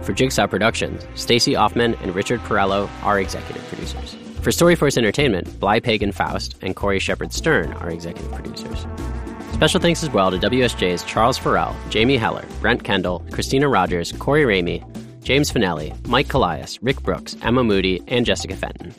For 0.02 0.12
Jigsaw 0.12 0.46
Productions, 0.46 1.06
Stacy 1.14 1.52
Offman 1.52 2.00
and 2.02 2.14
Richard 2.14 2.40
Perello 2.40 2.88
are 3.02 3.20
executive 3.20 3.66
producers. 3.68 4.16
For 4.42 4.50
Storyforce 4.50 4.96
Entertainment, 4.96 5.48
Blye 5.60 5.82
Pagon 5.82 6.12
Faust 6.12 6.56
and 6.62 6.74
Cori 6.74 6.98
Shepherd 6.98 7.32
Stern 7.32 7.72
are 7.74 7.90
executive 7.90 8.32
producers. 8.32 8.86
Special 9.52 9.80
thanks 9.80 10.02
as 10.02 10.10
well 10.10 10.30
to 10.30 10.38
WSJ's 10.38 11.02
Charles 11.04 11.36
Farrell, 11.36 11.74
Jamie 11.90 12.16
Heller, 12.16 12.44
Brent 12.60 12.84
Kendall, 12.84 13.24
Christina 13.32 13.68
Rogers, 13.68 14.12
Corey 14.12 14.44
Ramey, 14.44 14.84
James 15.24 15.50
Finelli, 15.50 15.92
Mike 16.06 16.28
Colias, 16.28 16.78
Rick 16.80 17.02
Brooks, 17.02 17.36
Emma 17.42 17.64
Moody, 17.64 18.00
and 18.06 18.24
Jessica 18.24 18.54
Fenton. 18.54 18.94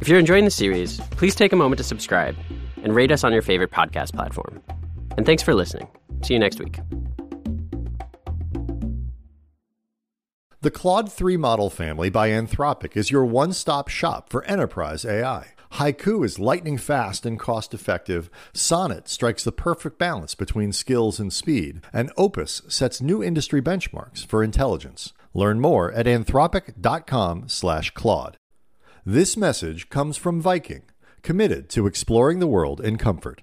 If 0.00 0.08
you're 0.08 0.18
enjoying 0.18 0.44
the 0.44 0.50
series, 0.50 1.00
please 1.12 1.36
take 1.36 1.52
a 1.52 1.56
moment 1.56 1.78
to 1.78 1.84
subscribe 1.84 2.36
and 2.82 2.94
rate 2.94 3.12
us 3.12 3.22
on 3.22 3.32
your 3.32 3.42
favorite 3.42 3.70
podcast 3.70 4.12
platform. 4.12 4.60
And 5.16 5.24
thanks 5.24 5.42
for 5.42 5.54
listening. 5.54 5.86
See 6.22 6.34
you 6.34 6.40
next 6.40 6.58
week. 6.58 6.80
The 10.62 10.70
Claude 10.70 11.10
3 11.10 11.36
model 11.38 11.70
family 11.70 12.08
by 12.08 12.28
Anthropic 12.28 12.96
is 12.96 13.10
your 13.10 13.24
one 13.24 13.52
stop 13.52 13.88
shop 13.88 14.30
for 14.30 14.44
enterprise 14.44 15.04
AI. 15.04 15.54
Haiku 15.72 16.24
is 16.24 16.38
lightning 16.38 16.78
fast 16.78 17.26
and 17.26 17.36
cost 17.36 17.74
effective. 17.74 18.30
Sonnet 18.52 19.08
strikes 19.08 19.42
the 19.42 19.50
perfect 19.50 19.98
balance 19.98 20.36
between 20.36 20.70
skills 20.70 21.18
and 21.18 21.32
speed. 21.32 21.80
And 21.92 22.12
Opus 22.16 22.62
sets 22.68 23.02
new 23.02 23.24
industry 23.24 23.60
benchmarks 23.60 24.24
for 24.24 24.44
intelligence. 24.44 25.12
Learn 25.34 25.58
more 25.58 25.90
at 25.90 26.06
anthropic.com/claude. 26.06 28.36
This 29.04 29.36
message 29.36 29.88
comes 29.88 30.16
from 30.16 30.40
Viking, 30.40 30.82
committed 31.22 31.68
to 31.70 31.88
exploring 31.88 32.38
the 32.38 32.46
world 32.46 32.80
in 32.80 32.98
comfort. 32.98 33.42